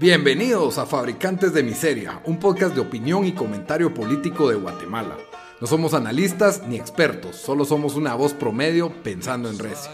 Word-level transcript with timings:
Bienvenidos 0.00 0.78
a 0.78 0.86
Fabricantes 0.86 1.54
de 1.54 1.62
Miseria, 1.62 2.20
un 2.24 2.40
podcast 2.40 2.74
de 2.74 2.80
opinión 2.80 3.24
y 3.26 3.32
comentario 3.32 3.94
político 3.94 4.50
de 4.50 4.56
Guatemala. 4.56 5.16
No 5.60 5.68
somos 5.68 5.94
analistas 5.94 6.66
ni 6.66 6.74
expertos, 6.74 7.36
solo 7.36 7.64
somos 7.64 7.94
una 7.94 8.16
voz 8.16 8.34
promedio 8.34 8.92
pensando 9.04 9.48
en 9.48 9.56
recio. 9.56 9.92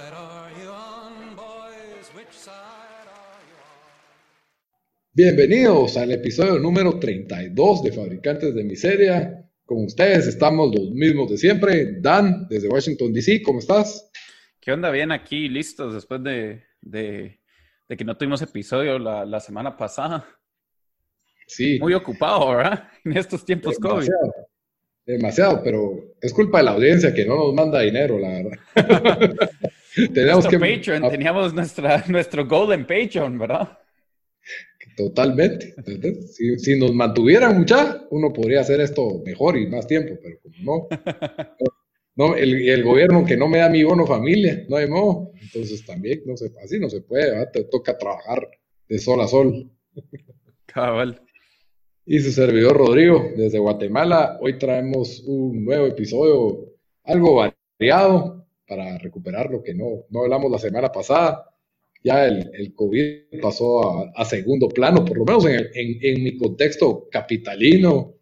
Bienvenidos 5.12 5.98
al 5.98 6.12
episodio 6.12 6.58
número 6.58 6.98
32 6.98 7.82
de 7.82 7.92
Fabricantes 7.92 8.54
de 8.54 8.64
Miseria. 8.64 9.50
Con 9.66 9.84
ustedes 9.84 10.26
estamos 10.26 10.74
los 10.74 10.92
mismos 10.92 11.30
de 11.30 11.36
siempre. 11.36 12.00
Dan, 12.00 12.46
desde 12.48 12.68
Washington, 12.68 13.12
D.C., 13.12 13.42
¿cómo 13.42 13.58
estás? 13.58 14.10
¿Qué 14.60 14.72
onda? 14.72 14.90
Bien 14.90 15.12
aquí, 15.12 15.50
listos 15.50 15.92
después 15.92 16.22
de, 16.22 16.62
de 16.80 17.39
que 17.96 18.04
no 18.04 18.16
tuvimos 18.16 18.40
episodio 18.42 18.98
la, 18.98 19.24
la, 19.24 19.40
semana 19.40 19.76
pasada. 19.76 20.26
Sí. 21.46 21.78
Muy 21.80 21.94
ocupado, 21.94 22.50
¿verdad? 22.50 22.88
En 23.04 23.16
estos 23.16 23.44
tiempos 23.44 23.76
demasiado, 23.78 24.20
COVID. 24.20 24.30
Demasiado, 25.06 25.62
pero 25.62 26.14
es 26.20 26.32
culpa 26.32 26.58
de 26.58 26.64
la 26.64 26.70
audiencia 26.72 27.12
que 27.12 27.24
no 27.24 27.36
nos 27.36 27.54
manda 27.54 27.80
dinero, 27.80 28.18
la 28.18 28.28
verdad. 28.28 28.58
Tenemos 30.14 30.46
que... 30.46 30.58
Patreon, 30.58 31.10
teníamos 31.10 31.52
nuestra, 31.52 32.04
nuestro 32.06 32.46
goal 32.46 32.72
en 32.72 32.86
Patreon, 32.86 33.38
¿verdad? 33.38 33.76
Totalmente. 34.96 35.74
Si, 36.32 36.58
si, 36.58 36.78
nos 36.78 36.94
mantuvieran 36.94 37.58
mucha, 37.58 38.02
uno 38.10 38.32
podría 38.32 38.60
hacer 38.60 38.80
esto 38.80 39.22
mejor 39.24 39.56
y 39.56 39.66
más 39.66 39.86
tiempo, 39.86 40.14
pero 40.22 40.36
como 40.42 40.88
no, 40.88 40.88
no, 42.20 42.36
el, 42.36 42.68
el, 42.68 42.84
gobierno 42.84 43.24
que 43.24 43.34
no 43.34 43.48
me 43.48 43.60
da 43.60 43.70
mi 43.70 43.82
bono 43.82 44.06
familia, 44.06 44.62
no 44.68 44.76
hay 44.76 44.86
modo. 44.86 45.32
Entonces 45.40 45.86
también, 45.86 46.20
no 46.26 46.36
se, 46.36 46.52
así 46.62 46.78
no 46.78 46.90
se 46.90 47.00
puede, 47.00 47.46
te 47.46 47.64
toca 47.64 47.96
trabajar 47.96 48.46
de 48.86 48.98
sol 48.98 49.22
a 49.22 49.26
sol. 49.26 49.70
Cabal. 50.66 51.22
Y 52.04 52.20
su 52.20 52.30
servidor 52.30 52.76
Rodrigo, 52.76 53.24
desde 53.38 53.58
Guatemala, 53.58 54.38
hoy 54.42 54.58
traemos 54.58 55.20
un 55.20 55.64
nuevo 55.64 55.86
episodio, 55.86 56.74
algo 57.04 57.36
variado, 57.36 58.46
para 58.68 58.98
recuperar 58.98 59.50
lo 59.50 59.62
que 59.62 59.72
no, 59.74 60.04
no 60.10 60.20
hablamos 60.20 60.50
la 60.50 60.58
semana 60.58 60.92
pasada. 60.92 61.46
Ya 62.04 62.26
el, 62.26 62.50
el 62.52 62.74
COVID 62.74 63.40
pasó 63.40 63.82
a, 63.82 64.12
a, 64.14 64.26
segundo 64.26 64.68
plano, 64.68 65.06
por 65.06 65.16
lo 65.16 65.24
menos 65.24 65.46
en, 65.46 65.68
en, 65.72 65.98
en 66.02 66.22
mi 66.22 66.36
contexto 66.36 67.08
capitalino, 67.10 68.19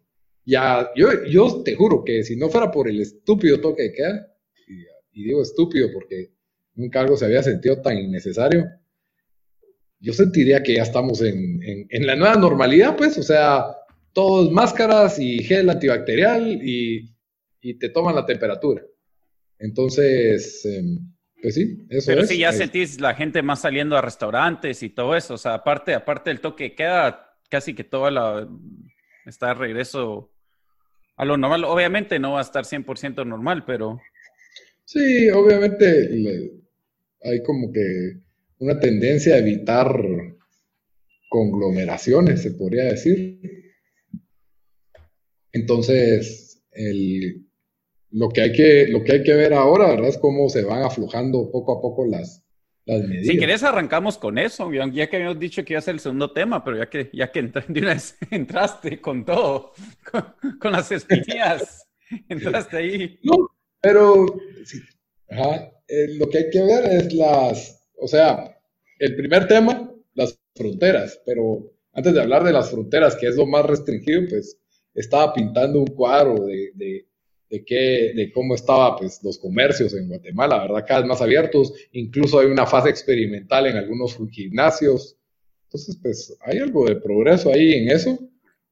ya, 0.49 0.89
yo, 0.95 1.07
yo 1.25 1.61
te 1.63 1.75
juro 1.75 2.03
que 2.03 2.23
si 2.23 2.35
no 2.35 2.49
fuera 2.49 2.71
por 2.71 2.89
el 2.89 2.99
estúpido 3.01 3.61
toque 3.61 3.83
de 3.83 3.93
queda, 3.93 4.27
y, 4.67 5.21
y, 5.21 5.23
digo 5.25 5.41
estúpido 5.41 5.89
porque 5.93 6.31
nunca 6.73 7.01
algo 7.01 7.15
se 7.15 7.25
había 7.25 7.43
sentido 7.43 7.81
tan 7.81 7.97
innecesario, 7.97 8.65
yo 9.99 10.13
sentiría 10.13 10.63
que 10.63 10.75
ya 10.75 10.83
estamos 10.83 11.21
en, 11.21 11.61
en, 11.61 11.87
en 11.89 12.07
la 12.07 12.15
nueva 12.15 12.35
normalidad, 12.35 12.95
pues, 12.95 13.17
o 13.17 13.23
sea, 13.23 13.65
todos 14.13 14.51
máscaras 14.51 15.19
y 15.19 15.43
gel 15.43 15.69
antibacterial 15.69 16.59
y, 16.63 17.13
y 17.61 17.73
te 17.75 17.89
toman 17.89 18.15
la 18.15 18.25
temperatura. 18.25 18.81
Entonces, 19.59 20.65
eh, 20.65 20.81
pues 21.41 21.55
sí, 21.55 21.85
eso 21.89 22.07
Pero 22.07 22.21
es. 22.21 22.29
sí, 22.29 22.39
ya 22.39 22.51
sentís 22.53 22.99
la 22.99 23.13
gente 23.13 23.41
más 23.41 23.61
saliendo 23.61 23.97
a 23.97 24.01
restaurantes 24.01 24.81
y 24.81 24.89
todo 24.89 25.15
eso, 25.15 25.35
o 25.35 25.37
sea, 25.37 25.55
aparte, 25.55 25.93
aparte 25.93 26.29
del 26.29 26.41
toque 26.41 26.63
de 26.65 26.75
queda, 26.75 27.37
casi 27.49 27.75
que 27.75 27.83
toda 27.83 28.09
la 28.09 28.47
está 29.25 29.47
de 29.47 29.53
regreso 29.55 30.31
a 31.19 31.25
lo 31.25 31.37
normal. 31.37 31.65
Obviamente 31.65 32.17
no 32.17 32.31
va 32.33 32.39
a 32.39 32.43
estar 32.43 32.63
100% 32.63 33.27
normal, 33.27 33.65
pero... 33.65 33.99
Sí, 34.85 35.29
obviamente 35.29 36.09
hay 37.21 37.43
como 37.43 37.71
que 37.71 38.21
una 38.59 38.79
tendencia 38.79 39.35
a 39.35 39.39
evitar 39.39 39.93
conglomeraciones, 41.29 42.41
se 42.41 42.51
podría 42.51 42.85
decir. 42.85 43.37
Entonces, 45.51 46.63
el, 46.71 47.45
lo, 48.11 48.29
que 48.29 48.41
hay 48.41 48.51
que, 48.53 48.87
lo 48.87 49.03
que 49.03 49.11
hay 49.11 49.23
que 49.23 49.33
ver 49.33 49.53
ahora, 49.53 49.89
¿verdad? 49.89 50.07
Es 50.07 50.17
cómo 50.17 50.47
se 50.47 50.63
van 50.63 50.83
aflojando 50.83 51.51
poco 51.51 51.77
a 51.77 51.81
poco 51.81 52.05
las, 52.05 52.45
las 52.89 53.07
medidas. 53.07 53.27
Si 53.27 53.37
querés 53.37 53.63
arrancamos 53.63 54.17
con 54.17 54.37
eso, 54.37 54.71
ya 54.71 55.09
que 55.09 55.15
habíamos 55.15 55.39
dicho 55.39 55.63
que 55.63 55.73
iba 55.73 55.79
a 55.79 55.81
ser 55.81 55.95
el 55.95 55.99
segundo 55.99 56.31
tema, 56.31 56.63
pero 56.63 56.77
ya 56.77 56.89
que, 56.89 57.09
ya 57.13 57.31
que 57.31 57.41
de 57.67 57.79
una 57.79 57.93
vez 57.93 58.17
entraste 58.31 58.99
con 58.99 59.25
todo, 59.25 59.73
con, 60.11 60.57
con 60.59 60.71
las 60.71 60.91
espinillas, 60.91 61.87
entraste 62.29 62.77
ahí. 62.77 63.19
No, 63.23 63.49
pero 63.81 64.25
sí, 64.65 64.79
ajá, 65.29 65.71
eh, 65.87 66.15
lo 66.17 66.29
que 66.29 66.39
hay 66.39 66.49
que 66.49 66.61
ver 66.61 66.85
es 66.85 67.13
las, 67.13 67.87
o 67.97 68.07
sea, 68.07 68.57
el 68.99 69.15
primer 69.15 69.47
tema, 69.47 69.91
las 70.13 70.39
fronteras, 70.55 71.21
pero 71.25 71.71
antes 71.93 72.13
de 72.13 72.21
hablar 72.21 72.43
de 72.43 72.53
las 72.53 72.69
fronteras, 72.69 73.15
que 73.15 73.27
es 73.27 73.35
lo 73.35 73.45
más 73.45 73.65
restringido, 73.65 74.21
pues 74.29 74.57
estaba 74.93 75.33
pintando 75.33 75.79
un 75.79 75.87
cuadro 75.87 76.45
de, 76.45 76.71
de 76.75 77.08
de, 77.49 77.65
qué, 77.65 78.13
de 78.15 78.31
cómo 78.31 78.55
estaban 78.55 78.97
pues, 78.97 79.21
los 79.23 79.37
comercios 79.37 79.93
en 79.93 80.07
Guatemala, 80.07 80.59
¿verdad? 80.59 80.85
Cada 80.87 81.01
vez 81.01 81.09
más 81.09 81.21
abiertos, 81.21 81.73
incluso 81.91 82.39
hay 82.39 82.47
una 82.47 82.65
fase 82.65 82.89
experimental 82.89 83.67
en 83.67 83.77
algunos 83.77 84.17
gimnasios. 84.31 85.17
Entonces, 85.63 85.97
pues 86.01 86.37
hay 86.41 86.59
algo 86.59 86.85
de 86.85 86.95
progreso 86.95 87.51
ahí 87.51 87.73
en 87.73 87.89
eso. 87.89 88.17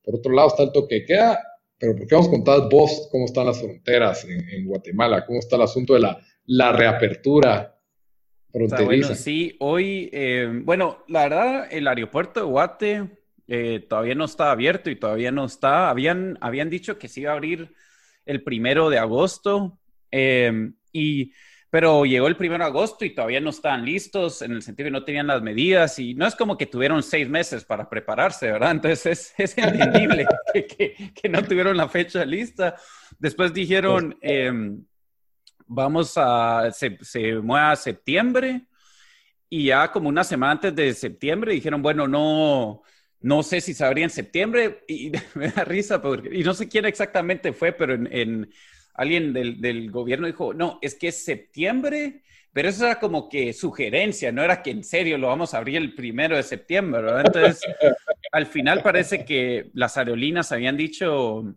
Por 0.03 0.15
otro 0.15 0.33
lado 0.33 0.49
está 0.49 0.63
el 0.63 0.71
toque 0.71 0.99
que 0.99 1.05
queda, 1.05 1.39
pero 1.77 1.95
¿por 1.95 2.07
qué 2.07 2.15
vamos 2.15 2.27
a 2.27 2.31
contar 2.31 2.69
vos 2.69 3.07
cómo 3.11 3.25
están 3.25 3.47
las 3.47 3.59
fronteras 3.59 4.25
en, 4.25 4.65
Guatemala? 4.65 5.25
¿Cómo 5.25 5.39
está 5.39 5.55
el 5.55 5.63
asunto 5.63 5.93
de 5.93 5.99
la, 5.99 6.19
la 6.45 6.71
reapertura 6.71 7.75
fronteriza? 8.51 8.85
Bueno, 8.85 9.15
sí, 9.15 9.55
hoy, 9.59 10.09
eh, 10.13 10.49
bueno, 10.63 11.03
la 11.07 11.23
verdad, 11.23 11.67
el 11.71 11.87
aeropuerto 11.87 12.39
de 12.39 12.45
Guate 12.45 13.09
eh, 13.47 13.85
todavía 13.87 14.15
no 14.15 14.25
está 14.25 14.51
abierto 14.51 14.89
y 14.89 14.95
todavía 14.95 15.31
no 15.31 15.45
está. 15.45 15.89
Habían, 15.89 16.37
habían 16.41 16.69
dicho 16.69 16.97
que 16.97 17.07
se 17.07 17.21
iba 17.21 17.31
a 17.31 17.35
abrir 17.35 17.73
el 18.27 18.43
primero 18.43 18.89
de 18.89 18.99
agosto, 18.99 19.79
eh, 20.11 20.71
y, 20.91 21.31
pero 21.69 22.05
llegó 22.05 22.27
el 22.27 22.37
primero 22.37 22.63
de 22.63 22.69
agosto 22.69 23.03
y 23.03 23.13
todavía 23.13 23.41
no 23.41 23.49
estaban 23.49 23.83
listos 23.83 24.41
en 24.41 24.53
el 24.53 24.61
sentido 24.61 24.87
que 24.87 24.91
no 24.91 25.03
tenían 25.03 25.27
las 25.27 25.41
medidas 25.41 25.99
y 25.99 26.13
no 26.13 26.25
es 26.25 26.35
como 26.35 26.57
que 26.57 26.65
tuvieron 26.65 27.03
seis 27.03 27.27
meses 27.27 27.65
para 27.65 27.89
prepararse, 27.89 28.51
¿verdad? 28.51 28.71
Entonces 28.71 29.33
es, 29.37 29.55
es 29.55 29.57
entendible 29.57 30.27
que, 30.53 30.65
que, 30.65 31.13
que, 31.13 31.29
no 31.29 31.43
tuvieron 31.43 31.75
la 31.75 31.89
fecha 31.89 32.23
lista. 32.25 32.75
Después 33.19 33.53
dijeron, 33.53 34.17
eh, 34.21 34.51
vamos 35.65 36.13
a, 36.15 36.71
se, 36.71 36.97
se 37.01 37.35
mueve 37.35 37.67
a 37.67 37.75
septiembre 37.75 38.67
y 39.49 39.65
ya 39.65 39.91
como 39.91 40.09
una 40.09 40.23
semana 40.23 40.53
antes 40.53 40.75
de 40.75 40.93
septiembre 40.93 41.53
dijeron, 41.53 41.81
bueno, 41.81 42.07
no, 42.07 42.81
no 43.21 43.43
sé 43.43 43.61
si 43.61 43.73
sabría 43.73 44.05
en 44.05 44.09
septiembre 44.09 44.83
y 44.87 45.11
me 45.35 45.49
da 45.49 45.63
risa, 45.63 46.01
porque, 46.01 46.29
y 46.31 46.43
no 46.43 46.53
sé 46.53 46.67
quién 46.67 46.85
exactamente 46.85 47.53
fue, 47.53 47.71
pero 47.73 47.93
en, 47.93 48.07
en 48.11 48.49
alguien 48.97 49.33
del, 49.33 49.91
gobierno 49.91 50.27
dijo, 50.27 50.53
no, 50.53 50.79
es 50.81 50.95
que 50.95 51.09
es 51.09 51.23
septiembre, 51.23 52.23
pero 52.51 52.69
eso 52.69 52.85
era 52.85 52.99
como 52.99 53.29
que 53.29 53.53
sugerencia, 53.53 54.31
no 54.31 54.43
era 54.43 54.63
que 54.63 54.71
en 54.71 54.83
serio 54.83 55.17
lo 55.17 55.27
vamos 55.27 55.53
a 55.53 55.59
abrir 55.59 55.77
el 55.77 55.93
primero 55.93 56.35
de 56.35 56.41
septiembre. 56.41 57.01
Entonces, 57.23 57.61
al 58.31 58.47
final 58.47 58.81
parece 58.81 59.23
que 59.23 59.69
las 59.73 59.97
aerolíneas 59.97 60.51
habían 60.51 60.75
dicho 60.75 61.55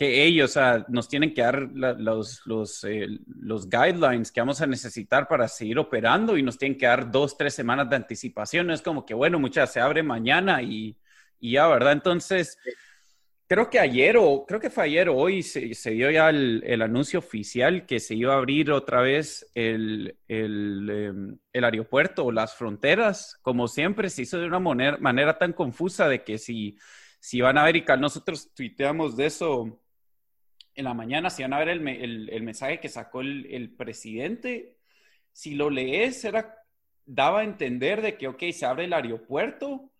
que 0.00 0.24
ellos 0.24 0.52
o 0.52 0.54
sea, 0.54 0.86
nos 0.88 1.08
tienen 1.10 1.34
que 1.34 1.42
dar 1.42 1.56
eh, 1.58 3.18
los 3.26 3.68
guidelines 3.68 4.32
que 4.32 4.40
vamos 4.40 4.62
a 4.62 4.66
necesitar 4.66 5.28
para 5.28 5.46
seguir 5.46 5.78
operando 5.78 6.38
y 6.38 6.42
nos 6.42 6.56
tienen 6.56 6.78
que 6.78 6.86
dar 6.86 7.10
dos, 7.10 7.36
tres 7.36 7.52
semanas 7.52 7.90
de 7.90 7.96
anticipación. 7.96 8.66
No 8.66 8.72
es 8.72 8.80
como 8.80 9.04
que, 9.04 9.12
bueno, 9.12 9.38
muchas 9.38 9.70
se 9.70 9.78
abre 9.78 10.02
mañana 10.02 10.62
y, 10.62 10.96
ya, 11.38 11.68
¿verdad? 11.68 11.92
Entonces, 11.92 12.56
creo 13.46 13.68
que 13.68 13.78
ayer 13.78 14.16
o 14.16 14.46
creo 14.48 14.58
que 14.58 14.70
fue 14.70 14.84
ayer 14.84 15.10
o 15.10 15.16
hoy 15.16 15.42
se, 15.42 15.90
dio 15.90 16.10
ya 16.10 16.30
el, 16.30 16.80
anuncio 16.80 17.18
oficial 17.18 17.84
que 17.84 18.00
se 18.00 18.14
iba 18.14 18.32
a 18.32 18.38
abrir 18.38 18.72
otra 18.72 19.02
vez 19.02 19.50
el, 19.54 20.16
el 20.28 21.38
aeropuerto 21.52 22.24
o 22.24 22.32
las 22.32 22.54
fronteras. 22.54 23.38
Como 23.42 23.68
siempre, 23.68 24.08
se 24.08 24.22
hizo 24.22 24.38
de 24.38 24.46
una 24.46 24.60
manera, 24.60 24.96
manera 24.96 25.36
tan 25.36 25.52
confusa 25.52 26.08
de 26.08 26.24
que 26.24 26.38
si, 26.38 26.78
si 27.18 27.42
van 27.42 27.58
a 27.58 27.64
ver 27.64 27.76
y 27.76 27.84
nosotros 27.98 28.54
tuiteamos 28.54 29.14
de 29.14 29.26
eso 29.26 29.78
en 30.74 30.84
la 30.84 30.94
mañana, 30.94 31.30
si 31.30 31.42
van 31.42 31.52
a 31.52 31.58
ver 31.58 31.68
el, 31.68 31.86
el, 31.86 32.28
el 32.30 32.42
mensaje 32.42 32.80
que 32.80 32.88
sacó 32.88 33.20
el, 33.20 33.46
el, 33.50 33.70
presidente, 33.70 34.76
si 35.32 35.54
lo 35.54 35.70
lees, 35.70 36.24
era, 36.24 36.64
daba 37.06 37.40
a 37.40 37.44
entender 37.44 38.02
de 38.02 38.16
que, 38.16 38.28
ok, 38.28 38.42
se 38.52 38.66
abre 38.66 38.84
el 38.84 38.92
aeropuerto, 38.92 39.90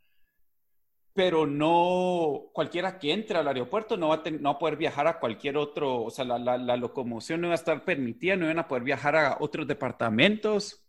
pero 1.12 1.46
no 1.46 2.50
cualquiera 2.52 2.98
que 2.98 3.12
entre 3.12 3.38
al 3.38 3.48
aeropuerto 3.48 3.96
no 3.96 4.08
va 4.08 4.16
a, 4.16 4.22
ten, 4.22 4.40
no 4.40 4.50
va 4.50 4.56
a 4.56 4.58
poder 4.58 4.76
viajar 4.76 5.06
a 5.06 5.18
cualquier 5.18 5.56
otro, 5.56 6.02
o 6.02 6.10
sea, 6.10 6.24
la, 6.24 6.38
la, 6.38 6.56
la, 6.56 6.76
locomoción 6.76 7.40
no 7.40 7.48
va 7.48 7.54
a 7.54 7.56
estar 7.56 7.84
permitida, 7.84 8.36
no 8.36 8.46
van 8.46 8.60
a 8.60 8.68
poder 8.68 8.84
viajar 8.84 9.16
a 9.16 9.36
otros 9.40 9.66
departamentos, 9.66 10.84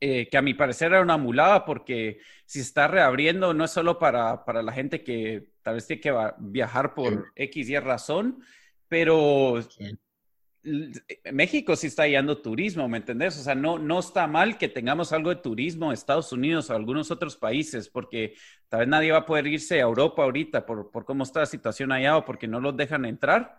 eh, 0.00 0.28
que 0.30 0.38
a 0.38 0.42
mi 0.42 0.54
parecer 0.54 0.92
era 0.92 1.02
una 1.02 1.16
mulada 1.16 1.64
porque 1.64 2.20
si 2.46 2.60
está 2.60 2.86
reabriendo 2.86 3.52
no 3.52 3.64
es 3.64 3.72
solo 3.72 3.98
para, 3.98 4.44
para 4.44 4.62
la 4.62 4.70
gente 4.70 5.02
que 5.02 5.50
tal 5.62 5.74
vez 5.74 5.88
tiene 5.88 6.00
que 6.00 6.14
viajar 6.38 6.94
por 6.94 7.32
X 7.34 7.68
y 7.68 7.78
razón, 7.80 8.40
pero. 8.88 9.60
México 11.32 11.76
sí 11.76 11.86
está 11.86 12.02
hallando 12.02 12.42
turismo, 12.42 12.88
¿me 12.88 12.98
entendés? 12.98 13.38
O 13.38 13.42
sea, 13.42 13.54
no, 13.54 13.78
no 13.78 14.00
está 14.00 14.26
mal 14.26 14.58
que 14.58 14.68
tengamos 14.68 15.12
algo 15.12 15.30
de 15.30 15.36
turismo 15.36 15.86
en 15.86 15.92
Estados 15.92 16.32
Unidos 16.32 16.68
o 16.68 16.74
algunos 16.74 17.10
otros 17.10 17.36
países, 17.36 17.88
porque 17.88 18.34
tal 18.68 18.80
vez 18.80 18.88
nadie 18.88 19.12
va 19.12 19.18
a 19.18 19.26
poder 19.26 19.46
irse 19.46 19.76
a 19.76 19.84
Europa 19.84 20.24
ahorita 20.24 20.66
por, 20.66 20.90
por 20.90 21.04
cómo 21.06 21.22
está 21.22 21.40
la 21.40 21.46
situación 21.46 21.92
allá 21.92 22.18
o 22.18 22.24
porque 22.24 22.48
no 22.48 22.60
los 22.60 22.76
dejan 22.76 23.04
entrar. 23.06 23.58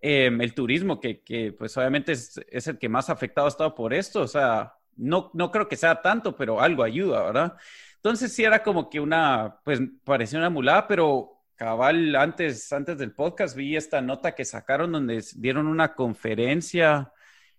Em, 0.00 0.40
el 0.40 0.54
turismo, 0.54 1.00
que, 1.00 1.22
que 1.22 1.52
pues 1.52 1.76
obviamente 1.76 2.12
es, 2.12 2.40
es, 2.48 2.68
el 2.68 2.78
que 2.78 2.88
más 2.88 3.10
afectado 3.10 3.46
ha 3.46 3.50
estado 3.50 3.74
por 3.74 3.92
esto, 3.92 4.22
o 4.22 4.28
sea, 4.28 4.74
no, 4.96 5.30
no 5.34 5.50
creo 5.50 5.68
que 5.68 5.76
sea 5.76 6.00
tanto, 6.02 6.36
pero 6.36 6.60
algo 6.60 6.84
ayuda, 6.84 7.24
¿verdad? 7.24 7.56
Entonces 7.96 8.32
sí 8.32 8.44
era 8.44 8.62
como 8.62 8.88
que 8.88 9.00
una, 9.00 9.58
pues 9.64 9.80
parecía 10.04 10.38
una 10.38 10.50
mulada, 10.50 10.86
pero 10.86 11.37
cabal, 11.58 12.14
antes, 12.14 12.72
antes 12.72 12.96
del 12.98 13.12
podcast 13.12 13.56
vi 13.56 13.76
esta 13.76 14.00
nota 14.00 14.34
que 14.34 14.44
sacaron 14.44 14.92
donde 14.92 15.22
dieron 15.34 15.66
una 15.66 15.94
conferencia 15.94 17.12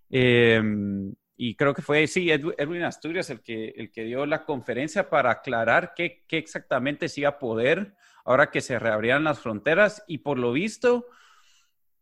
em, 0.10 1.14
y 1.36 1.56
creo 1.56 1.74
que 1.74 1.82
fue, 1.82 2.08
sí, 2.08 2.32
Edwin 2.32 2.84
Asturias 2.84 3.30
el 3.30 3.42
que, 3.42 3.74
el 3.76 3.92
que 3.92 4.06
dio 4.06 4.26
la 4.26 4.46
conferencia 4.46 5.10
para 5.10 5.32
aclarar 5.32 5.94
qué, 5.96 6.24
qué 6.28 6.38
exactamente 6.38 7.10
se 7.10 7.22
iba 7.22 7.30
a 7.30 7.40
poder 7.40 7.94
ahora 8.24 8.52
que 8.52 8.62
se 8.62 8.80
reabrían 8.80 9.26
las 9.26 9.40
fronteras 9.40 10.04
y 10.08 10.20
por 10.20 10.40
lo 10.40 10.54
visto 10.54 11.06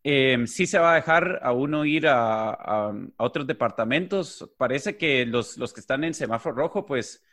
eh, 0.04 0.38
sí 0.46 0.66
se 0.66 0.78
va 0.78 0.92
a 0.92 0.96
dejar 0.96 1.40
a 1.42 1.52
uno 1.52 1.84
ir 1.84 2.06
a, 2.06 2.50
a, 2.50 2.94
otros 3.16 3.46
departamentos. 3.46 4.48
Parece 4.56 4.96
que 4.96 5.26
los, 5.26 5.58
los, 5.58 5.72
que 5.72 5.80
están 5.80 6.04
en 6.04 6.14
semáforo 6.14 6.54
rojo, 6.54 6.86
pues 6.86 7.24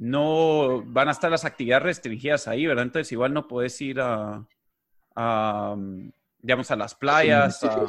no 0.00 0.82
van 0.86 1.08
a 1.08 1.10
estar 1.10 1.30
las 1.30 1.44
actividades 1.44 1.82
restringidas 1.82 2.48
ahí, 2.48 2.64
¿verdad? 2.64 2.84
Entonces 2.84 3.12
igual 3.12 3.34
no 3.34 3.46
puedes 3.46 3.78
ir 3.82 4.00
a, 4.00 4.46
a 5.14 5.76
digamos, 6.38 6.70
a 6.70 6.76
las 6.76 6.94
playas, 6.94 7.62
a, 7.62 7.84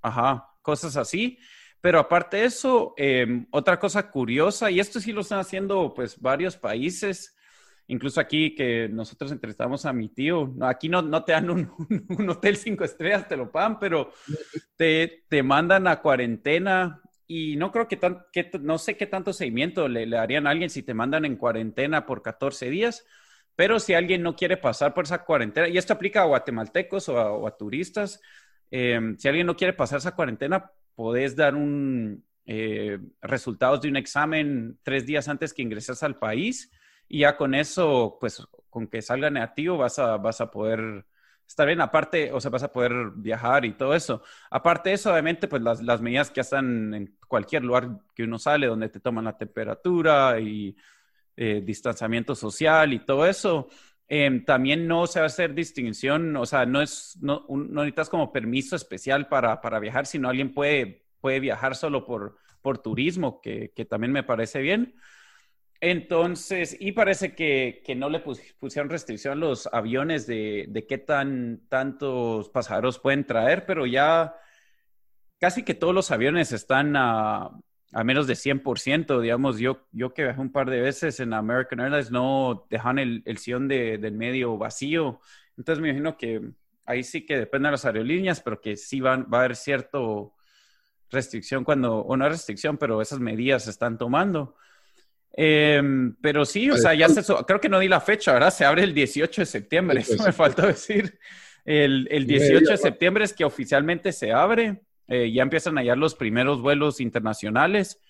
ajá, 0.00 0.48
cosas 0.62 0.96
así. 0.96 1.38
Pero 1.82 1.98
aparte 1.98 2.38
de 2.38 2.44
eso, 2.46 2.94
eh, 2.96 3.44
otra 3.50 3.78
cosa 3.78 4.10
curiosa, 4.10 4.70
y 4.70 4.80
esto 4.80 5.00
sí 5.00 5.12
lo 5.12 5.20
están 5.20 5.38
haciendo 5.38 5.92
pues 5.92 6.18
varios 6.18 6.56
países, 6.56 7.36
Incluso 7.86 8.18
aquí 8.18 8.54
que 8.54 8.88
nosotros 8.88 9.30
entrevistamos 9.30 9.84
a 9.84 9.92
mi 9.92 10.08
tío, 10.08 10.54
aquí 10.62 10.88
no, 10.88 11.02
no 11.02 11.22
te 11.22 11.32
dan 11.32 11.50
un, 11.50 12.30
hotel 12.30 12.56
cinco 12.56 12.84
estrellas, 12.84 13.28
te 13.28 13.36
lo 13.36 13.50
pagan, 13.50 13.78
pero 13.78 14.10
te, 14.76 15.24
te 15.28 15.42
mandan 15.42 15.86
a 15.86 16.00
cuarentena 16.00 17.02
y 17.36 17.56
no 17.56 17.72
creo 17.72 17.88
que, 17.88 17.96
tan, 17.96 18.26
que 18.32 18.48
no 18.60 18.78
sé 18.78 18.96
qué 18.96 19.08
tanto 19.08 19.32
seguimiento 19.32 19.88
le, 19.88 20.06
le, 20.06 20.16
darían 20.16 20.46
a 20.46 20.50
alguien 20.50 20.70
si 20.70 20.84
te 20.84 20.94
mandan 20.94 21.24
en 21.24 21.34
cuarentena 21.34 22.06
por 22.06 22.22
14 22.22 22.70
días, 22.70 23.04
pero 23.56 23.80
si 23.80 23.92
alguien 23.92 24.22
no 24.22 24.36
quiere 24.36 24.56
pasar 24.56 24.94
por 24.94 25.04
esa 25.04 25.24
cuarentena, 25.24 25.66
y 25.66 25.76
esto 25.76 25.92
aplica 25.92 26.22
a 26.22 26.26
guatemaltecos 26.26 27.08
o 27.08 27.44
a, 27.44 27.56
turistas, 27.56 28.20
eh, 28.70 29.00
si 29.18 29.26
alguien 29.26 29.48
no 29.48 29.56
quiere 29.56 29.72
pasar 29.72 29.98
esa 29.98 30.14
cuarentena, 30.14 30.70
podés 30.94 31.34
dar 31.34 31.56
un 31.56 32.24
eh, 32.46 33.00
resultados 33.20 33.80
de 33.80 33.88
un 33.88 33.96
examen 33.96 34.78
tres 34.84 35.04
días 35.04 35.26
antes 35.26 35.52
que 35.52 35.62
ingresas 35.62 36.04
al 36.04 36.20
país 36.20 36.70
y 37.08 37.20
ya 37.20 37.36
con 37.36 37.56
eso, 37.56 38.16
pues 38.20 38.46
con 38.70 38.86
que 38.86 39.02
salga 39.02 39.28
negativo 39.28 39.76
vas 39.76 39.98
a, 39.98 40.18
vas 40.18 40.40
a 40.40 40.52
poder 40.52 41.04
estar 41.46 41.66
bien. 41.66 41.80
Aparte, 41.80 42.32
o 42.32 42.40
sea, 42.40 42.50
vas 42.50 42.62
a 42.62 42.72
poder 42.72 42.92
viajar 43.16 43.64
y 43.64 43.72
todo 43.74 43.94
eso. 43.94 44.22
Aparte 44.50 44.90
de 44.90 44.96
eso, 44.96 45.10
obviamente, 45.12 45.48
pues 45.48 45.62
las, 45.62 45.82
las 45.82 46.00
medidas 46.00 46.30
que 46.30 46.40
están 46.40 46.94
en 46.94 47.16
cualquier 47.28 47.64
lugar 47.64 47.98
que 48.14 48.24
uno 48.24 48.38
sale, 48.38 48.66
donde 48.66 48.88
te 48.88 49.00
toman 49.00 49.24
la 49.24 49.36
temperatura 49.36 50.40
y 50.40 50.76
eh, 51.36 51.62
distanciamiento 51.64 52.34
social 52.34 52.92
y 52.92 53.00
todo 53.00 53.26
eso. 53.26 53.68
Eh, 54.08 54.42
también 54.46 54.86
no 54.86 55.06
se 55.06 55.18
va 55.18 55.24
a 55.24 55.26
hacer 55.26 55.54
distinción, 55.54 56.36
o 56.36 56.44
sea, 56.46 56.66
no 56.66 56.82
es, 56.82 57.16
no, 57.22 57.46
no 57.48 57.82
necesitas 57.82 58.10
como 58.10 58.32
permiso 58.32 58.76
especial 58.76 59.28
para, 59.28 59.60
para, 59.60 59.78
viajar, 59.80 60.06
sino 60.06 60.28
alguien 60.28 60.52
puede, 60.52 61.06
puede 61.20 61.40
viajar 61.40 61.74
solo 61.74 62.04
por, 62.04 62.36
por 62.60 62.78
turismo, 62.78 63.40
que, 63.40 63.72
que 63.74 63.84
también 63.84 64.12
me 64.12 64.22
parece 64.22 64.60
bien. 64.60 64.94
Entonces, 65.86 66.78
y 66.80 66.92
parece 66.92 67.34
que, 67.34 67.82
que 67.84 67.94
no 67.94 68.08
le 68.08 68.20
pusieron 68.58 68.88
restricción 68.88 69.34
a 69.34 69.36
los 69.36 69.66
aviones 69.70 70.26
de, 70.26 70.64
de, 70.70 70.86
qué 70.86 70.96
tan 70.96 71.60
tantos 71.68 72.48
pasajeros 72.48 72.98
pueden 72.98 73.26
traer, 73.26 73.66
pero 73.66 73.84
ya 73.84 74.34
casi 75.38 75.62
que 75.62 75.74
todos 75.74 75.94
los 75.94 76.10
aviones 76.10 76.52
están 76.52 76.96
a, 76.96 77.50
a 77.92 78.04
menos 78.04 78.26
de 78.26 78.34
100%. 78.34 79.20
Digamos, 79.20 79.58
yo, 79.58 79.86
yo 79.92 80.14
que 80.14 80.22
viajé 80.24 80.40
un 80.40 80.52
par 80.52 80.70
de 80.70 80.80
veces 80.80 81.20
en 81.20 81.34
American 81.34 81.80
Airlines 81.80 82.10
no 82.10 82.66
dejan 82.70 82.98
el, 82.98 83.22
el 83.26 83.36
sillón 83.36 83.68
de, 83.68 83.98
del 83.98 84.14
medio 84.14 84.56
vacío. 84.56 85.20
Entonces 85.58 85.82
me 85.82 85.90
imagino 85.90 86.16
que 86.16 86.40
ahí 86.86 87.04
sí 87.04 87.26
que 87.26 87.36
depende 87.36 87.68
de 87.68 87.72
las 87.72 87.84
aerolíneas, 87.84 88.40
pero 88.40 88.58
que 88.58 88.78
sí 88.78 89.00
van, 89.02 89.26
va 89.30 89.38
a 89.38 89.40
haber 89.44 89.56
cierto 89.56 90.34
restricción 91.10 91.62
cuando, 91.62 91.98
o 91.98 92.16
no 92.16 92.26
restricción, 92.26 92.78
pero 92.78 93.02
esas 93.02 93.20
medidas 93.20 93.64
se 93.64 93.70
están 93.70 93.98
tomando. 93.98 94.56
Em, 95.36 96.14
pero 96.20 96.44
sí, 96.44 96.70
o 96.70 96.76
sea, 96.76 96.94
ya 96.94 97.08
se, 97.08 97.22
creo 97.44 97.60
que 97.60 97.68
no 97.68 97.80
di 97.80 97.88
la 97.88 98.00
fecha, 98.00 98.32
¿verdad? 98.32 98.52
Se 98.52 98.64
abre 98.64 98.84
el 98.84 98.94
18 98.94 99.42
de 99.42 99.46
septiembre, 99.46 100.00
eso 100.08 100.22
me 100.22 100.32
faltó 100.32 100.66
decir. 100.66 101.18
El, 101.64 102.06
el 102.10 102.26
18 102.26 102.70
de 102.70 102.76
septiembre 102.76 103.24
es 103.24 103.32
que 103.32 103.44
oficialmente 103.44 104.12
se 104.12 104.32
abre, 104.32 104.82
eh, 105.08 105.32
ya 105.32 105.42
empiezan 105.42 105.76
a 105.76 105.80
hallar 105.80 105.98
los 105.98 106.14
primeros 106.14 106.60
vuelos 106.60 107.00
internacionales. 107.00 108.00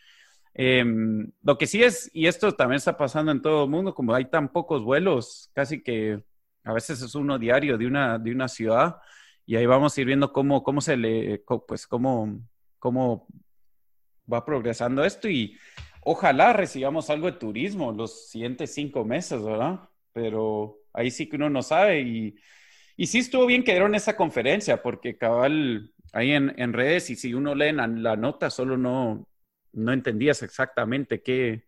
Em, 0.52 1.30
lo 1.42 1.56
que 1.56 1.66
sí 1.66 1.82
es, 1.82 2.10
y 2.12 2.26
esto 2.26 2.52
también 2.52 2.76
está 2.76 2.96
pasando 2.96 3.32
en 3.32 3.40
todo 3.40 3.64
el 3.64 3.70
mundo, 3.70 3.94
como 3.94 4.14
hay 4.14 4.26
tan 4.26 4.50
pocos 4.52 4.82
vuelos, 4.82 5.50
casi 5.54 5.82
que 5.82 6.22
a 6.62 6.72
veces 6.72 7.00
es 7.00 7.14
uno 7.14 7.38
diario 7.38 7.78
de 7.78 7.86
una, 7.86 8.18
de 8.18 8.32
una 8.32 8.48
ciudad, 8.48 8.96
y 9.46 9.56
ahí 9.56 9.66
vamos 9.66 9.96
a 9.96 10.00
ir 10.00 10.06
viendo 10.06 10.32
cómo, 10.32 10.62
cómo 10.62 10.80
se 10.80 10.96
le, 10.96 11.42
pues 11.66 11.86
cómo, 11.86 12.40
cómo 12.78 13.26
va 14.32 14.44
progresando 14.44 15.04
esto 15.04 15.28
y 15.28 15.58
Ojalá 16.04 16.52
recibamos 16.52 17.08
algo 17.08 17.30
de 17.30 17.38
turismo 17.38 17.92
los 17.92 18.28
siguientes 18.28 18.74
cinco 18.74 19.04
meses, 19.04 19.42
¿verdad? 19.42 19.88
Pero 20.12 20.78
ahí 20.92 21.10
sí 21.10 21.28
que 21.28 21.36
uno 21.36 21.48
no 21.48 21.62
sabe. 21.62 22.02
Y, 22.02 22.36
y 22.96 23.06
sí 23.06 23.18
estuvo 23.18 23.46
bien 23.46 23.64
que 23.64 23.72
dieron 23.72 23.94
esa 23.94 24.14
conferencia, 24.16 24.82
porque 24.82 25.16
cabal, 25.16 25.92
ahí 26.12 26.32
en, 26.32 26.54
en 26.58 26.72
redes, 26.74 27.08
y 27.10 27.16
si 27.16 27.32
uno 27.32 27.54
lee 27.54 27.72
la, 27.72 27.86
la, 27.86 28.16
nota, 28.16 28.50
solo 28.50 28.76
no, 28.76 29.26
no 29.72 29.92
entendías 29.92 30.42
exactamente 30.42 31.22
qué, 31.22 31.64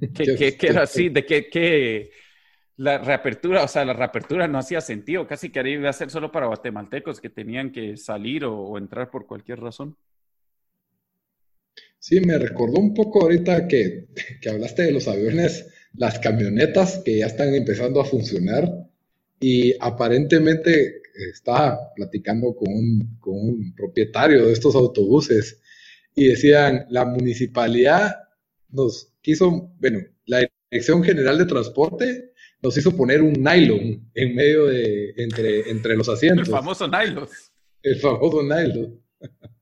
qué, 0.14 0.56
qué, 0.56 0.66
era 0.66 0.82
así, 0.82 1.08
de 1.08 1.24
qué, 1.24 1.48
qué, 1.48 2.10
la 2.76 2.98
reapertura, 2.98 3.62
o 3.62 3.68
sea, 3.68 3.84
la 3.84 3.92
reapertura 3.92 4.48
no 4.48 4.58
hacía 4.58 4.80
sentido, 4.80 5.26
casi 5.26 5.50
que 5.50 5.70
iba 5.70 5.88
a 5.88 5.92
ser 5.92 6.10
solo 6.10 6.32
para 6.32 6.46
guatemaltecos 6.46 7.20
que 7.20 7.30
tenían 7.30 7.70
que 7.70 7.96
salir 7.96 8.44
o, 8.44 8.56
o 8.56 8.76
entrar 8.76 9.08
por 9.08 9.26
cualquier 9.26 9.60
razón. 9.60 9.96
Sí, 12.02 12.20
me 12.20 12.36
recordó 12.36 12.80
un 12.80 12.94
poco 12.94 13.22
ahorita 13.22 13.68
que, 13.68 14.08
que, 14.40 14.50
hablaste 14.50 14.82
de 14.82 14.90
los 14.90 15.06
aviones, 15.06 15.68
las 15.94 16.18
camionetas 16.18 16.98
que 17.04 17.18
ya 17.18 17.26
están 17.26 17.54
empezando 17.54 18.00
a 18.00 18.04
funcionar 18.04 18.68
y 19.38 19.72
aparentemente 19.78 21.00
estaba 21.32 21.78
platicando 21.94 22.56
con 22.56 22.72
un, 22.72 23.18
con 23.20 23.34
un 23.34 23.72
propietario 23.76 24.46
de 24.46 24.52
estos 24.52 24.74
autobuses 24.74 25.60
y 26.16 26.26
decían, 26.26 26.86
la 26.90 27.04
municipalidad 27.04 28.16
nos 28.70 29.12
quiso, 29.20 29.72
bueno, 29.78 30.00
la 30.26 30.48
Dirección 30.72 31.04
General 31.04 31.38
de 31.38 31.46
Transporte 31.46 32.32
nos 32.62 32.76
hizo 32.76 32.96
poner 32.96 33.22
un 33.22 33.34
nylon 33.34 34.10
en 34.12 34.34
medio 34.34 34.66
de, 34.66 35.14
entre, 35.18 35.70
entre 35.70 35.96
los 35.96 36.08
asientos. 36.08 36.48
El 36.48 36.52
famoso 36.52 36.88
nylon. 36.88 37.28
El 37.80 38.00
famoso 38.00 38.42
nylon 38.42 39.00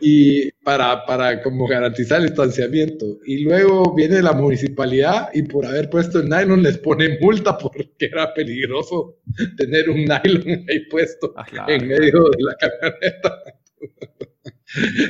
y 0.00 0.50
para, 0.64 1.04
para 1.06 1.42
como 1.42 1.66
garantizar 1.66 2.20
el 2.20 2.28
distanciamiento. 2.28 3.18
Y 3.26 3.44
luego 3.44 3.94
viene 3.94 4.22
la 4.22 4.32
municipalidad 4.32 5.28
y 5.34 5.42
por 5.42 5.66
haber 5.66 5.90
puesto 5.90 6.20
el 6.20 6.28
nylon 6.28 6.62
les 6.62 6.78
pone 6.78 7.18
multa 7.20 7.56
porque 7.58 8.06
era 8.06 8.32
peligroso 8.34 9.18
tener 9.56 9.90
un 9.90 10.04
nylon 10.04 10.64
ahí 10.68 10.80
puesto 10.90 11.34
ah, 11.36 11.66
en 11.68 11.86
medio 11.86 12.24
de 12.30 12.42
la 12.42 12.56
camioneta. 12.56 13.42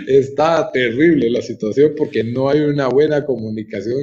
Está 0.07 0.71
terrible 0.73 1.31
la 1.31 1.41
situación 1.41 1.95
porque 1.97 2.23
no 2.23 2.49
hay 2.49 2.61
una 2.61 2.89
buena 2.89 3.25
comunicación 3.25 3.99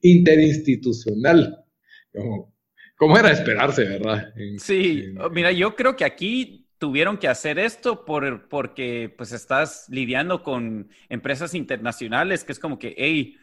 interinstitucional. 0.00 1.64
Como, 2.12 2.52
como 2.96 3.16
era 3.16 3.30
esperarse, 3.30 3.84
¿verdad? 3.84 4.34
sí, 4.58 5.14
mira, 5.30 5.52
yo 5.52 5.76
creo 5.76 5.94
que 5.94 6.04
aquí 6.04 6.59
tuvieron 6.80 7.18
que 7.18 7.28
hacer 7.28 7.58
esto 7.58 8.06
por, 8.06 8.48
porque 8.48 9.14
pues 9.16 9.32
estás 9.32 9.86
lidiando 9.90 10.42
con 10.42 10.88
empresas 11.10 11.54
internacionales 11.54 12.42
que 12.42 12.52
es 12.52 12.58
como 12.58 12.78
que, 12.78 12.94
hey, 12.96 13.36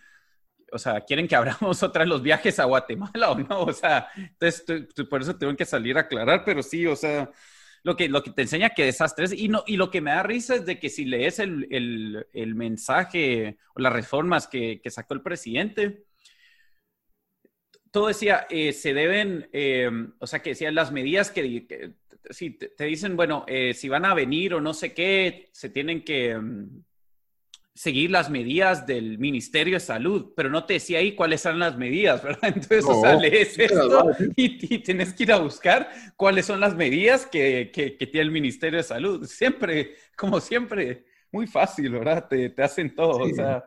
o 0.72 0.80
sea, 0.80 1.02
quieren 1.02 1.28
que 1.28 1.36
abramos 1.36 1.84
otra 1.84 2.02
vez 2.02 2.10
los 2.10 2.24
viajes 2.24 2.60
a 2.60 2.66
Guatemala 2.66 3.32
o 3.32 3.40
no, 3.40 3.62
o 3.62 3.74
sea, 3.74 4.10
entonces 4.18 4.66
por 5.08 5.22
eso 5.22 5.36
tuvieron 5.36 5.56
que 5.56 5.66
salir 5.66 5.98
a 5.98 6.02
aclarar, 6.02 6.44
pero 6.44 6.64
sí, 6.64 6.88
o 6.88 6.96
sea, 6.96 7.30
lo 7.84 7.96
que, 7.96 8.10
lo 8.10 8.24
que 8.24 8.32
te 8.32 8.42
enseña 8.42 8.72
que 8.72 8.86
desastres 8.86 9.32
y, 9.32 9.50
no, 9.50 9.64
y 9.68 9.78
lo 9.78 9.92
que 9.92 10.02
me 10.02 10.12
da 10.12 10.24
risa 10.24 10.56
es 10.56 10.66
de 10.66 10.80
que 10.80 10.90
si 10.90 11.06
lees 11.06 11.38
el, 11.38 11.68
el, 11.70 12.26
el 12.34 12.56
mensaje 12.56 13.60
o 13.76 13.82
las 13.82 13.94
reformas 13.94 14.48
que, 14.48 14.82
que, 14.82 14.90
sacó 14.90 15.14
el 15.14 15.22
presidente, 15.22 16.06
todo 17.92 18.08
decía, 18.08 18.48
eh, 18.50 18.74
se 18.74 18.96
deben, 18.96 19.48
eh, 19.54 19.92
o 20.20 20.26
sea, 20.26 20.42
que 20.42 20.50
decían 20.50 20.74
las 20.76 20.92
medidas 20.92 21.30
que, 21.30 21.68
que 21.68 21.94
sí, 22.30 22.52
te, 22.52 22.86
dicen, 22.86 23.16
bueno, 23.16 23.46
eh, 23.48 23.74
si 23.74 23.90
van 23.90 24.06
a 24.06 24.14
venir 24.14 24.54
o 24.54 24.62
no 24.62 24.74
sé 24.74 24.94
qué, 24.94 25.50
se 25.52 25.70
tienen 25.70 26.04
que 26.04 26.36
mm, 26.36 26.84
seguir 27.74 28.10
las 28.10 28.30
medidas 28.30 28.88
del 28.88 29.20
Ministerio 29.20 29.76
de 29.76 29.80
Salud, 29.80 30.34
pero 30.36 30.50
no 30.50 30.66
te 30.66 30.76
decía 30.76 31.00
ahí 31.00 31.14
cuáles 31.14 31.42
son 31.42 31.60
las 31.60 31.78
medidas, 31.78 32.24
¿verdad? 32.24 32.54
Entonces, 32.56 32.86
o 32.86 33.02
sea, 33.02 33.16
lees 33.16 33.58
esto 33.58 34.12
y, 34.36 34.80
tienes 34.80 35.14
que 35.14 35.24
ir 35.24 35.32
a 35.32 35.40
buscar 35.40 35.90
cuáles 36.16 36.46
son 36.46 36.60
las 36.60 36.76
medidas 36.76 37.26
que, 37.26 37.72
que, 37.74 37.92
tiene 38.08 38.22
el 38.22 38.32
Ministerio 38.32 38.78
de 38.78 38.84
Salud. 38.84 39.26
Siempre, 39.28 39.96
como 40.16 40.40
siempre, 40.40 41.06
muy 41.32 41.48
fácil, 41.48 41.92
¿verdad? 41.92 42.28
Te, 42.28 42.50
te 42.50 42.64
hacen 42.64 42.94
todo, 42.96 43.20
o 43.20 43.30
sea... 43.30 43.64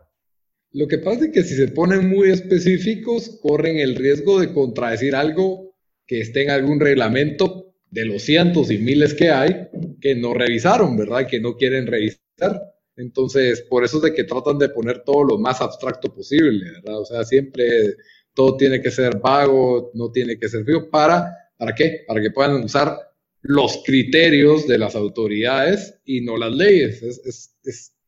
Lo 0.73 0.87
que 0.87 0.99
pasa 0.99 1.25
es 1.25 1.33
que 1.33 1.43
si 1.43 1.57
se 1.57 1.67
ponen 1.69 2.09
muy 2.09 2.31
específicos, 2.31 3.41
corren 3.43 3.79
el 3.79 3.97
riesgo 3.97 4.39
de 4.39 4.53
contradecir 4.53 5.17
algo 5.17 5.75
que 6.07 6.21
esté 6.21 6.45
en 6.45 6.51
algún 6.51 6.79
reglamento 6.79 7.70
de 7.91 8.05
los 8.05 8.23
cientos 8.23 8.71
y 8.71 8.79
miles 8.79 9.15
que 9.15 9.31
hay 9.31 9.69
que 10.01 10.15
no 10.15 10.35
revisaron, 10.35 10.97
¿verdad? 10.97 11.27
Que 11.27 11.41
no 11.41 11.57
quieren 11.57 11.87
revisar. 11.87 12.21
Entonces, 12.97 13.63
por 13.63 13.85
eso 13.85 13.97
es 13.99 14.03
de 14.05 14.15
que 14.15 14.25
tratan 14.25 14.59
de 14.59 14.69
poner 14.69 15.03
todo 15.05 15.25
lo 15.25 15.39
más 15.39 15.61
abstracto 15.61 16.13
posible, 16.13 16.73
¿verdad? 16.73 17.01
O 17.01 17.05
sea, 17.05 17.25
siempre 17.25 17.97
todo 18.35 18.57
tiene 18.57 18.81
que 18.81 18.91
ser 18.91 19.19
vago, 19.19 19.91
no 19.95 20.11
tiene 20.11 20.39
que 20.39 20.49
ser 20.49 20.65
frío. 20.65 20.91
¿Para, 20.91 21.31
¿para 21.57 21.75
qué? 21.75 22.05
Para 22.07 22.21
que 22.21 22.31
puedan 22.31 22.63
usar 22.63 22.97
los 23.43 23.83
criterios 23.85 24.67
de 24.67 24.79
las 24.79 24.95
autoridades 24.95 25.99
y 26.05 26.21
no 26.21 26.37
las 26.37 26.53
leyes. 26.53 27.03
Es, 27.03 27.57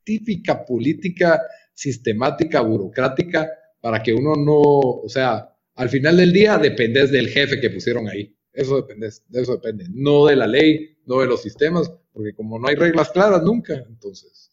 típica 0.04 0.64
política 0.64 1.40
sistemática, 1.72 2.60
burocrática, 2.60 3.48
para 3.80 4.02
que 4.02 4.12
uno 4.12 4.34
no, 4.34 4.60
o 4.60 5.08
sea, 5.08 5.48
al 5.76 5.88
final 5.88 6.16
del 6.16 6.32
día 6.32 6.58
dependes 6.58 7.12
del 7.12 7.28
jefe 7.28 7.60
que 7.60 7.70
pusieron 7.70 8.08
ahí. 8.08 8.36
Eso 8.52 8.76
depende, 8.76 9.10
de 9.28 9.40
eso 9.40 9.52
depende, 9.52 9.86
no 9.90 10.26
de 10.26 10.36
la 10.36 10.46
ley, 10.46 10.96
no 11.06 11.20
de 11.20 11.26
los 11.26 11.42
sistemas, 11.42 11.90
porque 12.12 12.34
como 12.34 12.58
no 12.58 12.68
hay 12.68 12.74
reglas 12.74 13.10
claras 13.10 13.42
nunca, 13.42 13.74
entonces. 13.74 14.50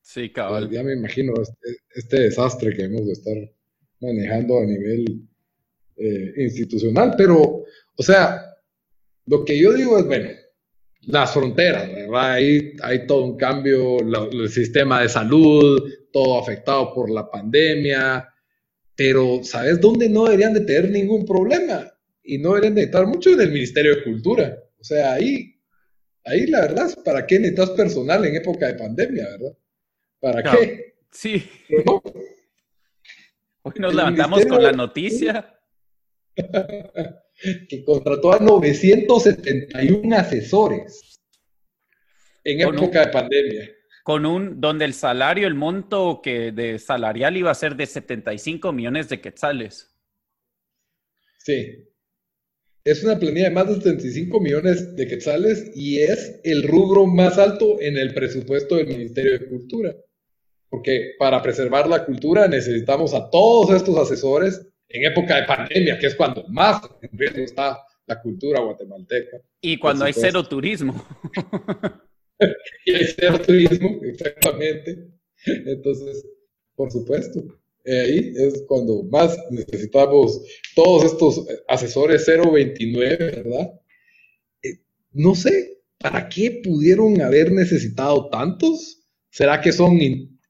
Sí, 0.00 0.30
cabal. 0.30 0.68
Pues 0.68 0.76
ya 0.76 0.82
me 0.82 0.92
imagino 0.92 1.32
este, 1.40 1.76
este, 1.94 2.20
desastre 2.20 2.76
que 2.76 2.84
hemos 2.84 3.06
de 3.06 3.12
estar 3.12 3.36
manejando 4.00 4.58
a 4.58 4.66
nivel 4.66 5.26
eh, 5.96 6.34
institucional, 6.36 7.14
pero, 7.16 7.64
o 7.96 8.02
sea, 8.02 8.44
lo 9.26 9.44
que 9.44 9.58
yo 9.58 9.72
digo 9.72 9.98
es, 9.98 10.04
bueno, 10.04 10.28
las 11.06 11.32
fronteras, 11.32 11.88
¿verdad? 11.88 12.32
Ahí 12.32 12.74
hay 12.82 13.06
todo 13.06 13.24
un 13.24 13.36
cambio, 13.36 13.98
el 13.98 14.48
sistema 14.48 15.02
de 15.02 15.08
salud, 15.08 15.82
todo 16.12 16.38
afectado 16.38 16.92
por 16.94 17.10
la 17.10 17.30
pandemia, 17.30 18.28
pero 18.94 19.40
¿sabes 19.42 19.80
dónde 19.80 20.08
no 20.08 20.24
deberían 20.24 20.54
de 20.54 20.60
tener 20.60 20.90
ningún 20.90 21.24
problema? 21.24 21.91
Y 22.22 22.38
no 22.38 22.50
deberían 22.50 22.74
de 22.74 22.82
estar 22.82 23.06
mucho 23.06 23.30
en 23.30 23.40
el 23.40 23.50
Ministerio 23.50 23.96
de 23.96 24.04
Cultura. 24.04 24.58
O 24.78 24.84
sea, 24.84 25.12
ahí, 25.12 25.58
ahí 26.24 26.46
la 26.46 26.62
verdad 26.62 26.86
es 26.86 26.96
para 26.96 27.26
qué 27.26 27.38
necesitas 27.38 27.70
personal 27.70 28.24
en 28.24 28.36
época 28.36 28.68
de 28.68 28.74
pandemia, 28.74 29.28
¿verdad? 29.28 29.58
¿Para 30.20 30.42
qué? 30.42 30.94
Sí. 31.10 31.48
Hoy 33.62 33.72
nos 33.76 33.94
levantamos 33.94 34.46
con 34.46 34.62
la 34.62 34.72
noticia. 34.72 35.58
que 37.68 37.84
contrató 37.84 38.32
a 38.32 38.38
971 38.38 40.16
asesores 40.16 41.20
en 42.44 42.60
época 42.60 43.06
de 43.06 43.12
pandemia 43.12 43.70
con 44.02 44.26
un, 44.26 44.60
donde 44.60 44.84
el 44.84 44.94
salario, 44.94 45.46
el 45.46 45.54
monto 45.54 46.20
que 46.22 46.52
de 46.52 46.78
salarial 46.78 47.36
iba 47.36 47.50
a 47.50 47.54
ser 47.54 47.76
de 47.76 47.86
75 47.86 48.72
millones 48.72 49.08
de 49.08 49.20
quetzales. 49.20 49.96
Sí. 51.38 51.88
Es 52.84 53.04
una 53.04 53.18
planilla 53.18 53.48
de 53.48 53.54
más 53.54 53.68
de 53.68 53.74
75 53.76 54.40
millones 54.40 54.96
de 54.96 55.06
quetzales 55.06 55.70
y 55.74 56.00
es 56.00 56.40
el 56.42 56.64
rubro 56.64 57.06
más 57.06 57.38
alto 57.38 57.80
en 57.80 57.96
el 57.96 58.12
presupuesto 58.12 58.76
del 58.76 58.88
Ministerio 58.88 59.38
de 59.38 59.46
Cultura. 59.46 59.94
Porque 60.68 61.12
para 61.18 61.40
preservar 61.42 61.86
la 61.86 62.04
cultura 62.04 62.48
necesitamos 62.48 63.14
a 63.14 63.30
todos 63.30 63.76
estos 63.76 63.96
asesores 63.96 64.66
en 64.88 65.04
época 65.04 65.36
de 65.36 65.46
pandemia, 65.46 65.98
que 65.98 66.06
es 66.06 66.16
cuando 66.16 66.44
más 66.48 66.82
en 67.02 67.16
riesgo 67.16 67.42
está 67.42 67.78
la 68.06 68.20
cultura 68.20 68.60
guatemalteca. 68.60 69.38
Y 69.60 69.78
cuando 69.78 70.04
hay 70.04 70.12
cero 70.12 70.42
turismo. 70.42 71.06
y 72.84 72.94
hay 72.94 73.04
cero 73.16 73.40
turismo, 73.40 74.00
exactamente. 74.02 75.08
Entonces, 75.46 76.26
por 76.74 76.90
supuesto, 76.90 77.44
ahí 77.84 78.32
es 78.36 78.64
cuando 78.66 79.02
más 79.04 79.36
necesitamos 79.50 80.40
todos 80.74 81.04
estos 81.04 81.46
asesores 81.68 82.26
029, 82.26 83.16
¿verdad? 83.16 83.72
Eh, 84.62 84.78
no 85.12 85.34
sé, 85.34 85.82
¿para 85.98 86.28
qué 86.28 86.62
pudieron 86.62 87.20
haber 87.20 87.52
necesitado 87.52 88.28
tantos? 88.30 89.02
¿Será 89.30 89.60
que 89.60 89.72
son 89.72 89.98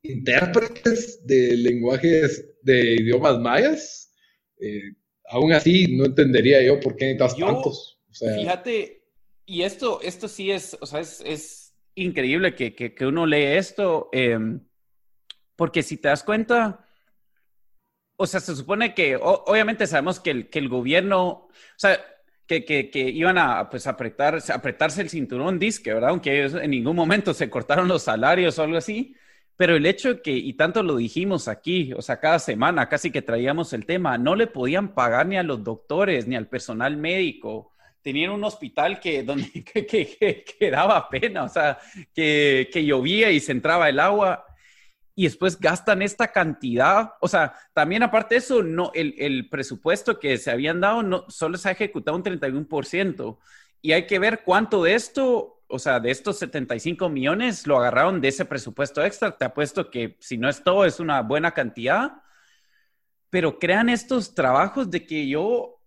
intérpretes 0.03 1.25
de 1.27 1.57
lenguajes 1.57 2.51
de 2.63 2.97
idiomas 2.97 3.39
mayas? 3.39 4.13
Eh, 4.61 4.95
aún 5.27 5.53
así, 5.53 5.97
no 5.97 6.05
entendería 6.05 6.63
yo 6.63 6.81
por 6.81 6.97
qué 6.97 7.15
necesitas 7.15 7.37
tantos. 7.37 8.01
fíjate, 8.19 9.05
y 9.47 9.63
esto, 9.63 10.01
esto 10.03 10.29
sí 10.29 10.51
es, 10.51 10.77
o 10.81 10.87
sea, 10.87 11.01
es 11.01 11.63
increíble 11.95 12.55
que, 12.55 12.75
que, 12.75 13.07
uno 13.07 13.27
lee 13.27 13.57
esto, 13.57 14.09
em, 14.13 14.61
porque 15.57 15.83
si 15.83 15.97
te 15.97 16.09
das 16.09 16.23
cuenta, 16.23 16.87
o 18.17 18.27
sea, 18.27 18.41
se 18.41 18.55
supone 18.55 18.95
que, 18.95 19.17
obviamente 19.17 19.87
sabemos 19.87 20.21
que 20.21 20.31
el, 20.31 20.51
que 20.51 20.59
el 20.59 20.69
gobierno, 20.69 21.29
o 21.29 21.51
sea, 21.77 22.01
que, 22.47 22.65
que, 22.65 22.91
que, 22.91 23.01
iban 23.01 23.39
a 23.39 23.71
pues 23.71 23.87
apretar, 23.87 24.39
apretarse 24.53 25.03
el 25.03 25.11
cinturón 25.11 25.59
disque, 25.59 25.93
¿verdad? 25.93 26.11
Aunque 26.11 26.45
en 26.45 26.71
ningún 26.71 26.97
momento 26.97 27.35
se 27.35 27.49
cortaron 27.51 27.89
los 27.89 28.03
salarios 28.03 28.59
o 28.59 28.63
algo 28.63 28.77
así. 28.77 29.17
Pero 29.57 29.77
el 29.77 29.87
hecho 29.87 30.23
que, 30.23 30.33
y 30.33 30.55
tanto 30.55 30.83
lo 30.83 30.97
dijimos 30.97 31.47
aquí, 31.47 31.93
o 31.93 32.03
sea, 32.03 32.19
cada 32.19 32.39
semana 32.39 32.89
casi 32.89 33.11
que 33.11 33.23
traíamos 33.23 33.73
el 33.73 33.87
tema, 33.87 34.19
no 34.19 34.35
le 34.35 34.47
podían 34.47 34.95
pagar 34.95 35.27
ni 35.27 35.37
a 35.37 35.43
los 35.43 35.63
doctores 35.63 36.27
ni 36.27 36.37
al 36.37 36.49
personal 36.49 36.97
médico 36.97 37.73
tenían 38.03 38.33
un 38.33 38.45
hospital 38.45 39.01
que, 39.01 39.23
donde, 39.23 39.65
que, 39.65 40.71
daba 40.71 41.09
pena, 41.09 41.45
o 41.45 41.49
sea, 41.49 41.79
que, 42.15 42.69
llovía 42.85 43.31
y 43.31 43.41
se 43.41 43.53
entraba 43.53 43.89
el 43.89 44.01
agua 44.01 44.45
y 45.15 45.25
después 45.25 45.61
gastan 45.61 46.01
esta 46.03 46.29
cantidad, 46.29 47.13
o 47.21 47.29
sea, 47.29 47.55
también 47.75 48.03
aparte 48.03 48.35
de 48.35 48.39
eso, 48.39 48.63
no, 48.63 48.91
el, 48.95 49.49
presupuesto 49.51 50.19
que 50.19 50.39
se 50.39 50.51
habían 50.51 50.81
dado 50.81 51.03
no, 51.03 51.25
solo 51.29 51.59
se 51.59 51.69
ha 51.69 51.73
ejecutado 51.73 52.17
un 52.17 52.25
31% 52.25 53.39
y 53.83 53.93
hay 53.93 54.07
que 54.07 54.19
ver 54.19 54.43
cuánto 54.45 54.83
de 54.83 54.95
esto, 54.95 55.63
o 55.67 55.79
sea, 55.79 56.01
de 56.01 56.11
estos 56.11 56.39
75 56.39 57.09
millones 57.11 57.67
lo 57.67 57.79
agarraron 57.79 58.21
de 58.21 58.29
ese 58.29 58.45
presupuesto 58.47 59.05
extra, 59.05 59.37
te 59.37 59.45
apuesto 59.45 59.91
que 59.91 60.17
si 60.21 60.39
no 60.39 60.49
es 60.49 60.63
todo, 60.63 60.87
es 60.87 60.99
una 60.99 61.21
buena 61.21 61.53
cantidad, 61.53 62.23
pero 63.29 63.59
crean 63.59 63.89
estos 63.89 64.35
trabajos 64.35 64.91
de 64.91 65.05
que 65.07 65.29
yo, 65.29 65.81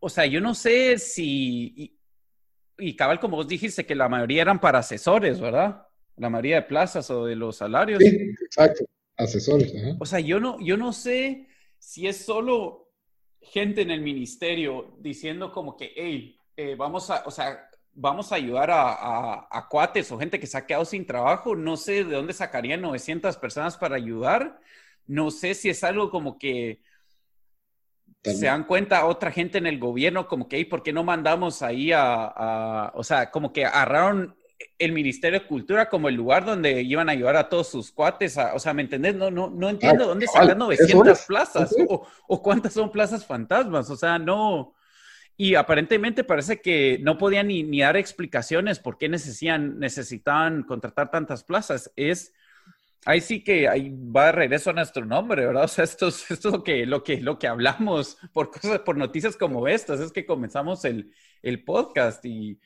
o 0.00 0.08
sea, 0.08 0.24
yo 0.26 0.40
no 0.40 0.54
sé 0.54 0.98
si, 0.98 1.98
y, 2.78 2.96
cabal, 2.96 3.20
como 3.20 3.36
vos 3.36 3.48
dijiste, 3.48 3.84
que 3.84 3.94
la 3.94 4.08
mayoría 4.08 4.42
eran 4.42 4.60
para 4.60 4.78
asesores, 4.78 5.40
¿verdad? 5.40 5.85
La 6.16 6.30
mayoría 6.30 6.56
de 6.56 6.62
plazas 6.62 7.10
o 7.10 7.26
de 7.26 7.36
los 7.36 7.56
salarios. 7.56 8.02
Sí, 8.02 8.16
exacto, 8.44 8.84
asesores. 9.16 9.72
O 9.98 10.06
sea, 10.06 10.20
yo 10.20 10.40
no, 10.40 10.58
yo 10.60 10.76
no 10.76 10.92
sé 10.92 11.48
si 11.78 12.06
es 12.06 12.24
solo 12.24 12.90
gente 13.40 13.82
en 13.82 13.90
el 13.90 14.00
ministerio 14.00 14.96
diciendo 14.98 15.52
como 15.52 15.76
que, 15.76 15.92
hey, 15.94 16.38
eh, 16.56 16.74
vamos 16.74 17.10
a, 17.10 17.22
o 17.26 17.30
sea, 17.30 17.68
vamos 17.92 18.32
a 18.32 18.36
ayudar 18.36 18.70
a, 18.70 19.46
a, 19.50 19.68
cuates 19.68 20.10
o 20.10 20.18
gente 20.18 20.40
que 20.40 20.46
se 20.46 20.58
ha 20.58 20.66
quedado 20.66 20.84
sin 20.84 21.06
trabajo. 21.06 21.54
No 21.54 21.76
sé 21.76 22.04
de 22.04 22.14
dónde 22.14 22.32
sacarían 22.32 22.80
900 22.80 23.36
personas 23.36 23.76
para 23.76 23.96
ayudar. 23.96 24.60
No 25.06 25.30
sé 25.30 25.54
si 25.54 25.68
es 25.68 25.84
algo 25.84 26.10
como 26.10 26.38
que 26.38 26.80
se 28.34 28.46
dan 28.46 28.64
cuenta 28.64 29.06
otra 29.06 29.30
gente 29.30 29.58
en 29.58 29.66
el 29.66 29.78
gobierno 29.78 30.26
como 30.26 30.48
que, 30.48 30.64
¿por 30.66 30.82
qué 30.82 30.92
no 30.92 31.04
mandamos 31.04 31.62
ahí 31.62 31.92
a, 31.92 32.92
o 32.94 33.04
sea, 33.04 33.30
como 33.30 33.52
que 33.52 33.64
agarraron 33.64 34.36
el 34.78 34.92
Ministerio 34.92 35.40
de 35.40 35.46
Cultura 35.46 35.88
como 35.88 36.08
el 36.08 36.14
lugar 36.14 36.44
donde 36.44 36.82
iban 36.82 37.08
a 37.08 37.12
ayudar 37.12 37.36
a 37.36 37.48
todos 37.48 37.68
sus 37.68 37.90
cuates, 37.90 38.38
o 38.54 38.58
sea, 38.58 38.74
¿me 38.74 38.82
entendés? 38.82 39.14
No, 39.14 39.30
no, 39.30 39.50
no 39.50 39.68
entiendo 39.68 40.04
ah, 40.04 40.08
dónde 40.08 40.26
sacan 40.26 40.58
900 40.58 41.22
plazas 41.22 41.74
o, 41.88 42.42
cuántas 42.42 42.72
son 42.72 42.90
plazas 42.90 43.24
fantasmas, 43.24 43.90
o 43.90 43.96
sea, 43.96 44.18
no. 44.18 44.74
Y 45.36 45.54
aparentemente 45.54 46.24
parece 46.24 46.60
que 46.62 46.98
no 47.02 47.18
podían 47.18 47.48
ni, 47.48 47.62
ni 47.62 47.80
dar 47.80 47.96
explicaciones 47.96 48.78
por 48.78 48.96
qué 48.96 49.08
necesitan, 49.08 49.78
necesitaban 49.78 50.62
contratar 50.62 51.10
tantas 51.10 51.44
plazas. 51.44 51.92
Es 51.94 52.32
ahí 53.06 53.20
sí 53.20 53.42
que 53.44 53.68
ahí 53.68 53.94
va 53.94 54.26
de 54.26 54.32
regreso 54.32 54.70
a 54.70 54.74
nuestro 54.74 55.04
nombre, 55.04 55.46
¿verdad? 55.46 55.64
O 55.64 55.68
sea, 55.68 55.84
esto 55.84 56.08
es, 56.08 56.30
esto 56.30 56.50
lo, 56.50 56.64
que, 56.64 56.86
lo, 56.86 57.04
que, 57.04 57.20
lo 57.20 57.38
que 57.38 57.46
hablamos 57.46 58.18
por 58.32 58.50
cosas, 58.50 58.80
por 58.80 58.96
noticias 58.96 59.36
como 59.36 59.68
estas, 59.68 60.00
es 60.00 60.12
que 60.12 60.26
comenzamos 60.26 60.84
el, 60.84 61.12
el 61.42 61.64
podcast 61.64 62.24
y 62.24 62.58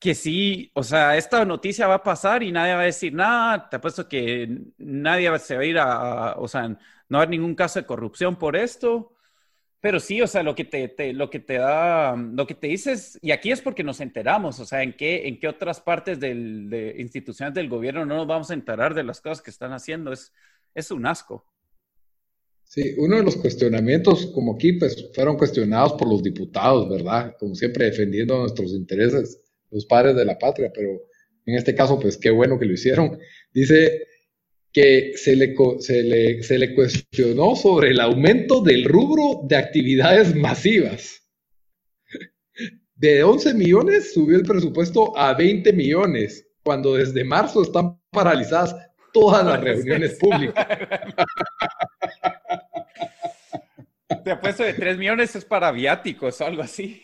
que 0.00 0.14
sí, 0.14 0.70
o 0.74 0.82
sea, 0.82 1.16
esta 1.16 1.44
noticia 1.44 1.86
va 1.86 1.96
a 1.96 2.02
pasar 2.02 2.42
y 2.42 2.52
nadie 2.52 2.74
va 2.74 2.82
a 2.82 2.84
decir 2.86 3.12
nada, 3.14 3.68
te 3.68 3.76
apuesto 3.76 4.08
que 4.08 4.48
nadie 4.78 5.38
se 5.38 5.56
va 5.56 5.62
a 5.62 5.66
ir 5.66 5.78
a, 5.78 6.34
o 6.38 6.48
sea, 6.48 6.68
no 6.68 6.78
va 7.12 7.18
a 7.18 7.22
haber 7.24 7.30
ningún 7.30 7.54
caso 7.54 7.80
de 7.80 7.86
corrupción 7.86 8.36
por 8.38 8.56
esto, 8.56 9.14
Pero 9.80 10.00
sí, 10.00 10.20
o 10.22 10.26
sea, 10.26 10.42
lo 10.42 10.54
que 10.54 10.64
te, 10.66 11.12
lo 11.14 11.30
que 11.30 11.40
te 11.40 11.54
da, 11.58 12.14
lo 12.16 12.46
que 12.46 12.54
te 12.54 12.68
dices, 12.68 13.18
y 13.22 13.30
aquí 13.32 13.50
es 13.50 13.62
porque 13.62 13.82
nos 13.84 14.00
enteramos, 14.00 14.60
o 14.60 14.66
sea, 14.66 14.82
en 14.82 14.94
qué, 14.94 15.26
en 15.28 15.38
qué 15.40 15.48
otras 15.48 15.80
partes 15.80 16.20
de 16.20 16.96
instituciones 16.98 17.54
del 17.54 17.68
gobierno 17.68 18.04
no 18.04 18.16
nos 18.16 18.26
vamos 18.26 18.50
a 18.50 18.54
enterar 18.54 18.94
de 18.94 19.04
las 19.04 19.20
cosas 19.22 19.42
que 19.42 19.50
están 19.50 19.72
haciendo, 19.72 20.12
es, 20.12 20.32
es 20.74 20.90
un 20.90 21.06
asco. 21.06 21.46
Sí, 22.64 22.94
uno 22.98 23.16
de 23.16 23.24
los 23.24 23.36
cuestionamientos, 23.36 24.26
como 24.26 24.54
aquí, 24.54 24.74
pues 24.74 25.10
fueron 25.14 25.36
cuestionados 25.36 25.94
por 25.94 26.08
los 26.08 26.22
diputados, 26.22 26.88
¿verdad? 26.88 27.36
Como 27.38 27.54
siempre 27.54 27.86
defendiendo 27.86 28.38
nuestros 28.38 28.72
intereses, 28.72 29.42
los 29.70 29.86
padres 29.86 30.16
de 30.16 30.24
la 30.24 30.38
patria, 30.38 30.70
pero 30.74 30.90
en 31.46 31.56
este 31.56 31.74
caso, 31.74 31.98
pues 31.98 32.16
qué 32.16 32.30
bueno 32.30 32.58
que 32.58 32.66
lo 32.66 32.74
hicieron. 32.74 33.18
Dice, 33.52 34.06
que 34.72 35.12
se 35.16 35.36
le, 35.36 35.54
se, 36.42 36.58
le, 36.58 36.74
cuestionó 36.74 37.54
sobre 37.56 37.90
el 37.90 38.00
aumento 38.00 38.62
del 38.62 38.84
rubro 38.84 39.40
de 39.44 39.56
actividades 39.56 40.34
masivas. 40.34 41.22
De 42.94 43.24
11 43.24 43.54
millones 43.54 44.12
subió 44.12 44.36
el 44.36 44.44
presupuesto 44.44 45.16
a 45.16 45.32
20 45.34 45.72
millones, 45.72 46.46
cuando 46.62 46.96
desde 46.96 47.24
marzo 47.24 47.62
están 47.62 47.98
paralizadas 48.10 48.76
todas 49.12 49.44
las 49.44 49.60
reuniones 49.60 50.16
públicas. 50.18 50.66
Te 54.24 54.32
apuesto 54.32 54.64
de 54.64 54.74
3 54.74 54.98
millones 54.98 55.34
es 55.34 55.44
para 55.44 55.72
viáticos 55.72 56.40
o 56.40 56.46
algo 56.46 56.62
así. 56.62 57.02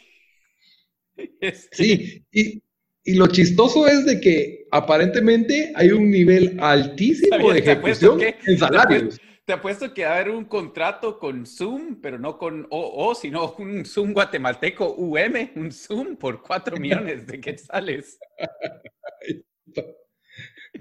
Sí, 1.72 2.24
y, 2.32 2.62
y 3.04 3.14
lo 3.14 3.28
chistoso 3.28 3.86
es 3.86 4.04
de 4.04 4.20
que 4.20 4.66
aparentemente 4.70 5.72
hay 5.74 5.90
un 5.90 6.10
nivel 6.10 6.56
altísimo 6.58 7.52
de 7.52 7.60
ejecución 7.60 8.20
en 8.20 8.58
salarios. 8.58 9.20
Te 9.46 9.52
apuesto 9.52 9.94
que 9.94 10.04
va 10.04 10.10
a 10.10 10.14
haber 10.16 10.30
un 10.30 10.46
contrato 10.46 11.20
con 11.20 11.46
Zoom, 11.46 12.00
pero 12.02 12.18
no 12.18 12.36
con 12.36 12.66
OO, 12.68 13.14
sino 13.14 13.54
un 13.58 13.84
Zoom 13.84 14.12
guatemalteco 14.12 14.96
UM, 14.96 15.50
un 15.54 15.70
Zoom 15.70 16.16
por 16.16 16.42
4 16.42 16.76
millones 16.80 17.28
de 17.28 17.40
quetzales. 17.40 18.18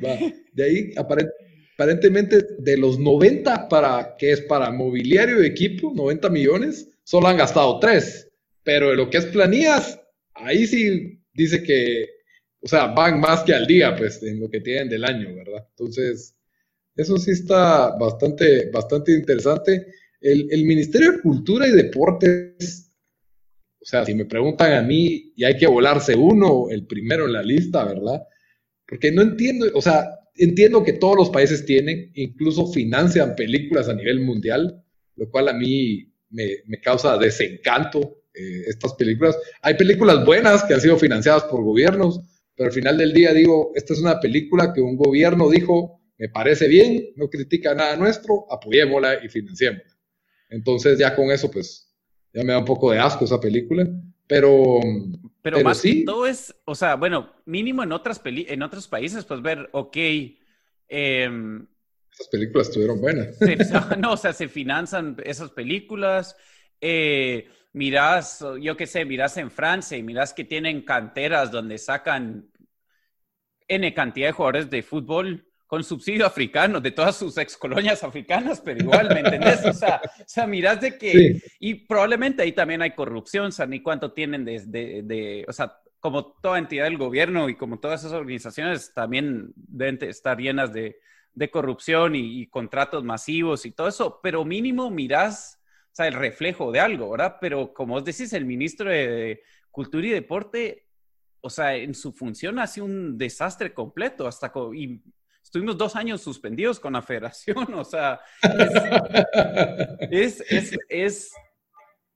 Va. 0.04 0.18
De 0.52 0.64
ahí, 0.64 0.92
aparentemente, 0.98 2.44
de 2.58 2.78
los 2.78 2.98
90 2.98 3.70
para, 3.70 4.16
que 4.18 4.32
es 4.32 4.42
para 4.42 4.72
mobiliario 4.72 5.44
y 5.44 5.46
equipo, 5.46 5.94
90 5.94 6.30
millones, 6.30 6.90
solo 7.04 7.28
han 7.28 7.38
gastado 7.38 7.80
3. 7.80 8.32
Pero 8.64 8.90
de 8.90 8.96
lo 8.96 9.12
que 9.12 9.20
es 9.20 9.28
planillas, 9.28 10.02
ahí 10.36 10.68
sí 10.68 11.20
dice 11.34 11.64
que 11.64 12.16
o 12.66 12.68
sea, 12.68 12.88
van 12.88 13.20
más 13.20 13.44
que 13.44 13.54
al 13.54 13.68
día, 13.68 13.96
pues, 13.96 14.24
en 14.24 14.40
lo 14.40 14.50
que 14.50 14.60
tienen 14.60 14.90
del 14.90 15.06
año, 15.06 15.36
¿verdad? 15.36 15.68
Entonces, 15.70 16.36
eso 16.96 17.16
sí 17.18 17.30
está 17.30 17.96
bastante, 17.96 18.72
bastante 18.72 19.12
interesante. 19.12 19.86
El, 20.20 20.66
Ministerio 20.66 21.12
de 21.12 21.22
Cultura 21.22 21.68
y 21.68 21.72
Deportes, 21.72 22.92
o 23.80 23.86
sea, 23.86 24.04
si 24.04 24.16
me 24.16 24.26
preguntan 24.26 24.74
a 24.74 24.82
mí, 24.82 25.32
y 25.36 25.44
hay 25.44 25.58
que 25.58 25.68
volarse 25.68 26.16
uno, 26.16 26.66
el 26.72 26.88
primero 26.88 27.28
en 27.28 27.34
la 27.34 27.44
lista, 27.44 27.86
¿verdad? 27.86 28.24
Porque 28.88 29.12
no 29.12 29.22
entiendo, 29.22 29.68
o 29.76 29.82
sea, 29.82 30.10
entiendo 30.34 30.84
que 30.84 30.94
todos 30.94 31.18
los 31.18 31.30
países 31.30 31.66
tienen, 31.66 32.10
incluso 32.16 32.66
financian 32.66 33.36
películas 33.36 33.90
a 33.90 33.94
nivel 33.94 34.22
mundial, 34.22 34.84
lo 35.18 35.30
cual 35.30 35.50
a 35.50 35.54
mí 35.54 36.12
me, 36.32 36.82
causa 36.82 37.16
desencanto 37.20 38.24
eh, 38.38 38.64
estas 38.68 38.94
películas. 38.94 39.38
Hay 39.62 39.76
películas 39.76 40.26
buenas 40.26 40.64
que 40.64 40.74
han 40.74 40.82
sido 40.82 40.98
financiadas 40.98 41.44
por 41.44 41.64
gobiernos, 41.64 42.22
pero 42.56 42.68
al 42.68 42.74
final 42.74 42.98
del 42.98 43.14
día 43.14 43.34
digo, 43.34 43.72
esta 43.76 43.94
es 43.94 44.00
una 44.00 44.20
película 44.20 44.74
que 44.74 44.82
un 44.82 44.98
gobierno 44.98 45.50
dijo, 45.50 46.02
me 46.18 46.30
parece 46.30 46.68
bien, 46.68 47.10
no 47.16 47.30
critica 47.30 47.74
nada 47.76 47.96
nuestro, 47.96 48.46
apoyémosla 48.52 49.24
y 49.24 49.30
financiémosla. 49.30 49.98
Entonces 50.50 50.98
ya 50.98 51.16
con 51.16 51.32
eso, 51.32 51.50
pues, 51.52 51.94
ya 52.34 52.44
me 52.44 52.54
da 52.54 52.60
un 52.60 52.66
poco 52.66 52.92
de 52.92 53.00
asco 53.00 53.26
esa 53.26 53.40
película, 53.40 53.88
pero... 54.28 54.80
Pero, 55.42 55.62
más 55.62 55.82
que 55.82 56.04
todo 56.04 56.26
es, 56.26 56.56
o 56.66 56.74
sea, 56.74 56.96
bueno, 56.96 57.32
mínimo 57.46 57.84
en, 57.84 57.92
otras 57.92 58.20
en 58.26 58.64
otros 58.64 58.88
países, 58.88 59.26
pues 59.26 59.42
ver, 59.42 59.70
ok... 59.74 59.98
Em, 60.88 61.68
esas 62.12 62.28
películas 62.30 62.68
estuvieron 62.68 63.02
buenas. 63.02 63.38
no, 64.00 64.14
o 64.14 64.18
sea, 64.18 64.34
se 64.34 64.48
financian 64.48 65.18
esas 65.24 65.52
películas. 65.52 66.36
Eh, 66.80 67.48
mirás, 67.76 68.44
yo 68.62 68.78
qué 68.78 68.88
sé, 68.88 69.04
mirás 69.04 69.36
en 69.36 69.52
Francia 69.52 69.98
y 69.98 70.04
mirás 70.04 70.34
que 70.34 70.46
tienen 70.46 70.84
canteras 70.84 71.52
donde 71.52 71.78
sacan 71.78 72.50
N 73.68 73.94
cantidad 73.94 74.28
de 74.28 74.32
jugadores 74.32 74.70
de 74.70 74.82
fútbol 74.82 75.46
con 75.68 75.84
subsidio 75.84 76.26
africano 76.26 76.80
de 76.80 76.92
todas 76.92 77.18
sus 77.18 77.38
ex 77.38 77.58
colonias 77.58 78.02
africanas, 78.04 78.62
pero 78.64 78.80
igual, 78.80 79.10
¿me 79.10 79.20
entendés? 79.20 79.66
O 79.66 79.74
sea, 79.74 80.00
o 80.06 80.24
sea 80.26 80.48
mirás 80.48 80.80
de 80.80 80.98
que, 80.98 81.42
y 81.60 81.74
probablemente 81.74 82.44
ahí 82.44 82.54
también 82.54 82.82
hay 82.82 82.92
corrupción, 82.92 83.48
o 83.48 83.52
sea, 83.52 83.66
ni 83.66 83.82
cuánto 83.82 84.14
tienen 84.14 84.46
de, 84.46 84.62
de, 85.04 85.46
o 85.46 85.52
sea, 85.52 85.78
como 86.00 86.28
toda 86.28 86.60
entidad 86.60 86.86
del 86.86 86.98
gobierno 86.98 87.50
y 87.50 87.56
como 87.56 87.80
todas 87.80 88.02
esas 88.02 88.14
organizaciones 88.14 88.94
también 88.94 89.52
deben 89.56 90.02
estar 90.04 90.38
llenas 90.38 90.72
de, 90.72 91.00
de 91.34 91.52
corrupción 91.52 92.16
y, 92.16 92.42
y, 92.42 92.48
contratos 92.48 93.04
masivos 93.04 93.66
y 93.66 93.72
todo 93.72 93.90
eso, 93.90 94.22
pero 94.24 94.46
mínimo 94.46 94.90
mirás 94.90 95.60
sea, 95.96 96.08
el 96.08 96.14
reflejo 96.14 96.72
de 96.72 96.80
algo, 96.80 97.10
¿verdad? 97.12 97.38
Pero 97.40 97.74
como 97.74 97.96
os 97.96 98.04
decís, 98.04 98.34
el 98.34 98.46
ministro 98.46 98.90
de 98.90 99.42
Cultura 99.72 100.08
y 100.08 100.12
Deporte, 100.12 100.88
o 101.42 101.50
sea, 101.50 101.76
en 101.76 101.94
su 101.94 102.12
función 102.12 102.60
ha 102.60 102.68
sido 102.68 102.86
un 102.86 103.18
desastre 103.18 103.74
completo, 103.74 104.28
hasta 104.28 104.52
y 104.74 105.02
estuvimos 105.42 105.78
dos 105.78 105.96
años 105.96 106.22
suspendidos 106.22 106.80
con 106.80 106.94
la 106.94 107.02
federación, 107.02 107.74
o 107.74 107.86
sea, 107.86 108.20
es, 110.12 110.44
es, 110.50 110.78
es 110.90 111.34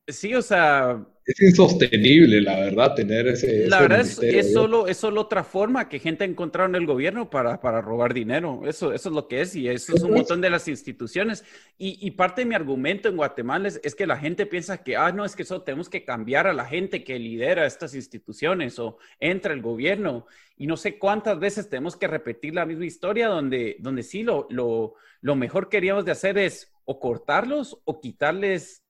sí, 0.08 0.36
o 0.36 0.42
sea, 0.42 1.06
es 1.30 1.42
insostenible, 1.42 2.42
la 2.42 2.60
verdad, 2.60 2.96
tener 2.96 3.28
ese. 3.28 3.68
La 3.68 3.82
verdad 3.82 4.02
es, 4.02 4.18
es, 4.18 4.52
solo, 4.52 4.88
es 4.88 4.98
solo 4.98 5.22
otra 5.22 5.44
forma 5.44 5.88
que 5.88 6.00
gente 6.00 6.24
ha 6.24 6.28
encontrado 6.28 6.68
en 6.68 6.74
el 6.74 6.88
gobierno 6.88 7.30
para, 7.30 7.62
para 7.62 7.82
robar 7.82 8.16
dinero. 8.16 8.62
Eso, 8.66 8.94
eso 8.94 9.10
es 9.10 9.16
lo 9.16 9.28
que 9.28 9.42
es, 9.42 9.56
y 9.56 9.68
eso 9.68 9.96
es 9.96 10.02
un 10.02 10.14
montón 10.16 10.42
de 10.42 10.50
las 10.50 10.68
instituciones. 10.68 11.46
Y, 11.78 12.00
y 12.02 12.12
parte 12.12 12.42
de 12.42 12.46
mi 12.46 12.56
argumento 12.56 13.10
en 13.10 13.18
Guatemala 13.18 13.68
es, 13.68 13.80
es, 13.84 13.94
que 13.94 14.08
la 14.08 14.18
gente 14.18 14.48
piensa 14.48 14.84
que, 14.84 14.98
ah, 14.98 15.12
no, 15.12 15.24
es 15.24 15.36
que 15.36 15.44
eso 15.44 15.62
tenemos 15.62 15.88
que 15.88 16.04
cambiar 16.04 16.48
a 16.48 16.54
la 16.54 16.66
gente 16.66 17.04
que 17.04 17.20
lidera 17.20 17.68
estas 17.68 17.94
instituciones 17.94 18.80
o 18.80 18.98
entra 19.20 19.54
el 19.54 19.62
gobierno. 19.62 20.26
Y 20.58 20.66
no 20.66 20.78
sé 20.78 20.98
cuántas 20.98 21.40
veces 21.40 21.70
tenemos 21.70 21.96
que 21.96 22.08
repetir 22.08 22.56
la 22.56 22.66
misma 22.66 22.86
historia 22.86 23.28
donde, 23.28 23.78
donde 23.80 24.02
sí 24.02 24.24
lo, 24.24 24.48
lo, 24.50 24.96
lo 25.22 25.36
mejor 25.36 25.70
queríamos 25.70 26.06
de 26.06 26.12
hacer 26.12 26.40
es 26.40 26.72
o 26.86 27.00
cortarlos 27.00 27.80
o 27.86 28.02
quitarles 28.02 28.84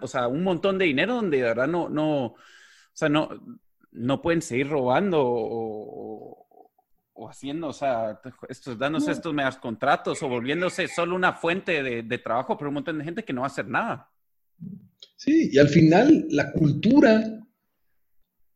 o 0.00 0.06
sea, 0.06 0.28
un 0.28 0.42
montón 0.42 0.78
de 0.78 0.86
dinero 0.86 1.14
donde 1.14 1.38
de 1.38 1.42
verdad 1.42 1.68
no, 1.68 1.88
no, 1.88 2.24
o 2.26 2.36
sea, 2.92 3.08
no, 3.08 3.28
no 3.92 4.22
pueden 4.22 4.42
seguir 4.42 4.68
robando 4.68 5.18
o, 5.20 6.44
haciendo, 7.28 7.68
o 7.68 7.72
sea, 7.72 8.20
estos, 8.48 8.78
dándose 8.78 9.10
estos 9.10 9.34
medios 9.34 9.56
contratos 9.56 10.22
o 10.22 10.28
volviéndose 10.28 10.86
solo 10.88 11.16
una 11.16 11.32
fuente 11.32 11.82
de, 11.82 12.02
de, 12.02 12.18
trabajo 12.18 12.56
para 12.56 12.68
un 12.68 12.74
montón 12.74 12.98
de 12.98 13.04
gente 13.04 13.24
que 13.24 13.32
no 13.32 13.40
va 13.40 13.48
a 13.48 13.50
hacer 13.50 13.66
nada. 13.66 14.08
Sí, 15.16 15.50
y 15.52 15.58
al 15.58 15.68
final 15.68 16.26
la 16.30 16.52
cultura, 16.52 17.44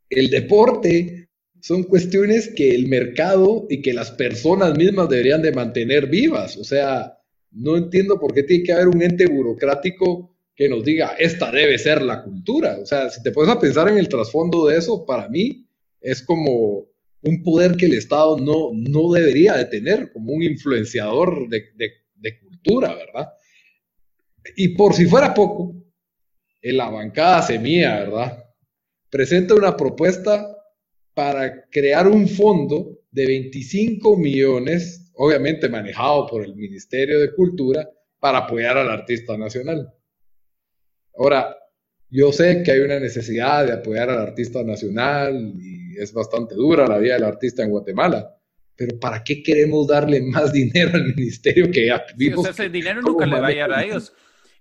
el 0.08 0.30
deporte, 0.30 1.28
son 1.62 1.84
cuestiones 1.84 2.52
que 2.56 2.74
el 2.74 2.88
mercado 2.88 3.66
y 3.70 3.82
que 3.82 3.94
las 3.94 4.10
personas 4.10 4.76
mismas 4.76 5.08
deberían 5.08 5.42
de 5.42 5.52
mantener 5.52 6.08
vivas. 6.08 6.56
O 6.56 6.64
sea, 6.64 7.18
no 7.52 7.76
entiendo 7.76 8.18
por 8.18 8.34
qué 8.34 8.42
tiene 8.42 8.64
que 8.64 8.72
haber 8.72 8.88
un 8.88 9.00
ente 9.00 9.26
burocrático 9.26 10.31
que 10.54 10.68
nos 10.68 10.84
diga, 10.84 11.14
esta 11.18 11.50
debe 11.50 11.78
ser 11.78 12.02
la 12.02 12.22
cultura. 12.22 12.78
O 12.80 12.86
sea, 12.86 13.08
si 13.10 13.22
te 13.22 13.32
puedes 13.32 13.50
a 13.50 13.58
pensar 13.58 13.88
en 13.88 13.98
el 13.98 14.08
trasfondo 14.08 14.66
de 14.66 14.76
eso, 14.78 15.04
para 15.06 15.28
mí 15.28 15.66
es 16.00 16.22
como 16.22 16.86
un 17.22 17.42
poder 17.42 17.76
que 17.76 17.86
el 17.86 17.94
Estado 17.94 18.36
no, 18.38 18.70
no 18.72 19.12
debería 19.12 19.54
de 19.54 19.66
tener, 19.66 20.12
como 20.12 20.32
un 20.32 20.42
influenciador 20.42 21.48
de, 21.48 21.64
de, 21.76 21.92
cultura, 22.40 22.94
¿verdad? 22.94 23.32
Y 24.56 24.68
por 24.76 24.94
si 24.94 25.06
fuera 25.06 25.34
poco, 25.34 25.74
en 26.60 26.76
la 26.76 26.90
bancada 26.90 27.42
semilla, 27.42 28.00
¿verdad? 28.00 28.44
Presenta 29.10 29.54
una 29.54 29.76
propuesta 29.76 30.46
para 31.14 31.68
crear 31.68 32.06
un 32.08 32.28
fondo 32.28 33.00
de 33.10 33.26
25 33.26 34.16
millones, 34.16 35.10
obviamente 35.14 35.68
manejado 35.68 36.26
por 36.26 36.44
el 36.44 36.54
Ministerio 36.54 37.20
de 37.20 37.34
Cultura, 37.34 37.88
para 38.18 38.38
apoyar 38.38 38.78
al 38.78 38.90
artista 38.90 39.36
nacional. 39.36 39.92
Ahora, 41.16 41.56
yo 42.08 42.30
sé 42.32 42.62
que 42.62 42.72
hay 42.72 42.80
una 42.80 43.00
necesidad 43.00 43.66
de 43.66 43.72
apoyar 43.72 44.10
al 44.10 44.18
artista 44.18 44.62
nacional 44.62 45.54
y 45.58 45.96
es 45.98 46.12
bastante 46.12 46.54
dura 46.54 46.86
la 46.86 46.98
vida 46.98 47.14
del 47.14 47.24
artista 47.24 47.62
en 47.62 47.70
Guatemala, 47.70 48.36
pero 48.76 48.98
¿para 49.00 49.24
qué 49.24 49.42
queremos 49.42 49.86
darle 49.86 50.20
más 50.20 50.52
dinero 50.52 50.90
al 50.94 51.14
ministerio 51.14 51.70
que 51.70 51.86
ya 51.86 52.04
vimos? 52.16 52.40
o 52.40 52.42
sea, 52.42 52.50
ese 52.50 52.68
dinero 52.68 53.00
nunca 53.00 53.26
le 53.26 53.40
va 53.40 53.46
a 53.46 53.50
llegar 53.50 53.72
a 53.72 53.82
ellos. 53.82 54.12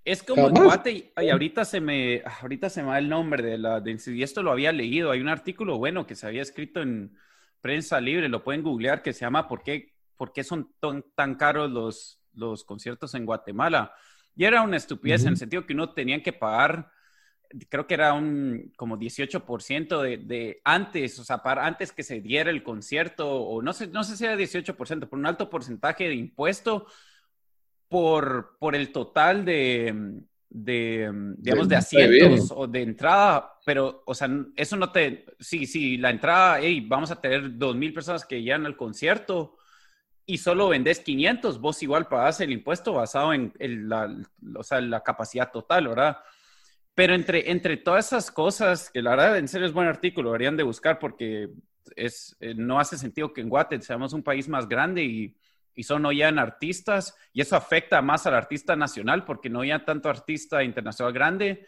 Es 0.04 0.22
como 0.22 0.50
debate, 0.50 1.12
y 1.16 1.28
ahorita 1.28 1.64
se 1.64 1.80
me, 1.80 2.22
ahorita 2.40 2.68
se 2.70 2.82
me 2.82 2.88
va 2.88 2.98
el 2.98 3.08
nombre 3.08 3.42
de 3.42 3.58
la, 3.58 3.80
de, 3.80 3.96
y 4.06 4.22
esto 4.22 4.42
lo 4.42 4.50
había 4.50 4.72
leído, 4.72 5.12
hay 5.12 5.20
un 5.20 5.28
artículo 5.28 5.78
bueno 5.78 6.06
que 6.06 6.16
se 6.16 6.26
había 6.26 6.42
escrito 6.42 6.82
en 6.82 7.16
prensa 7.60 8.00
libre, 8.00 8.28
lo 8.28 8.42
pueden 8.42 8.62
googlear, 8.62 9.02
que 9.02 9.12
se 9.12 9.20
llama 9.20 9.46
¿Por 9.46 9.62
qué, 9.62 9.92
por 10.16 10.32
qué 10.32 10.42
son 10.42 10.72
tan, 10.80 11.04
tan 11.14 11.36
caros 11.36 11.70
los, 11.70 12.20
los 12.34 12.64
conciertos 12.64 13.14
en 13.14 13.26
Guatemala? 13.26 13.92
Y 14.34 14.44
era 14.44 14.62
una 14.62 14.76
estupidez 14.76 15.22
en 15.22 15.30
el 15.30 15.36
sentido 15.36 15.66
que 15.66 15.74
uno 15.74 15.92
tenía 15.92 16.22
que 16.22 16.32
pagar 16.32 16.90
creo 17.68 17.86
que 17.86 17.94
era 17.94 18.12
un 18.12 18.72
como 18.76 18.98
18% 18.98 20.00
de, 20.00 20.16
de, 20.18 20.60
antes, 20.64 21.18
o 21.18 21.24
sea, 21.24 21.42
para 21.42 21.66
antes 21.66 21.92
que 21.92 22.02
se 22.02 22.20
diera 22.20 22.50
el 22.50 22.62
concierto, 22.62 23.28
o 23.30 23.62
no 23.62 23.72
sé, 23.72 23.88
no 23.88 24.04
sé 24.04 24.16
si 24.16 24.24
era 24.24 24.36
18%, 24.36 25.08
por 25.08 25.18
un 25.18 25.26
alto 25.26 25.50
porcentaje 25.50 26.08
de 26.08 26.14
impuesto 26.14 26.86
por, 27.88 28.56
por 28.58 28.74
el 28.74 28.90
total 28.90 29.44
de, 29.44 30.22
de 30.48 31.34
digamos, 31.38 31.68
de 31.68 31.76
asientos 31.76 32.52
o 32.54 32.66
de 32.66 32.82
entrada, 32.82 33.58
pero, 33.64 34.02
o 34.06 34.14
sea, 34.14 34.28
eso 34.56 34.76
no 34.76 34.90
te, 34.90 35.26
sí, 35.38 35.66
sí, 35.66 35.98
la 35.98 36.10
entrada, 36.10 36.60
hey, 36.60 36.84
vamos 36.88 37.10
a 37.10 37.20
tener 37.20 37.58
dos 37.58 37.76
mil 37.76 37.92
personas 37.92 38.24
que 38.24 38.42
llegan 38.42 38.66
al 38.66 38.76
concierto 38.76 39.56
y 40.26 40.38
solo 40.38 40.68
vendes 40.68 41.00
500, 41.00 41.60
vos 41.60 41.82
igual 41.82 42.08
pagás 42.08 42.40
el 42.40 42.52
impuesto 42.52 42.92
basado 42.92 43.32
en 43.32 43.52
la, 43.88 44.14
o 44.56 44.62
sea, 44.62 44.80
la 44.80 45.02
capacidad 45.02 45.50
total, 45.50 45.88
¿verdad? 45.88 46.18
Pero 46.94 47.14
entre, 47.14 47.50
entre 47.50 47.78
todas 47.78 48.06
esas 48.06 48.30
cosas, 48.30 48.90
que 48.90 49.02
la 49.02 49.10
verdad 49.10 49.38
en 49.38 49.48
serio 49.48 49.66
es 49.66 49.72
buen 49.72 49.88
artículo, 49.88 50.30
deberían 50.30 50.56
de 50.56 50.62
buscar 50.62 50.98
porque 50.98 51.50
es, 51.96 52.36
eh, 52.40 52.54
no 52.54 52.78
hace 52.78 52.98
sentido 52.98 53.32
que 53.32 53.40
en 53.40 53.48
Guate 53.48 53.80
seamos 53.80 54.12
un 54.12 54.22
país 54.22 54.48
más 54.48 54.68
grande 54.68 55.02
y, 55.02 55.36
y 55.74 55.82
son 55.84 56.02
no 56.02 56.12
ya 56.12 56.28
artistas 56.28 57.16
y 57.32 57.40
eso 57.40 57.56
afecta 57.56 58.02
más 58.02 58.26
al 58.26 58.34
artista 58.34 58.76
nacional 58.76 59.24
porque 59.24 59.48
no 59.48 59.64
ya 59.64 59.84
tanto 59.84 60.10
artista 60.10 60.62
internacional 60.62 61.14
grande. 61.14 61.66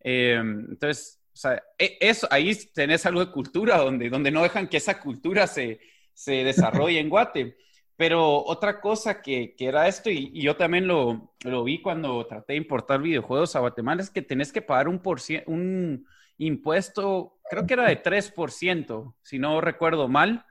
Eh, 0.00 0.38
entonces, 0.38 1.22
o 1.32 1.36
sea, 1.36 1.62
e, 1.78 1.96
eso, 2.00 2.28
ahí 2.30 2.54
tenés 2.74 3.06
algo 3.06 3.24
de 3.24 3.32
cultura 3.32 3.78
donde, 3.78 4.10
donde 4.10 4.30
no 4.30 4.42
dejan 4.42 4.68
que 4.68 4.76
esa 4.76 5.00
cultura 5.00 5.46
se, 5.46 5.80
se 6.12 6.44
desarrolle 6.44 7.00
en 7.00 7.08
Guate. 7.08 7.56
Pero 7.96 8.44
otra 8.44 8.80
cosa 8.80 9.22
que, 9.22 9.54
que 9.56 9.66
era 9.66 9.88
esto, 9.88 10.10
y, 10.10 10.30
yo 10.40 10.56
también 10.56 10.86
lo, 10.86 11.32
lo, 11.44 11.64
vi 11.64 11.80
cuando 11.80 12.26
traté 12.26 12.52
de 12.52 12.58
importar 12.58 13.00
videojuegos 13.00 13.56
a 13.56 13.60
Guatemala, 13.60 14.02
es 14.02 14.10
que 14.10 14.20
tenés 14.22 14.52
que 14.52 14.60
pagar 14.60 14.88
un, 14.88 15.00
un 15.46 16.06
impuesto, 16.36 17.38
creo 17.50 17.66
que 17.66 17.72
era 17.74 17.88
de 17.88 18.02
3%, 18.02 19.14
si 19.22 19.38
no 19.38 19.62
recuerdo 19.62 20.08
mal, 20.08 20.44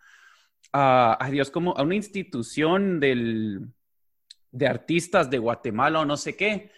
a, 0.74 1.30
Dios, 1.32 1.52
como 1.52 1.78
a 1.78 1.84
una 1.84 1.96
institución 1.96 3.00
del, 3.00 3.68
de 4.52 4.68
artistas 4.68 5.30
de 5.30 5.38
Guatemala 5.38 6.02
o 6.02 6.06
no 6.06 6.18
sé 6.18 6.36
qué. 6.36 6.72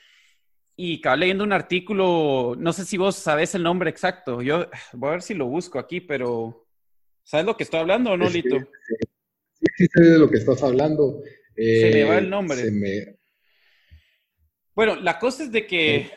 Y 0.75 0.99
acabé 0.99 1.17
leyendo 1.17 1.43
un 1.43 1.53
artículo, 1.53 2.55
no 2.57 2.73
sé 2.73 2.85
si 2.85 2.97
vos 2.97 3.15
sabés 3.15 3.55
el 3.55 3.63
nombre 3.63 3.89
exacto, 3.89 4.43
yo 4.43 4.69
voy 4.93 5.07
a 5.07 5.11
ver 5.13 5.21
si 5.23 5.33
lo 5.33 5.47
busco 5.47 5.79
aquí, 5.79 6.01
pero 6.01 6.67
¿sabes 7.23 7.47
lo 7.47 7.57
que 7.57 7.63
estoy 7.63 7.79
hablando 7.79 8.11
o 8.11 8.17
no, 8.17 8.29
Lito? 8.29 8.59
Sí, 8.59 9.06
sí, 9.75 9.87
sé 9.87 10.01
de 10.01 10.19
lo 10.19 10.29
que 10.29 10.37
estás 10.37 10.61
hablando. 10.63 11.21
se 11.55 11.91
me 11.93 12.03
va 12.03 12.17
el 12.17 12.25
eh, 12.25 12.29
nombre. 12.29 13.17
Bueno, 14.75 14.95
la 14.95 15.17
cosa 15.17 15.43
es 15.43 15.51
de 15.51 15.65
que, 15.65 16.11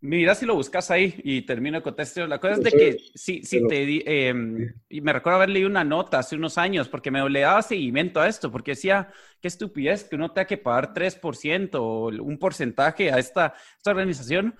mira 0.00 0.34
si 0.34 0.44
lo 0.44 0.54
buscas 0.54 0.90
ahí 0.90 1.14
y 1.24 1.42
termino 1.42 1.82
con 1.82 1.94
esto. 1.98 2.26
La 2.26 2.38
cosa 2.38 2.54
es 2.54 2.62
de 2.62 2.70
que 2.70 2.96
si, 3.14 3.42
si 3.42 3.66
te, 3.66 4.28
em, 4.28 4.72
y 4.88 5.00
me 5.00 5.12
recuerdo 5.12 5.36
haber 5.36 5.50
leído 5.50 5.68
una 5.68 5.84
nota 5.84 6.18
hace 6.18 6.36
unos 6.36 6.58
años 6.58 6.88
porque 6.88 7.10
me 7.10 7.28
le 7.28 7.40
daba 7.40 7.62
seguimiento 7.62 8.20
a 8.20 8.28
esto, 8.28 8.50
porque 8.50 8.72
decía, 8.72 9.10
qué 9.40 9.48
estupidez 9.48 10.04
que 10.04 10.16
uno 10.16 10.30
tenga 10.32 10.46
que 10.46 10.58
pagar 10.58 10.92
3% 10.94 11.74
o 11.74 12.06
un 12.08 12.38
porcentaje 12.38 13.10
a 13.10 13.18
esta, 13.18 13.54
esta 13.76 13.90
organización. 13.90 14.54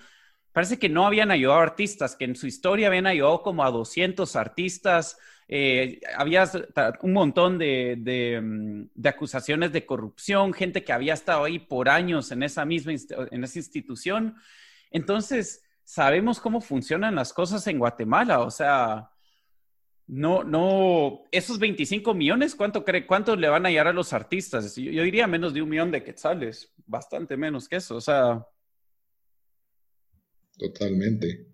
Parece 0.55 0.79
que 0.79 0.89
no 0.89 1.05
habían 1.05 1.33
ayudado 1.33 1.59
a 1.59 1.65
artistas, 1.65 2.15
que 2.15 2.27
en 2.27 2.37
su 2.37 2.47
historia 2.47 2.87
habían 2.87 3.09
ayudado 3.09 3.43
como 3.43 3.65
a 3.65 3.73
200 3.73 4.37
artistas, 4.37 5.19
eh, 5.49 6.01
había 6.17 6.49
un 7.03 7.13
montón 7.13 7.59
de, 7.59 8.41
mm, 8.41 8.83
de, 8.95 9.09
acusaciones 9.09 9.73
de 9.73 9.85
corrupción, 9.85 10.53
gente 10.53 10.85
que 10.85 10.93
había 10.93 11.15
estado 11.15 11.43
ahí 11.43 11.59
por 11.59 11.89
años 11.89 12.31
en 12.31 12.45
esa 12.45 12.65
misma 12.65 12.93
en 12.93 13.43
esa 13.43 13.59
institución. 13.59 14.37
Entonces, 14.93 15.65
sabemos 15.83 16.39
cómo 16.39 16.61
funcionan 16.61 17.17
las 17.17 17.33
cosas 17.33 17.67
en 17.67 17.81
Guatemala, 17.81 18.39
o 18.39 18.51
sea, 18.53 19.11
no, 20.07 20.45
no, 20.45 21.25
esos 21.33 21.59
25 21.59 22.15
millones, 22.15 22.55
¿cuánto 22.55 22.85
cree, 22.85 23.09
cuánto 23.09 23.35
le 23.35 23.49
van 23.49 23.67
a 23.67 23.71
llegar 23.71 23.89
a 23.89 23.93
los 23.93 24.13
artistas? 24.13 24.77
Yo, 24.77 24.93
yo 24.93 25.03
diría 25.03 25.27
menos 25.27 25.53
de 25.53 25.63
un 25.63 25.69
millón 25.69 25.91
de 25.91 26.05
quetzales, 26.05 26.73
bastante 26.87 27.37
menos 27.37 27.69
que 27.69 27.77
eso, 27.77 27.97
o 27.97 28.01
sea. 28.01 28.47
Totalmente. 30.59 31.47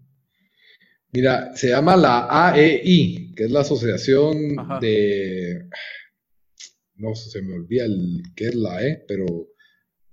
Mira, 1.13 1.57
se 1.57 1.71
llama 1.71 1.97
la 1.97 2.27
AEI, 2.31 3.35
que 3.35 3.45
es 3.45 3.51
la 3.51 3.61
Asociación 3.61 4.57
de... 4.81 5.69
No 6.97 7.15
sé, 7.15 7.31
se 7.31 7.43
me 7.43 7.55
olvida 7.55 7.85
el, 7.87 8.23
qué 8.37 8.49
es 8.49 8.55
la 8.55 8.87
E, 8.87 9.05
pero 9.09 9.27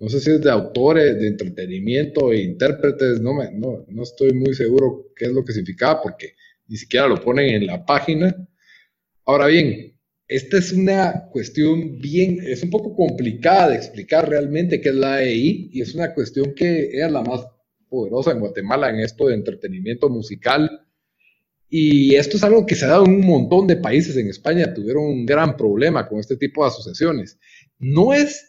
no 0.00 0.08
sé 0.08 0.20
si 0.20 0.30
es 0.30 0.40
de 0.40 0.50
autores, 0.50 1.20
de 1.20 1.28
entretenimiento 1.28 2.32
e 2.32 2.42
intérpretes, 2.42 3.20
no, 3.20 3.34
me, 3.34 3.50
no, 3.52 3.84
no 3.88 4.02
estoy 4.02 4.32
muy 4.32 4.54
seguro 4.54 5.12
qué 5.14 5.26
es 5.26 5.32
lo 5.32 5.44
que 5.44 5.52
significaba 5.52 6.02
porque 6.02 6.34
ni 6.66 6.76
siquiera 6.76 7.06
lo 7.06 7.16
ponen 7.16 7.54
en 7.54 7.66
la 7.66 7.84
página. 7.84 8.34
Ahora 9.26 9.46
bien, 9.48 9.98
esta 10.26 10.58
es 10.58 10.72
una 10.72 11.28
cuestión 11.30 11.98
bien, 11.98 12.40
es 12.46 12.62
un 12.62 12.70
poco 12.70 12.94
complicada 12.94 13.70
de 13.70 13.76
explicar 13.76 14.28
realmente 14.28 14.80
qué 14.80 14.88
es 14.88 14.94
la 14.94 15.14
AEI 15.16 15.70
y 15.72 15.80
es 15.82 15.94
una 15.94 16.14
cuestión 16.14 16.54
que 16.54 16.90
es 16.92 17.10
la 17.10 17.22
más 17.22 17.46
poderosa 17.88 18.32
en 18.32 18.40
Guatemala 18.40 18.90
en 18.90 19.00
esto 19.00 19.26
de 19.26 19.34
entretenimiento 19.34 20.08
musical 20.08 20.86
y 21.70 22.14
esto 22.14 22.36
es 22.36 22.44
algo 22.44 22.64
que 22.64 22.74
se 22.74 22.86
ha 22.86 22.88
dado 22.88 23.04
en 23.04 23.16
un 23.16 23.26
montón 23.26 23.66
de 23.66 23.76
países. 23.76 24.16
En 24.16 24.28
España 24.28 24.72
tuvieron 24.72 25.04
un 25.04 25.26
gran 25.26 25.56
problema 25.56 26.08
con 26.08 26.18
este 26.18 26.36
tipo 26.36 26.62
de 26.62 26.68
asociaciones. 26.68 27.38
No 27.78 28.14
es 28.14 28.46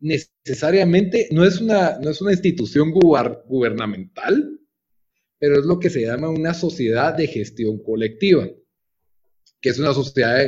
necesariamente, 0.00 1.28
no 1.32 1.44
es 1.44 1.60
una, 1.60 1.98
no 1.98 2.10
es 2.10 2.20
una 2.20 2.32
institución 2.32 2.92
gubernamental, 2.92 4.60
pero 5.38 5.58
es 5.58 5.66
lo 5.66 5.80
que 5.80 5.90
se 5.90 6.02
llama 6.02 6.28
una 6.28 6.54
sociedad 6.54 7.14
de 7.14 7.26
gestión 7.26 7.82
colectiva, 7.82 8.48
que 9.60 9.70
es 9.70 9.78
una 9.78 9.92
sociedad 9.92 10.38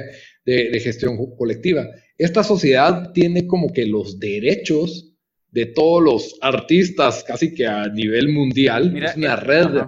de, 0.45 0.71
de, 0.71 0.81
gestión 0.81 1.17
colectiva. 1.37 1.89
Esta 2.17 2.45
sociedad 2.45 3.13
tiene 3.13 3.49
como 3.49 3.73
que 3.73 3.87
los 3.87 4.21
derechos 4.21 5.10
de 5.53 5.67
todos 5.67 6.03
los 6.03 6.39
artistas, 6.41 7.25
casi 7.25 7.55
que 7.55 7.67
a 7.67 7.89
nivel 7.89 8.29
mundial. 8.29 8.97
es 8.97 9.17
una 9.17 9.35
eh, 9.35 9.37
red 9.37 9.67
de 9.69 9.85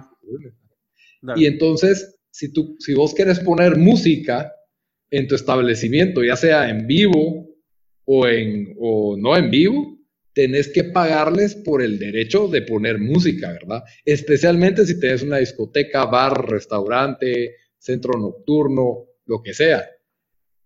y 1.35 1.45
entonces, 1.45 2.19
si, 2.31 2.51
tú, 2.51 2.75
si 2.79 2.93
vos 2.93 3.13
quieres 3.13 3.39
poner 3.39 3.77
música 3.77 4.51
en 5.09 5.27
tu 5.27 5.35
establecimiento, 5.35 6.23
ya 6.23 6.35
sea 6.35 6.69
en 6.69 6.85
vivo 6.85 7.49
o, 8.05 8.27
en, 8.27 8.75
o 8.77 9.15
no 9.17 9.37
en 9.37 9.49
vivo, 9.49 9.97
tenés 10.33 10.67
que 10.67 10.83
pagarles 10.83 11.55
por 11.55 11.81
el 11.81 11.99
derecho 11.99 12.47
de 12.47 12.63
poner 12.63 12.99
música, 12.99 13.53
¿verdad? 13.53 13.83
Especialmente 14.03 14.85
si 14.85 14.99
tenés 14.99 15.21
una 15.21 15.37
discoteca, 15.37 16.05
bar, 16.05 16.49
restaurante, 16.49 17.55
centro 17.77 18.19
nocturno, 18.19 19.05
lo 19.25 19.41
que 19.41 19.53
sea. 19.53 19.87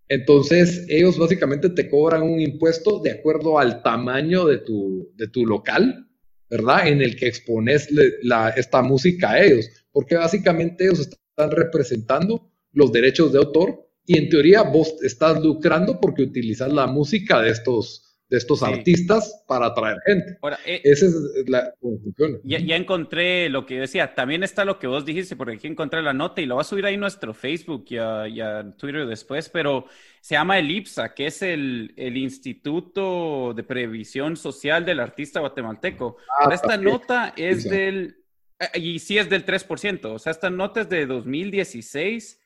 Entonces, 0.09 0.85
ellos 0.87 1.17
básicamente 1.17 1.69
te 1.69 1.89
cobran 1.89 2.23
un 2.23 2.39
impuesto 2.39 2.99
de 2.99 3.11
acuerdo 3.11 3.59
al 3.59 3.83
tamaño 3.83 4.45
de 4.45 4.59
tu, 4.59 5.11
de 5.15 5.27
tu 5.27 5.45
local, 5.45 6.07
¿verdad? 6.49 6.87
En 6.87 7.01
el 7.01 7.15
que 7.17 7.27
expones 7.27 7.89
la, 8.21 8.49
esta 8.49 8.81
música 8.81 9.31
a 9.31 9.43
ellos 9.43 9.69
porque 9.97 10.15
básicamente 10.15 10.83
ellos 10.83 10.99
están 10.99 11.49
representando 11.49 12.51
los 12.71 12.91
derechos 12.91 13.33
de 13.33 13.39
autor 13.39 13.89
y 14.05 14.15
en 14.19 14.29
teoría 14.29 14.61
vos 14.61 14.93
estás 15.01 15.41
lucrando 15.41 15.99
porque 15.99 16.21
utilizas 16.21 16.71
la 16.71 16.85
música 16.85 17.41
de 17.41 17.49
estos, 17.49 18.06
de 18.29 18.37
estos 18.37 18.61
artistas 18.61 19.43
para 19.47 19.67
atraer 19.67 19.97
gente. 20.05 20.37
Ahora, 20.41 20.59
eh, 20.65 20.81
Esa 20.83 21.05
es 21.05 21.15
la 21.47 21.73
conclusión. 21.79 22.41
Ya, 22.43 22.59
ya, 22.59 22.75
encontré 22.75 23.49
lo 23.49 23.65
que 23.65 23.79
decía. 23.79 24.13
También 24.13 24.43
está 24.43 24.65
lo 24.65 24.79
que 24.79 24.87
vos 24.87 25.05
dijiste, 25.05 25.35
porque 25.35 25.55
aquí 25.55 25.67
encontré 25.67 26.01
la 26.01 26.13
nota 26.13 26.41
y 26.41 26.45
lo 26.45 26.55
voy 26.55 26.61
a 26.61 26.65
subir 26.65 26.85
ahí 26.85 26.97
nuestro 26.97 27.33
Facebook 27.33 27.85
y 27.89 27.97
a, 27.97 28.73
Twitter 28.77 29.05
después, 29.07 29.49
pero 29.49 29.85
se 30.19 30.35
llama 30.35 30.59
el 30.59 30.69
IPSA, 30.69 31.13
que 31.13 31.27
es 31.27 31.41
el, 31.41 31.93
el 31.95 32.17
Instituto 32.17 33.53
de 33.55 33.63
Previsión 33.63 34.35
Social 34.35 34.83
del 34.85 34.99
Artista 34.99 35.39
Guatemalteco. 35.39 36.17
Ah, 36.39 36.53
esta 36.53 36.77
nota 36.77 37.33
es 37.37 37.63
del 37.69 38.17
eh, 38.59 38.79
y 38.79 38.99
sí 38.99 39.17
es 39.17 39.29
del 39.29 39.45
3%, 39.45 40.05
o 40.05 40.19
sea, 40.19 40.31
esta 40.31 40.49
nota 40.49 40.81
es 40.81 40.89
de 40.89 41.05
2016 41.05 42.39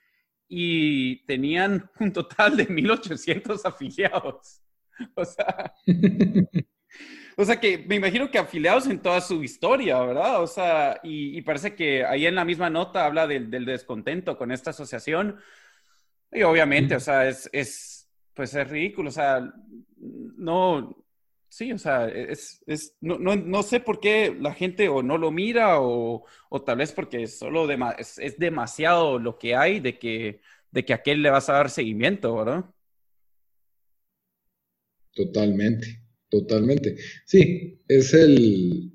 y 0.47 1.25
tenían 1.25 1.89
un 1.99 2.11
total 2.11 2.57
de 2.57 2.67
1.800 2.67 3.61
afiliados. 3.63 4.61
O 5.15 5.25
sea, 5.25 5.73
o 7.37 7.45
sea 7.45 7.59
que 7.59 7.79
me 7.79 7.95
imagino 7.95 8.29
que 8.29 8.37
afiliados 8.37 8.87
en 8.87 9.01
toda 9.01 9.19
su 9.21 9.43
historia, 9.43 9.99
¿verdad? 10.01 10.41
O 10.41 10.47
sea, 10.47 10.99
y, 11.03 11.41
parece 11.41 11.75
que 11.75 12.05
ahí 12.05 12.25
en 12.25 12.35
la 12.35 12.45
misma 12.45 12.69
nota 12.69 13.05
habla 13.05 13.25
del, 13.25 13.49
del, 13.49 13.65
descontento 13.65 14.37
con 14.37 14.51
esta 14.51 14.69
asociación. 14.69 15.39
Y 16.31 16.43
obviamente, 16.43 16.95
o 16.95 16.99
sea, 16.99 17.27
es, 17.27 17.49
es, 17.51 18.09
pues 18.33 18.53
es 18.53 18.69
ridículo, 18.69 19.09
o 19.09 19.11
sea, 19.11 19.41
no, 19.97 21.01
Sí, 21.51 21.73
o 21.73 21.77
sea, 21.77 22.07
es, 22.07 22.63
es 22.65 22.95
no, 23.01 23.19
no, 23.19 23.35
no, 23.35 23.61
sé 23.61 23.81
por 23.81 23.99
qué 23.99 24.33
la 24.39 24.53
gente 24.53 24.87
o 24.87 25.03
no 25.03 25.17
lo 25.17 25.31
mira 25.31 25.81
o, 25.81 26.25
o 26.49 26.61
tal 26.63 26.77
vez 26.77 26.93
porque 26.93 27.27
solo 27.27 27.69
es, 27.97 28.17
es, 28.19 28.39
demasiado 28.39 29.19
lo 29.19 29.37
que 29.37 29.53
hay 29.57 29.81
de 29.81 29.99
que, 29.99 30.39
de 30.71 30.85
que 30.85 30.93
a 30.93 30.97
aquel 30.97 31.21
le 31.21 31.29
vas 31.29 31.49
a 31.49 31.53
dar 31.53 31.69
seguimiento, 31.69 32.33
¿verdad? 32.37 32.65
Totalmente, 35.13 36.01
totalmente. 36.29 36.95
Sí, 37.25 37.81
es 37.87 38.13
el, 38.13 38.91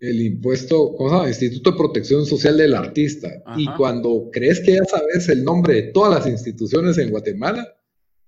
el 0.00 0.22
impuesto, 0.22 0.94
¿cómo 0.96 1.10
se 1.10 1.16
llama? 1.16 1.28
Instituto 1.28 1.70
de 1.72 1.76
Protección 1.76 2.26
Social 2.26 2.56
del 2.56 2.74
Artista. 2.74 3.42
Y 3.56 3.66
cuando 3.76 4.30
crees 4.32 4.60
que 4.60 4.72
ya 4.72 4.84
sabes 4.84 5.28
el 5.28 5.44
nombre 5.44 5.74
de 5.74 5.82
todas 5.92 6.18
las 6.20 6.26
instituciones 6.26 6.98
en 6.98 7.10
Guatemala, 7.10 7.66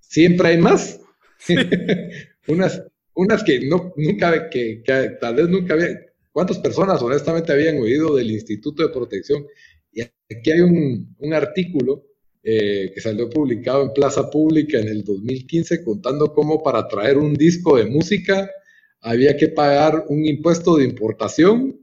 siempre 0.01 0.49
hay 0.49 0.59
más. 0.59 1.01
unas, 2.49 2.83
unas 3.15 3.43
que 3.43 3.67
no, 3.67 3.95
nunca, 3.97 4.51
que, 4.51 4.83
tal 5.21 5.35
vez 5.37 5.49
nunca 5.49 5.75
había, 5.75 5.99
¿cuántas 6.33 6.59
personas 6.59 7.01
honestamente 7.01 7.53
habían 7.53 7.79
oído 7.79 8.17
del 8.17 8.31
Instituto 8.31 8.83
de 8.83 8.93
Protección? 8.93 9.47
Y 9.93 10.03
aquí 10.03 10.51
hay 10.53 10.61
un, 10.61 11.17
un 11.19 11.35
artículo 11.35 12.10
eh, 12.43 12.91
que 12.95 13.01
salió 13.01 13.29
publicado 13.29 13.83
en 13.83 13.93
Plaza 13.93 14.31
Pública 14.31 14.79
en 14.79 14.89
el 14.89 15.05
2015 15.05 15.85
contando 15.85 16.33
cómo 16.33 16.63
para 16.63 16.89
traer 16.89 17.19
un 17.19 17.35
disco 17.35 17.77
de 17.77 17.85
música 17.85 18.51
había 19.03 19.37
que 19.37 19.49
pagar 19.49 20.07
un 20.09 20.25
impuesto 20.25 20.77
de 20.77 20.85
importación 20.85 21.79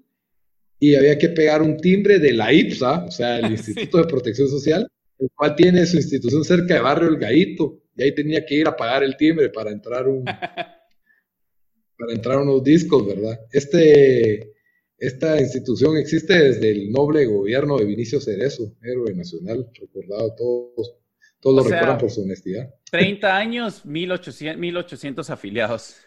y 0.80 0.96
había 0.96 1.18
que 1.18 1.30
pegar 1.30 1.62
un 1.62 1.78
timbre 1.78 2.20
de 2.20 2.34
la 2.34 2.54
IPSA, 2.54 3.06
o 3.06 3.12
sea, 3.12 3.40
el 3.40 3.52
Instituto 3.52 3.98
de 4.00 4.06
Protección 4.06 4.50
Social, 4.50 4.88
el 5.20 5.30
cual 5.36 5.56
tiene 5.56 5.86
su 5.86 5.98
institución 5.98 6.44
cerca 6.44 6.76
de 6.76 6.80
Barrio 6.80 7.10
El 7.10 7.18
Gaito, 7.18 7.82
y 7.96 8.04
ahí 8.04 8.14
tenía 8.14 8.46
que 8.46 8.56
ir 8.56 8.68
a 8.68 8.76
pagar 8.76 9.04
el 9.04 9.18
timbre 9.18 9.50
para 9.50 9.72
entrar 9.72 10.08
un 10.08 10.24
para 11.98 12.14
entrar 12.14 12.38
unos 12.38 12.64
discos, 12.64 13.08
¿verdad? 13.08 13.40
Este 13.52 14.57
esta 14.98 15.40
institución 15.40 15.96
existe 15.98 16.34
desde 16.34 16.72
el 16.72 16.92
noble 16.92 17.26
gobierno 17.26 17.78
de 17.78 17.86
Vinicio 17.86 18.20
Cerezo, 18.20 18.76
héroe 18.82 19.14
nacional, 19.14 19.70
recordado 19.80 20.36
todos, 20.36 20.96
todos 21.40 21.56
lo 21.56 21.64
recuerdan 21.64 22.00
por 22.00 22.10
su 22.10 22.24
honestidad. 22.24 22.74
30 22.92 23.38
años, 23.38 23.86
1800, 23.86 24.60
1800 24.60 25.30
afiliados. 25.30 25.98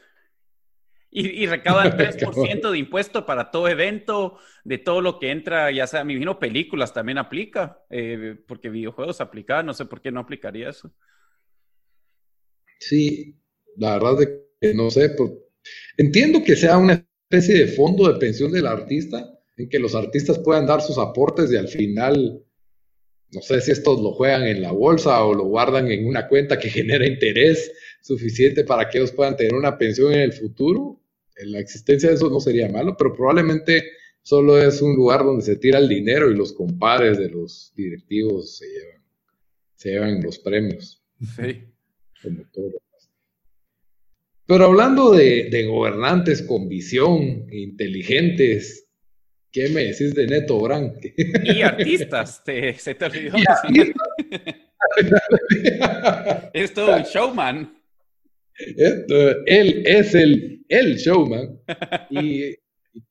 Y, 1.08 1.44
y 1.44 1.46
recaudan 1.46 1.92
3% 1.98 2.70
de 2.70 2.78
impuesto 2.78 3.26
para 3.26 3.52
todo 3.52 3.68
evento, 3.68 4.38
de 4.64 4.78
todo 4.78 5.00
lo 5.00 5.20
que 5.20 5.30
entra, 5.30 5.70
ya 5.70 5.86
sea, 5.86 6.02
me 6.02 6.14
imagino 6.14 6.40
películas 6.40 6.92
también 6.92 7.18
aplica, 7.18 7.84
eh, 7.90 8.36
porque 8.48 8.70
videojuegos 8.70 9.20
aplica, 9.20 9.62
no 9.62 9.72
sé 9.72 9.84
por 9.84 10.00
qué 10.00 10.10
no 10.10 10.18
aplicaría 10.18 10.68
eso. 10.68 10.92
Sí, 12.80 13.36
la 13.76 13.92
verdad 13.94 14.22
es 14.22 14.28
que 14.60 14.74
no 14.74 14.90
sé, 14.90 15.14
entiendo 15.96 16.42
que 16.42 16.56
sea 16.56 16.76
una 16.76 17.06
especie 17.30 17.64
de 17.64 17.68
fondo 17.68 18.12
de 18.12 18.18
pensión 18.18 18.50
del 18.50 18.66
artista, 18.66 19.38
en 19.56 19.68
que 19.68 19.78
los 19.78 19.94
artistas 19.94 20.40
puedan 20.40 20.66
dar 20.66 20.82
sus 20.82 20.98
aportes 20.98 21.52
y 21.52 21.56
al 21.56 21.68
final, 21.68 22.44
no 23.30 23.40
sé 23.40 23.60
si 23.60 23.70
estos 23.70 24.02
lo 24.02 24.12
juegan 24.12 24.42
en 24.42 24.60
la 24.60 24.72
bolsa 24.72 25.24
o 25.24 25.32
lo 25.32 25.44
guardan 25.44 25.88
en 25.92 26.06
una 26.06 26.26
cuenta 26.26 26.58
que 26.58 26.68
genera 26.70 27.06
interés 27.06 27.70
suficiente 28.02 28.64
para 28.64 28.88
que 28.88 28.98
ellos 28.98 29.12
puedan 29.12 29.36
tener 29.36 29.54
una 29.54 29.78
pensión 29.78 30.12
en 30.12 30.22
el 30.22 30.32
futuro. 30.32 31.00
La 31.44 31.60
existencia 31.60 32.08
de 32.08 32.16
eso 32.16 32.28
no 32.28 32.40
sería 32.40 32.68
malo, 32.68 32.96
pero 32.98 33.14
probablemente 33.14 33.84
solo 34.22 34.60
es 34.60 34.82
un 34.82 34.96
lugar 34.96 35.24
donde 35.24 35.44
se 35.44 35.54
tira 35.54 35.78
el 35.78 35.88
dinero 35.88 36.30
y 36.30 36.36
los 36.36 36.52
compadres 36.52 37.16
de 37.16 37.28
los 37.28 37.72
directivos 37.76 38.56
se 38.56 38.66
llevan, 38.66 39.02
se 39.76 39.90
llevan 39.90 40.22
los 40.22 40.38
premios. 40.40 41.00
Sí. 41.36 41.64
Como 42.22 42.42
todo. 42.52 42.72
Pero 44.50 44.64
hablando 44.64 45.12
de, 45.12 45.64
gobernantes 45.68 46.42
con 46.42 46.68
visión, 46.68 47.46
inteligentes, 47.52 48.88
¿qué 49.52 49.68
me 49.68 49.84
decís 49.84 50.12
de 50.12 50.26
Neto 50.26 50.58
Brand? 50.58 50.96
Y 51.44 51.62
artistas, 51.62 52.42
se 52.44 52.94
te 52.96 53.04
olvidó. 53.04 53.36
es 56.52 56.74
todo 56.74 56.96
un 56.96 57.02
showman. 57.04 57.80
él 58.56 59.82
es 59.86 60.16
el, 60.16 60.64
el 60.68 60.96
showman 60.96 61.60
y, 62.10 62.56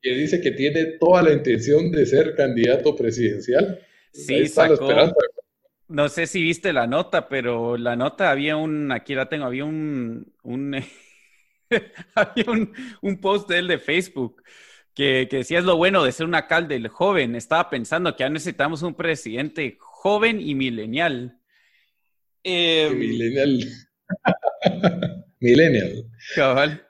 que 0.02 0.14
dice 0.14 0.42
que 0.42 0.52
tiene 0.52 0.98
toda 1.00 1.24
la 1.24 1.32
intención 1.32 1.90
de 1.90 2.06
ser 2.06 2.36
candidato 2.36 2.98
presidencial. 2.98 3.80
Sí, 4.12 4.46
sacó, 4.50 5.14
no 5.88 6.10
sé 6.10 6.28
si 6.28 6.44
viste 6.44 6.74
la 6.74 6.86
nota, 6.86 7.30
pero 7.30 7.78
la 7.78 7.96
nota 7.96 8.30
había 8.30 8.58
un, 8.58 8.92
aquí 8.92 9.16
la 9.16 9.30
tengo, 9.30 9.46
había 9.46 9.64
un, 9.64 10.34
un 10.44 10.76
Había 12.16 12.46
un, 13.02 13.22
post 13.22 13.50
de 13.50 13.60
él 13.60 13.68
de 13.68 13.80
Facebook 13.80 14.44
que, 14.94 15.28
decía 15.30 15.60
es 15.60 15.66
lo 15.66 15.78
bueno 15.78 16.04
de 16.04 16.12
ser 16.12 16.26
un 16.26 16.36
alcalde 16.36 16.88
joven. 16.90 17.36
Estaba 17.36 17.70
pensando 17.70 18.16
que 18.16 18.24
ya 18.24 18.30
necesitamos 18.30 18.82
un 18.82 18.96
presidente 18.96 19.78
joven 19.80 20.42
y 20.42 20.56
milenial. 20.56 21.40
Eh, 22.44 22.90
millennial. 22.96 23.66
millennial. 25.40 26.06
Cabal. 26.36 26.86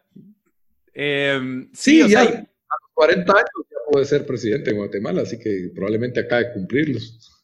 Em, 0.94 1.70
sí, 1.74 2.08
ya 2.10 2.22
a 2.22 2.26
los 2.26 2.92
40 2.94 3.32
años 3.32 3.50
ya 3.70 3.78
puede 3.92 4.06
ser 4.06 4.26
presidente 4.26 4.72
en 4.72 4.78
Guatemala, 4.78 5.22
así 5.22 5.39
que 5.39 5.72
probablemente 5.74 6.20
acaba 6.20 6.44
de 6.44 6.54
cumplirlos. 6.54 7.38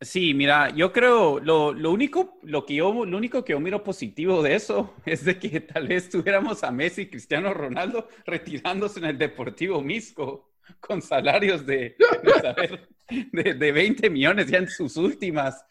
Sí, 0.00 0.34
mira, 0.34 0.70
yo 0.74 0.92
creo 0.92 1.38
lo, 1.38 1.72
lo, 1.72 1.92
único, 1.92 2.38
lo 2.42 2.66
que 2.66 2.74
yo, 2.74 3.04
lo 3.06 3.16
único 3.16 3.44
que 3.44 3.52
yo 3.52 3.60
miro 3.60 3.84
positivo 3.84 4.42
de 4.42 4.56
eso 4.56 4.94
es 5.06 5.24
de 5.24 5.38
que 5.38 5.60
tal 5.60 5.88
vez 5.88 6.10
tuviéramos 6.10 6.64
a 6.64 6.70
Messi 6.70 7.06
Cristiano 7.06 7.54
Ronaldo 7.54 8.08
retirándose 8.26 8.98
en 8.98 9.06
el 9.06 9.18
Deportivo 9.18 9.80
Misco 9.80 10.50
con 10.80 11.00
salarios 11.02 11.64
de, 11.66 11.96
de, 13.32 13.54
de, 13.54 13.72
20 13.72 14.10
millones 14.10 14.46
ya 14.46 14.58
en 14.58 14.68
sus 14.68 14.96
últimas. 14.96 15.64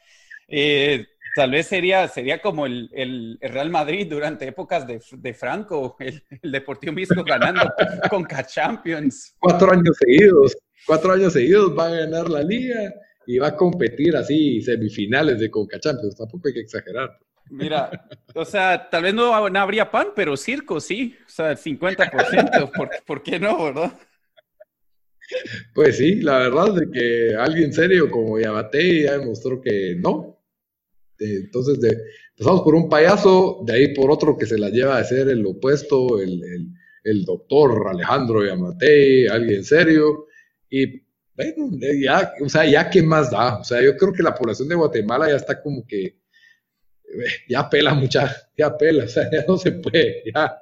Eh, 0.48 1.08
tal 1.36 1.52
vez 1.52 1.68
sería, 1.68 2.08
sería 2.08 2.42
como 2.42 2.66
el, 2.66 2.90
el, 2.94 3.40
Real 3.42 3.72
Madrid 3.72 4.08
durante 4.10 4.48
épocas 4.48 4.86
de, 4.86 5.02
de 5.12 5.34
Franco, 5.34 5.98
el, 6.00 6.24
Deportivo 6.44 6.94
Misco 6.94 7.24
ganando 7.24 7.72
con 8.10 8.24
K-Champions. 8.24 9.36
Cuatro 9.40 9.72
años 9.72 9.98
seguidos, 9.98 10.56
cuatro 10.86 11.14
años 11.14 11.34
seguidos 11.34 11.78
va 11.78 11.88
a 11.88 11.92
ganar 11.92 12.30
la 12.30 12.44
liga 12.44 12.94
y 13.26 13.38
va 13.38 13.48
a 13.48 13.56
competir 13.56 14.16
así 14.16 14.62
semifinales 14.62 15.40
de 15.40 15.50
Conca 15.50 15.80
Champions, 15.80 16.16
tampoco 16.16 16.48
hay 16.48 16.54
que 16.54 16.60
exagerar. 16.62 17.18
Mira, 17.50 18.08
o 18.34 18.46
sea, 18.46 18.90
tal 18.90 19.04
vez 19.04 19.14
no, 19.14 19.34
habría 19.34 19.92
pan, 19.92 20.08
pero 20.16 20.38
circo 20.38 20.80
sí, 20.80 21.16
o 21.26 21.30
sea, 21.30 21.52
el 21.52 21.58
50%, 21.58 22.72
¿por, 22.76 22.90
¿por 23.06 23.24
qué 23.24 23.40
no, 23.40 23.66
verdad? 23.66 23.94
Pues 25.74 25.98
sí, 25.98 26.16
la 26.22 26.38
verdad 26.40 26.82
es 26.82 26.90
que 26.92 27.36
alguien 27.36 27.74
serio 27.74 28.10
como 28.10 28.40
Yabate 28.40 29.04
ya 29.04 29.18
demostró 29.18 29.62
que 29.62 29.96
no. 30.00 30.40
Entonces, 31.20 31.80
de, 31.80 31.98
empezamos 32.32 32.62
por 32.62 32.76
un 32.76 32.90
payaso, 32.90 33.64
de 33.66 33.74
ahí 33.74 33.94
por 33.94 34.12
otro 34.12 34.38
que 34.38 34.46
se 34.46 34.58
la 34.58 34.70
lleva 34.70 34.98
a 34.98 35.04
ser 35.04 35.30
el 35.30 35.46
opuesto, 35.46 36.22
el, 36.22 36.44
el, 36.44 36.68
el 37.04 37.26
doctor 37.26 37.88
Alejandro 37.88 38.46
Yamate, 38.46 39.30
alguien 39.30 39.64
serio, 39.64 40.28
y 40.70 41.03
bueno, 41.36 41.72
ya, 42.02 42.34
o 42.42 42.50
sea, 42.50 42.66
ya 42.66 42.90
qué 42.90 43.02
más 43.02 43.32
da. 43.32 43.58
O 43.60 43.64
sea, 43.64 43.82
yo 43.82 43.96
creo 43.98 44.14
que 44.14 44.24
la 44.24 44.36
población 44.36 44.70
de 44.70 44.76
Guatemala 44.76 45.30
ya 45.30 45.36
está 45.36 45.62
como 45.62 45.86
que, 45.86 46.06
eh, 46.06 46.16
ya 47.50 47.70
pela 47.70 47.94
mucha, 47.94 48.36
ya 48.58 48.78
pela, 48.78 49.06
o 49.06 49.08
sea, 49.08 49.30
ya 49.32 49.44
no 49.48 49.58
se 49.58 49.72
puede, 49.72 50.24
ya, 50.34 50.58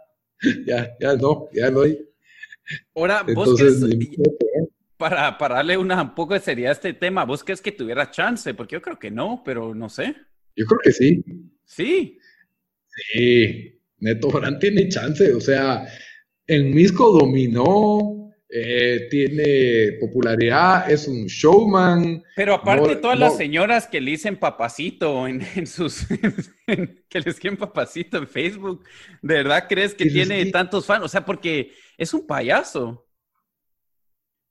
ya, 0.66 0.98
ya 1.00 1.16
no, 1.16 1.50
ya 1.54 1.70
no 1.70 1.82
hay. 1.82 2.00
Ahora, 2.96 3.24
vos 3.24 3.60
para, 4.98 5.36
para 5.36 5.56
darle 5.56 5.78
una, 5.78 6.00
un 6.00 6.14
poco 6.14 6.36
de 6.36 6.40
seriedad 6.40 6.70
a 6.70 6.74
este 6.74 6.94
tema, 6.94 7.26
¿vos 7.26 7.44
crees 7.44 7.60
que 7.60 7.72
tuviera 7.72 8.12
chance? 8.12 8.54
Porque 8.54 8.76
yo 8.76 8.82
creo 8.84 9.00
que 9.00 9.10
no, 9.10 9.42
pero 9.44 9.74
no 9.74 9.90
sé. 9.90 10.16
Yo 10.56 10.66
creo 10.68 10.80
que 10.84 10.92
sí. 10.92 11.24
Sí. 11.66 12.20
Sí, 12.88 13.82
Neto 13.98 14.30
Brand 14.30 14.60
tiene 14.60 14.90
chance, 14.90 15.34
o 15.34 15.42
sea, 15.42 15.88
en 16.46 16.74
Misco 16.74 17.18
dominó, 17.18 18.21
eh, 18.54 19.08
tiene 19.10 19.98
popularidad, 20.00 20.92
es 20.92 21.08
un 21.08 21.26
showman. 21.26 22.22
Pero 22.36 22.56
aparte 22.56 22.98
todas 22.98 23.18
las 23.18 23.38
señoras 23.38 23.88
que 23.88 24.02
le 24.02 24.12
dicen 24.12 24.38
papacito 24.38 25.26
en, 25.26 25.42
sus, 25.66 26.06
que 26.06 27.20
les 27.22 27.40
quieren 27.40 27.58
papacito 27.58 28.18
en 28.18 28.28
Facebook, 28.28 28.84
¿de 29.22 29.36
verdad 29.36 29.68
crees 29.70 29.94
que 29.94 30.08
tiene 30.08 30.46
tantos 30.48 30.86
fans? 30.86 31.06
O 31.06 31.08
sea, 31.08 31.24
porque 31.26 31.72
es 31.98 32.14
un 32.14 32.28
payaso. 32.28 33.08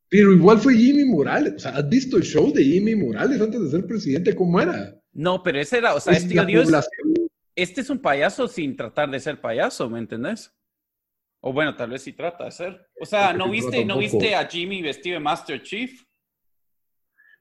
Pero 0.09 0.33
igual 0.33 0.59
fue 0.59 0.75
Jimmy 0.75 1.05
Morales. 1.05 1.55
O 1.57 1.59
sea, 1.59 1.73
¿has 1.73 1.89
visto 1.89 2.17
el 2.17 2.23
show 2.23 2.51
de 2.53 2.65
Jimmy 2.65 2.97
Morales 2.97 3.39
antes 3.39 3.61
de 3.61 3.71
ser 3.71 3.87
presidente? 3.87 4.35
¿Cómo 4.35 4.61
era? 4.61 4.99
No, 5.13 5.43
pero 5.43 5.61
ese 5.61 5.77
era, 5.77 5.95
o 5.95 6.01
sea, 6.01 6.15
este, 6.15 6.35
este 7.55 7.81
es 7.83 7.91
un 7.91 8.01
payaso 8.01 8.49
sin 8.49 8.77
tratar 8.77 9.11
de 9.11 9.21
ser 9.21 9.41
payaso, 9.43 9.91
¿me 9.91 9.99
entendés? 9.99 10.55
O 11.41 11.53
bueno, 11.53 11.75
tal 11.75 11.91
vez 11.91 12.03
sí 12.03 12.13
trata 12.13 12.45
de 12.45 12.51
ser. 12.51 12.87
O 13.01 13.07
sea, 13.07 13.33
¿no 13.33 13.51
viste, 13.51 13.85
¿no 13.85 13.99
viste 13.99 14.35
a 14.35 14.47
Jimmy 14.47 14.83
vestido 14.83 15.15
de 15.15 15.21
Master 15.21 15.63
Chief? 15.63 16.03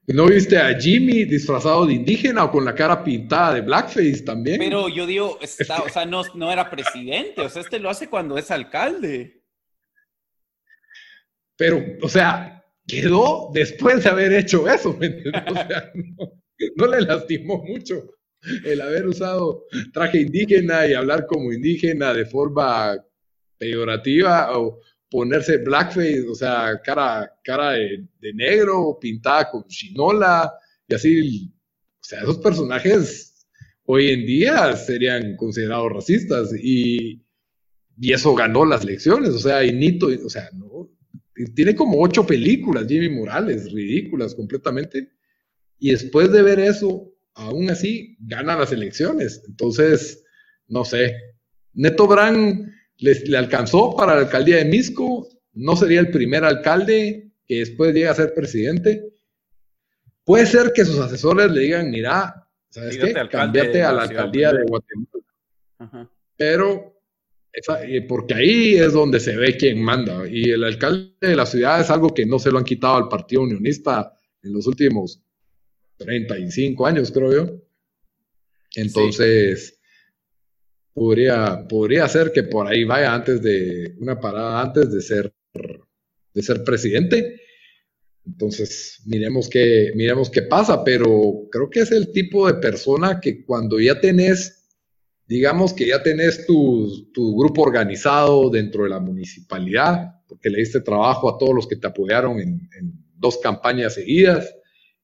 ¿No 0.06 0.26
viste 0.26 0.58
a 0.58 0.74
Jimmy 0.78 1.24
disfrazado 1.24 1.86
de 1.86 1.94
indígena 1.94 2.44
o 2.44 2.50
con 2.50 2.64
la 2.64 2.74
cara 2.74 3.04
pintada 3.04 3.54
de 3.54 3.60
blackface 3.60 4.22
también? 4.22 4.58
Pero 4.58 4.88
yo 4.88 5.06
digo, 5.06 5.38
está, 5.40 5.82
o 5.82 5.88
sea, 5.88 6.06
no, 6.06 6.22
no 6.34 6.50
era 6.50 6.70
presidente, 6.70 7.42
o 7.42 7.48
sea, 7.48 7.62
este 7.62 7.78
lo 7.78 7.90
hace 7.90 8.08
cuando 8.08 8.36
es 8.38 8.50
alcalde. 8.50 9.44
Pero, 11.56 11.80
o 12.02 12.08
sea, 12.08 12.64
quedó 12.86 13.50
después 13.52 14.02
de 14.02 14.10
haber 14.10 14.32
hecho 14.32 14.68
eso, 14.68 14.96
¿me 14.98 15.06
entiendes? 15.06 15.42
O 15.48 15.54
sea, 15.54 15.92
no 16.76 16.86
le 16.86 17.00
lastimó 17.02 17.62
mucho 17.62 18.14
el 18.64 18.80
haber 18.80 19.06
usado 19.06 19.66
traje 19.92 20.22
indígena 20.22 20.86
y 20.86 20.94
hablar 20.94 21.26
como 21.26 21.52
indígena 21.52 22.14
de 22.14 22.24
forma 22.24 22.96
peyorativa 23.60 24.58
o, 24.58 24.80
ponerse 25.10 25.58
blackface, 25.58 26.26
o 26.28 26.34
sea, 26.34 26.80
cara, 26.82 27.30
cara 27.42 27.72
de, 27.72 28.32
negro, 28.32 28.96
pintada 29.00 29.50
con 29.50 29.66
chinola, 29.66 30.52
y 30.86 30.94
así, 30.94 31.52
o 32.00 32.04
sea, 32.04 32.20
esos 32.20 32.38
personajes 32.38 33.46
hoy 33.84 34.10
en 34.10 34.24
día 34.24 34.76
serían 34.76 35.36
considerados 35.36 35.92
racistas, 35.92 36.54
y, 36.54 37.20
y 37.98 38.12
eso 38.12 38.34
ganó 38.34 38.64
las 38.64 38.84
elecciones, 38.84 39.30
o 39.30 39.38
sea, 39.40 39.64
y 39.64 39.72
Nito, 39.72 40.08
o 40.24 40.30
sea, 40.30 40.48
no, 40.54 40.88
tiene 41.56 41.74
como 41.74 42.00
ocho 42.00 42.24
películas, 42.24 42.86
Jimmy 42.86 43.08
Morales, 43.08 43.72
ridículas 43.72 44.34
completamente, 44.36 45.10
y 45.80 45.90
después 45.90 46.30
de 46.30 46.42
ver 46.42 46.60
eso, 46.60 47.12
aún 47.34 47.68
así, 47.68 48.16
gana 48.20 48.56
las 48.56 48.70
elecciones, 48.70 49.42
entonces, 49.48 50.22
no 50.68 50.84
sé, 50.84 51.16
Neto 51.72 52.06
Brand 52.06 52.70
le, 53.00 53.36
alcanzó 53.36 53.96
para 53.96 54.14
la 54.14 54.20
alcaldía 54.22 54.56
de 54.56 54.64
Misco, 54.66 55.28
no 55.54 55.76
sería 55.76 56.00
el 56.00 56.10
primer 56.10 56.44
alcalde 56.44 57.32
que 57.46 57.58
después 57.58 57.94
llega 57.94 58.12
a 58.12 58.14
ser 58.14 58.34
presidente. 58.34 59.12
Puede 60.24 60.46
ser 60.46 60.72
que 60.72 60.84
sus 60.84 60.98
asesores 60.98 61.50
le 61.50 61.62
digan, 61.62 61.90
mira, 61.90 62.46
¿sabes 62.68 62.98
qué? 62.98 63.14
Cambiate 63.30 63.82
a 63.82 63.92
la 63.92 64.02
alcaldía 64.02 64.52
de 64.52 64.64
Guatemala. 64.64 66.10
Pero, 66.36 67.02
porque 68.08 68.34
ahí 68.34 68.74
es 68.76 68.92
donde 68.92 69.18
se 69.18 69.36
ve 69.36 69.56
quién 69.56 69.82
manda. 69.82 70.28
Y 70.28 70.50
el 70.50 70.62
alcalde 70.62 71.14
de 71.20 71.36
la 71.36 71.46
ciudad 71.46 71.80
es 71.80 71.90
algo 71.90 72.14
que 72.14 72.26
no 72.26 72.38
se 72.38 72.50
lo 72.50 72.58
han 72.58 72.64
quitado 72.64 72.96
al 72.96 73.08
Partido 73.08 73.42
Unionista 73.42 74.12
en 74.42 74.52
los 74.52 74.66
últimos 74.66 75.22
35 75.96 76.86
años, 76.86 77.10
creo 77.10 77.32
yo. 77.32 77.60
Entonces, 78.76 79.79
podría, 80.92 81.66
podría 81.68 82.08
ser 82.08 82.32
que 82.32 82.44
por 82.44 82.66
ahí 82.66 82.84
vaya 82.84 83.14
antes 83.14 83.42
de 83.42 83.94
una 83.98 84.18
parada 84.18 84.62
antes 84.62 84.92
de 84.92 85.00
ser, 85.00 85.32
de 86.34 86.42
ser 86.42 86.64
presidente. 86.64 87.40
Entonces, 88.26 89.02
miremos 89.06 89.48
qué, 89.48 89.92
miremos 89.94 90.30
qué 90.30 90.42
pasa, 90.42 90.84
pero 90.84 91.48
creo 91.50 91.70
que 91.70 91.80
es 91.80 91.90
el 91.90 92.12
tipo 92.12 92.46
de 92.46 92.54
persona 92.54 93.20
que 93.20 93.44
cuando 93.44 93.80
ya 93.80 94.00
tenés, 94.00 94.68
digamos 95.26 95.72
que 95.72 95.88
ya 95.88 96.02
tenés 96.02 96.46
tu, 96.46 97.10
tu 97.12 97.36
grupo 97.36 97.62
organizado 97.62 98.50
dentro 98.50 98.84
de 98.84 98.90
la 98.90 99.00
municipalidad, 99.00 100.14
porque 100.28 100.50
le 100.50 100.58
diste 100.58 100.80
trabajo 100.80 101.28
a 101.34 101.38
todos 101.38 101.54
los 101.54 101.66
que 101.66 101.76
te 101.76 101.86
apoyaron 101.86 102.38
en, 102.38 102.68
en 102.78 102.92
dos 103.16 103.38
campañas 103.38 103.94
seguidas, 103.94 104.54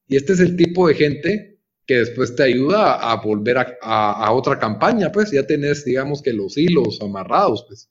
y 0.06 0.16
este 0.16 0.34
es 0.34 0.40
el 0.40 0.56
tipo 0.56 0.86
de 0.86 0.94
gente 0.94 1.55
que 1.86 1.98
después 1.98 2.34
te 2.34 2.42
ayuda 2.42 2.94
a 2.94 3.16
volver 3.22 3.78
a, 3.80 4.32
otra 4.32 4.58
campaña, 4.58 5.12
pues 5.12 5.30
ya 5.30 5.46
tenés, 5.46 5.84
digamos 5.84 6.20
que 6.20 6.32
los 6.32 6.58
hilos 6.58 7.00
amarrados, 7.00 7.64
pues. 7.68 7.88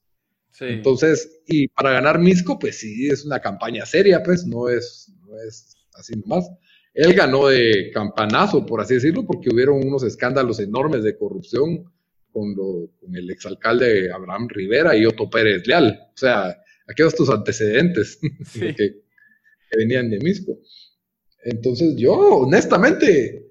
Entonces, 0.60 1.42
y 1.46 1.68
para 1.68 1.90
ganar 1.92 2.18
Misco, 2.18 2.58
pues 2.58 2.78
sí, 2.78 3.08
es 3.08 3.24
una 3.24 3.40
campaña 3.40 3.84
seria, 3.84 4.22
pues, 4.22 4.46
no 4.46 4.68
es, 4.68 5.12
no 5.26 5.38
es 5.40 5.76
así 5.94 6.14
nomás. 6.14 6.50
Él 6.94 7.12
ganó 7.12 7.48
de 7.48 7.90
campanazo, 7.92 8.64
por 8.64 8.80
así 8.80 8.94
decirlo, 8.94 9.26
porque 9.26 9.50
hubieron 9.52 9.86
unos 9.86 10.02
escándalos 10.02 10.60
enormes 10.60 11.02
de 11.02 11.16
corrupción 11.16 11.84
con, 12.32 12.54
con 12.54 13.14
el 13.14 13.30
exalcalde 13.30 14.10
Abraham 14.10 14.48
Rivera 14.48 14.96
y 14.96 15.04
Otto 15.04 15.28
Pérez 15.28 15.66
Leal. 15.66 15.98
O 16.14 16.16
sea, 16.16 16.56
aquellos 16.86 17.14
tus 17.14 17.28
antecedentes 17.28 18.18
que, 18.54 18.74
que 18.74 19.76
venían 19.76 20.08
de 20.08 20.20
Misco. 20.20 20.58
Entonces, 21.44 21.96
yo, 21.96 22.14
honestamente, 22.14 23.45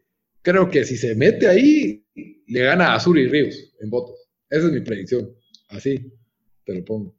creo 0.46 0.70
que 0.70 0.86
si 0.86 0.96
se 0.96 1.16
mete 1.16 1.48
ahí, 1.48 2.06
le 2.48 2.60
gana 2.62 2.90
a 2.90 2.96
Azul 2.96 3.18
y 3.18 3.28
Ríos 3.28 3.74
en 3.82 3.90
votos. 3.90 4.16
Esa 4.50 4.68
es 4.68 4.72
mi 4.72 4.82
predicción. 4.82 5.36
Así 5.70 6.14
te 6.64 6.76
lo 6.76 6.86
pongo. 6.86 7.16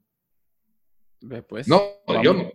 Pues, 1.49 1.67
no, 1.67 1.83
yo 2.23 2.33
no. 2.33 2.53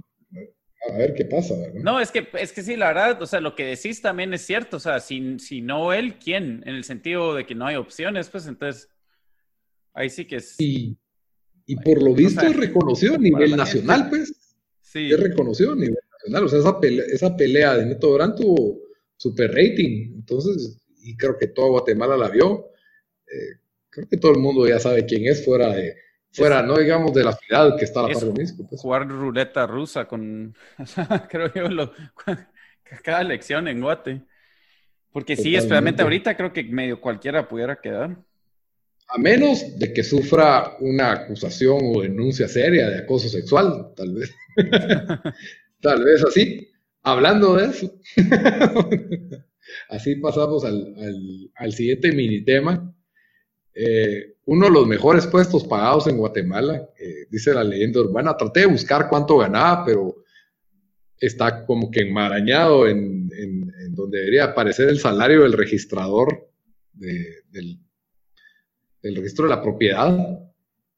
A 0.90 0.98
ver 0.98 1.14
qué 1.14 1.26
pasa. 1.26 1.54
No, 1.76 2.00
es 2.00 2.10
que, 2.10 2.28
es 2.40 2.54
que 2.54 2.64
sí, 2.64 2.76
la 2.76 2.88
verdad, 2.88 3.22
o 3.22 3.28
sea, 3.28 3.40
lo 3.40 3.54
que 3.54 3.66
decís 3.66 4.02
también 4.02 4.34
es 4.34 4.42
cierto. 4.42 4.78
O 4.78 4.80
sea, 4.80 5.00
si, 5.00 5.38
si 5.38 5.62
no 5.62 5.94
él, 5.94 6.18
¿quién? 6.18 6.64
En 6.66 6.76
el 6.76 6.86
sentido 6.86 7.36
de 7.36 7.46
que 7.46 7.54
no 7.54 7.68
hay 7.68 7.76
opciones, 7.76 8.30
pues 8.30 8.48
entonces 8.48 8.90
ahí 9.94 10.10
sí 10.10 10.26
que 10.26 10.38
es. 10.38 10.56
Y, 10.60 10.98
y 11.68 11.76
por 11.76 12.02
lo 12.02 12.16
visto 12.16 12.46
es 12.46 12.56
reconocido 12.56 13.16
a 13.16 13.20
nivel 13.20 13.56
nacional, 13.56 14.10
pues. 14.10 14.56
Sí. 14.82 15.12
Es 15.12 15.20
reconocido 15.20 15.74
a 15.74 15.76
nivel 15.76 16.00
nacional. 16.14 16.46
O 16.46 16.50
sea, 16.50 16.60
esa 16.60 16.80
pelea, 16.80 17.06
esa 17.12 17.36
pelea 17.36 17.78
de 17.78 17.86
Neto 17.86 18.08
Durán 18.08 18.36
tuvo 18.36 18.81
super 19.22 19.52
rating. 19.52 20.14
Entonces, 20.16 20.82
y 21.04 21.16
creo 21.16 21.38
que 21.38 21.48
todo 21.48 21.72
Guatemala 21.72 22.18
la 22.18 22.30
vio. 22.30 22.72
Eh, 23.28 23.60
creo 23.90 24.08
que 24.08 24.18
todo 24.18 24.32
el 24.32 24.40
mundo 24.40 24.68
ya 24.68 24.80
sabe 24.80 25.06
quién 25.06 25.26
es 25.26 25.46
fuera 25.46 25.70
de, 25.76 25.96
fuera, 26.32 26.64
no 26.64 26.78
digamos 26.78 27.14
de 27.14 27.24
la 27.24 27.34
ciudad 27.34 27.78
que 27.78 27.86
está 27.86 28.00
a 28.00 28.08
la 28.08 28.14
par 28.14 28.24
de 28.24 28.34
México. 28.34 28.66
Pues. 28.68 28.82
Jugar 28.82 29.08
ruleta 29.08 29.68
rusa 29.68 30.08
con, 30.08 30.56
creo 31.30 31.54
yo, 31.54 31.70
lo, 31.70 31.94
cada 33.04 33.22
elección 33.22 33.68
en 33.68 33.82
Guate. 33.82 34.22
Porque 35.12 35.36
sí, 35.36 35.56
especialmente 35.56 36.02
ahorita 36.02 36.36
creo 36.38 36.54
que 36.54 36.64
medio 36.64 37.02
cualquiera 37.02 37.48
pudiera 37.48 37.76
quedar. 37.82 38.18
A 39.10 39.18
menos 39.18 39.78
de 39.78 39.94
que 39.94 40.04
sufra 40.04 40.78
una 40.80 41.12
acusación 41.12 41.80
o 41.84 42.02
denuncia 42.02 42.48
seria 42.48 42.90
de 42.90 43.00
acoso 43.00 43.28
sexual, 43.28 43.94
tal 43.94 44.14
vez. 44.14 44.34
tal 45.82 46.04
vez 46.06 46.24
así. 46.24 46.71
Hablando 47.04 47.56
de 47.56 47.66
eso, 47.66 48.00
así 49.90 50.16
pasamos 50.18 50.64
al, 50.64 51.72
siguiente 51.72 52.12
mini 52.12 52.44
tema. 52.44 52.94
Eh, 53.74 54.36
uno 54.46 54.68
de 54.68 54.72
los 54.72 54.86
mejores 54.86 55.26
puestos 55.28 55.64
pagados 55.64 56.08
en 56.08 56.18
Guatemala, 56.18 56.90
eh, 57.00 57.28
dice 57.30 57.54
la 57.54 57.64
leyenda 57.64 58.02
urbana. 58.02 58.38
Traté 58.38 58.62
de 58.62 58.66
buscar 58.68 59.10
cuánto 59.10 59.38
ganaba, 59.38 59.84
pero 59.86 60.24
está 61.18 61.66
como 61.66 61.90
que 61.90 62.02
enmarañado 62.02 62.88
en, 62.88 63.30
donde 63.92 64.20
debería 64.20 64.46
aparecer 64.46 64.90
el 64.90 65.00
salario 65.00 65.42
del 65.42 65.54
registrador 65.54 66.50
del, 66.94 67.80
registro 69.02 69.46
de 69.46 69.50
la 69.50 69.62
propiedad. 69.62 70.16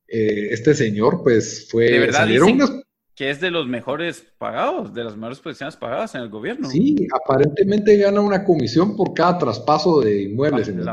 Eh, 0.07 0.49
este 0.51 0.73
señor, 0.73 1.21
pues 1.23 1.67
fue. 1.69 1.85
¿De 1.91 1.99
verdad 1.99 2.19
salieron 2.19 2.82
que 3.15 3.29
es 3.29 3.39
de 3.39 3.51
los 3.51 3.67
mejores 3.67 4.25
pagados, 4.37 4.93
de 4.93 5.03
las 5.03 5.15
mejores 5.15 5.39
posiciones 5.39 5.75
pagadas 5.75 6.15
en 6.15 6.21
el 6.21 6.29
gobierno. 6.29 6.69
Sí, 6.69 7.07
aparentemente 7.13 7.95
gana 7.97 8.21
una 8.21 8.43
comisión 8.43 8.95
por 8.95 9.13
cada 9.13 9.37
traspaso 9.37 10.01
de 10.01 10.23
inmuebles 10.23 10.67
en 10.67 10.79
el 10.79 10.89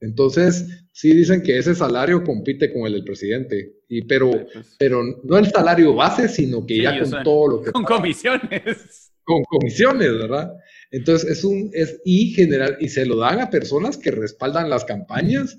Entonces, 0.00 0.86
sí 0.92 1.14
dicen 1.14 1.42
que 1.42 1.58
ese 1.58 1.74
salario 1.74 2.24
compite 2.24 2.72
con 2.72 2.86
el 2.86 2.94
del 2.94 3.04
presidente, 3.04 3.80
y 3.88 4.02
pero, 4.02 4.30
pues. 4.30 4.76
pero 4.78 5.02
no 5.22 5.36
el 5.36 5.46
salario 5.50 5.94
base, 5.94 6.28
sino 6.28 6.64
que 6.64 6.82
ya 6.82 6.98
con 7.00 7.22
todo 7.22 7.48
lo 7.48 7.62
que... 7.62 7.72
Con 7.72 7.84
comisiones. 7.84 9.12
Con 9.24 9.42
comisiones, 9.44 10.10
¿verdad? 10.12 10.52
Entonces, 10.90 11.30
es 11.30 11.44
un, 11.44 11.68
es, 11.74 12.00
y 12.04 12.32
general, 12.32 12.78
y 12.80 12.88
se 12.88 13.04
lo 13.04 13.16
dan 13.16 13.40
a 13.40 13.50
personas 13.50 13.98
que 13.98 14.10
respaldan 14.10 14.70
las 14.70 14.86
campañas, 14.86 15.58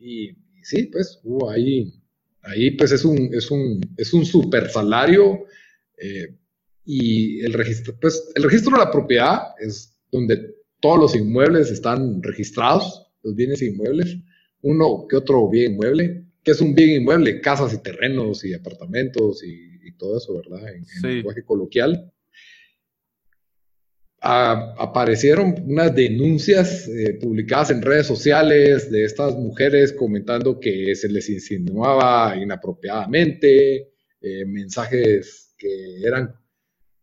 y, 0.00 0.30
y 0.30 0.64
sí, 0.64 0.84
pues 0.84 1.20
hubo 1.22 1.50
ahí 1.50 1.97
Ahí 2.42 2.70
pues 2.72 2.92
es 2.92 3.04
un, 3.04 3.30
es 3.32 3.50
un, 3.50 3.80
es 3.96 4.12
un 4.12 4.24
super 4.24 4.70
salario 4.70 5.44
eh, 5.96 6.34
y 6.84 7.40
el 7.40 7.52
registro, 7.52 7.94
pues 8.00 8.30
el 8.34 8.42
registro 8.44 8.72
de 8.72 8.84
la 8.84 8.90
propiedad 8.90 9.54
es 9.58 9.96
donde 10.10 10.54
todos 10.80 10.98
los 10.98 11.16
inmuebles 11.16 11.70
están 11.70 12.22
registrados, 12.22 13.10
los 13.22 13.34
bienes 13.34 13.60
inmuebles, 13.62 14.16
uno 14.62 15.06
que 15.08 15.16
otro 15.16 15.48
bien 15.48 15.72
inmueble, 15.72 16.24
que 16.42 16.52
es 16.52 16.60
un 16.60 16.74
bien 16.74 17.02
inmueble, 17.02 17.40
casas 17.40 17.74
y 17.74 17.82
terrenos 17.82 18.44
y 18.44 18.54
apartamentos 18.54 19.42
y, 19.44 19.68
todo 19.98 20.16
eso, 20.18 20.36
¿verdad? 20.36 20.62
En, 20.72 20.86
lenguaje 21.02 21.42
coloquial 21.42 22.12
aparecieron 24.20 25.54
unas 25.64 25.94
denuncias 25.94 26.88
eh, 26.88 27.18
publicadas 27.20 27.70
en 27.70 27.82
redes 27.82 28.06
sociales 28.06 28.90
de 28.90 29.04
estas 29.04 29.34
mujeres 29.36 29.92
comentando 29.92 30.58
que 30.58 30.94
se 30.96 31.08
les 31.08 31.28
insinuaba 31.30 32.36
inapropiadamente, 32.36 33.92
eh, 34.20 34.44
mensajes 34.44 35.54
que 35.56 36.00
eran 36.04 36.34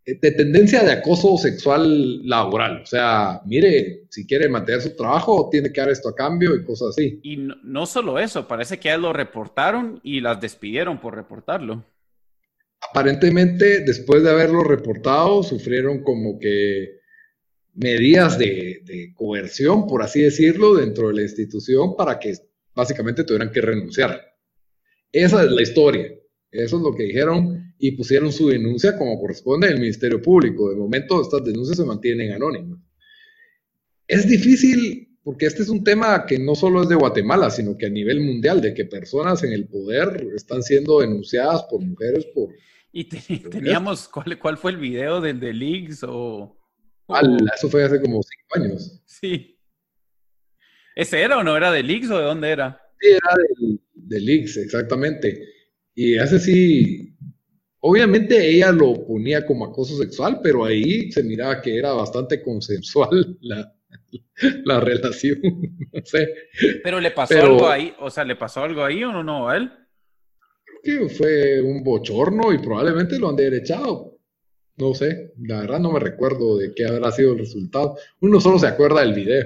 eh, 0.05 0.19
de 0.21 0.31
tendencia 0.31 0.83
de 0.83 0.91
acoso 0.91 1.37
sexual 1.37 2.27
laboral. 2.27 2.81
O 2.81 2.85
sea, 2.85 3.41
mire, 3.45 4.07
si 4.09 4.27
quiere 4.27 4.49
mantener 4.49 4.81
su 4.81 4.93
trabajo, 4.93 5.47
tiene 5.49 5.71
que 5.71 5.79
dar 5.79 5.89
esto 5.89 6.09
a 6.09 6.15
cambio 6.15 6.53
y 6.53 6.65
cosas 6.65 6.89
así. 6.89 7.21
Y 7.23 7.37
no, 7.37 7.55
no 7.63 7.85
solo 7.85 8.19
eso, 8.19 8.45
parece 8.45 8.77
que 8.77 8.89
ellas 8.89 8.99
lo 8.99 9.13
reportaron 9.13 10.01
y 10.03 10.19
las 10.19 10.41
despidieron 10.41 10.99
por 10.99 11.15
reportarlo. 11.15 11.85
Aparentemente, 12.89 13.79
después 13.85 14.21
de 14.21 14.31
haberlo 14.31 14.63
reportado, 14.65 15.43
sufrieron 15.43 16.03
como 16.03 16.37
que 16.37 17.04
medidas 17.75 18.37
de, 18.39 19.13
coerción, 19.15 19.85
por 19.85 20.01
así 20.01 20.21
decirlo, 20.21 20.75
dentro 20.75 21.09
de 21.09 21.15
la 21.15 21.21
institución 21.21 21.95
para 21.95 22.19
que 22.19 22.33
básicamente 22.73 23.23
tuvieran 23.23 23.51
que 23.51 23.61
renunciar. 23.61 24.21
Esa 25.11 25.43
es 25.43 25.51
la 25.51 25.61
historia. 25.61 26.13
Eso 26.51 26.77
es 26.77 26.83
lo 26.83 26.95
que 26.95 27.03
dijeron 27.03 27.73
y 27.77 27.91
pusieron 27.91 28.31
su 28.31 28.47
denuncia 28.47 28.97
como 28.97 29.19
corresponde 29.19 29.67
el 29.67 29.79
Ministerio 29.79 30.21
Público. 30.21 30.69
De 30.69 30.77
momento 30.77 31.21
estas 31.21 31.43
denuncias 31.43 31.77
se 31.77 31.85
mantienen 31.85 32.31
anónimas. 32.31 32.79
Es 34.07 34.27
difícil 34.27 35.17
porque 35.23 35.47
este 35.47 35.63
es 35.63 35.69
un 35.69 35.83
tema 35.83 36.25
que 36.25 36.39
no 36.39 36.55
solo 36.55 36.83
es 36.83 36.89
de 36.89 36.95
Guatemala, 36.95 37.49
sino 37.49 37.75
que 37.77 37.87
a 37.87 37.89
nivel 37.89 38.21
mundial, 38.21 38.61
de 38.61 38.73
que 38.73 38.85
personas 38.85 39.43
en 39.43 39.51
el 39.51 39.67
poder 39.67 40.27
están 40.35 40.61
siendo 40.61 40.99
denunciadas 40.99 41.63
por 41.63 41.81
mujeres 41.81 42.25
por... 42.27 42.49
Y 42.93 43.05
teníamos, 43.05 44.07
¿cuál, 44.07 44.39
¿cuál 44.39 44.57
fue 44.57 44.71
el 44.71 44.77
video 44.77 45.19
del 45.19 45.39
de 45.39 45.53
Leaks 45.53 46.05
o...? 46.07 46.55
Eso 47.55 47.69
fue 47.69 47.83
hace 47.83 48.01
como 48.01 48.21
cinco 48.23 48.65
años. 48.65 49.01
Sí. 49.05 49.57
¿Ese 50.95 51.21
era 51.21 51.37
o 51.37 51.43
no 51.43 51.57
era 51.57 51.71
de 51.71 51.83
Leaks 51.83 52.09
o 52.09 52.17
de 52.17 52.25
dónde 52.25 52.49
era? 52.49 52.81
Sí, 52.99 53.09
era 53.09 53.35
de, 53.35 53.77
de 53.93 54.19
Leaks, 54.21 54.57
exactamente. 54.57 55.55
Y 55.93 56.15
ese 56.15 56.39
sí, 56.39 57.15
obviamente 57.79 58.49
ella 58.49 58.71
lo 58.71 59.05
ponía 59.05 59.45
como 59.45 59.65
acoso 59.65 59.97
sexual, 59.97 60.39
pero 60.41 60.65
ahí 60.65 61.11
se 61.11 61.23
miraba 61.23 61.61
que 61.61 61.77
era 61.77 61.93
bastante 61.93 62.41
consensual 62.41 63.37
la, 63.41 63.73
la 64.63 64.79
relación. 64.79 65.39
no 65.93 66.01
sé. 66.03 66.27
Pero 66.83 66.99
le 66.99 67.11
pasó 67.11 67.39
algo 67.39 67.67
ahí, 67.67 67.93
o 67.99 68.09
sea, 68.09 68.23
¿le 68.23 68.35
pasó 68.35 68.63
algo 68.63 68.83
ahí 68.83 69.03
o 69.03 69.11
no, 69.11 69.23
no 69.23 69.49
a 69.49 69.57
él? 69.57 69.71
Creo 70.83 71.07
que 71.07 71.13
fue 71.13 71.61
un 71.61 71.83
bochorno 71.83 72.53
y 72.53 72.59
probablemente 72.59 73.17
lo 73.17 73.29
han 73.29 73.35
derechado. 73.35 74.14
No 74.77 74.93
sé, 74.93 75.33
la 75.39 75.61
verdad 75.61 75.79
no 75.79 75.91
me 75.91 75.99
recuerdo 75.99 76.57
de 76.57 76.73
qué 76.73 76.85
habrá 76.85 77.11
sido 77.11 77.33
el 77.33 77.39
resultado. 77.39 77.97
Uno 78.19 78.41
solo 78.41 78.59
se 78.59 78.67
acuerda 78.67 79.01
del 79.01 79.13
video. 79.13 79.45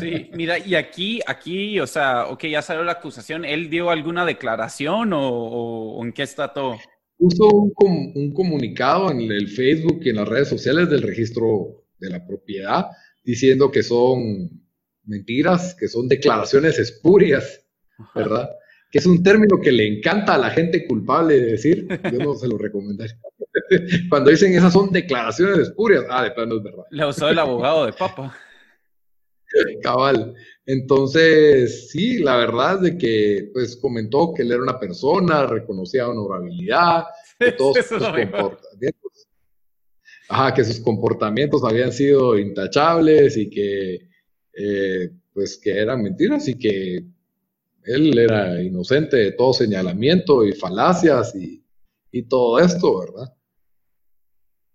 Sí, 0.00 0.30
mira, 0.34 0.58
y 0.58 0.74
aquí, 0.74 1.20
aquí, 1.26 1.80
o 1.80 1.86
sea, 1.86 2.26
ok, 2.26 2.44
ya 2.46 2.62
salió 2.62 2.84
la 2.84 2.92
acusación, 2.92 3.44
¿él 3.44 3.70
dio 3.70 3.90
alguna 3.90 4.26
declaración 4.26 5.10
o, 5.14 5.98
en 6.02 6.12
qué 6.12 6.22
está 6.22 6.52
todo? 6.52 6.76
Puso 7.16 7.46
un, 7.46 8.12
un, 8.14 8.32
comunicado 8.32 9.10
en 9.10 9.22
el 9.22 9.48
Facebook 9.48 10.00
y 10.02 10.10
en 10.10 10.16
las 10.16 10.28
redes 10.28 10.48
sociales 10.48 10.90
del 10.90 11.02
registro 11.02 11.84
de 11.98 12.10
la 12.10 12.26
propiedad 12.26 12.86
diciendo 13.24 13.70
que 13.70 13.82
son 13.82 14.50
mentiras, 15.04 15.74
que 15.74 15.88
son 15.88 16.08
declaraciones 16.08 16.78
espurias, 16.78 17.64
¿verdad? 18.14 18.48
Que 18.90 18.98
es 18.98 19.06
un 19.06 19.22
término 19.22 19.60
que 19.60 19.72
le 19.72 19.86
encanta 19.86 20.34
a 20.34 20.38
la 20.38 20.50
gente 20.50 20.86
culpable 20.86 21.40
de 21.40 21.52
decir, 21.52 21.88
yo 22.12 22.18
no 22.18 22.34
se 22.34 22.48
lo 22.48 22.56
recomendaría. 22.56 23.18
Cuando 24.08 24.30
dicen 24.30 24.54
esas 24.54 24.72
son 24.72 24.90
declaraciones 24.90 25.58
espurias, 25.58 26.04
ah, 26.08 26.24
de 26.24 26.30
plano 26.30 26.56
es 26.56 26.62
verdad. 26.62 26.84
Le 26.90 27.06
usó 27.06 27.28
el 27.28 27.38
abogado 27.38 27.86
de 27.86 27.92
papa. 27.92 28.36
Cabal. 29.82 30.34
Entonces, 30.66 31.90
sí, 31.90 32.18
la 32.18 32.36
verdad 32.36 32.76
es 32.76 32.82
de 32.82 32.98
que, 32.98 33.50
pues, 33.52 33.76
comentó 33.76 34.34
que 34.34 34.42
él 34.42 34.52
era 34.52 34.62
una 34.62 34.78
persona, 34.78 35.46
reconocía 35.46 36.08
honorabilidad, 36.08 37.04
que 37.38 37.52
todos 37.52 37.76
sus 37.78 37.98
comportamientos, 38.02 39.28
ajá, 40.28 40.54
que 40.54 40.64
sus 40.64 40.80
comportamientos 40.80 41.64
habían 41.64 41.92
sido 41.92 42.38
intachables 42.38 43.36
y 43.36 43.48
que, 43.48 44.08
eh, 44.52 45.10
pues, 45.32 45.58
que 45.58 45.78
eran 45.78 46.02
mentiras 46.02 46.48
y 46.48 46.58
que 46.58 47.04
él 47.84 48.18
era 48.18 48.60
inocente 48.60 49.16
de 49.16 49.32
todo 49.32 49.54
señalamiento 49.54 50.44
y 50.44 50.52
falacias 50.52 51.34
y, 51.34 51.64
y 52.12 52.24
todo 52.24 52.58
esto, 52.58 52.98
¿verdad? 52.98 53.37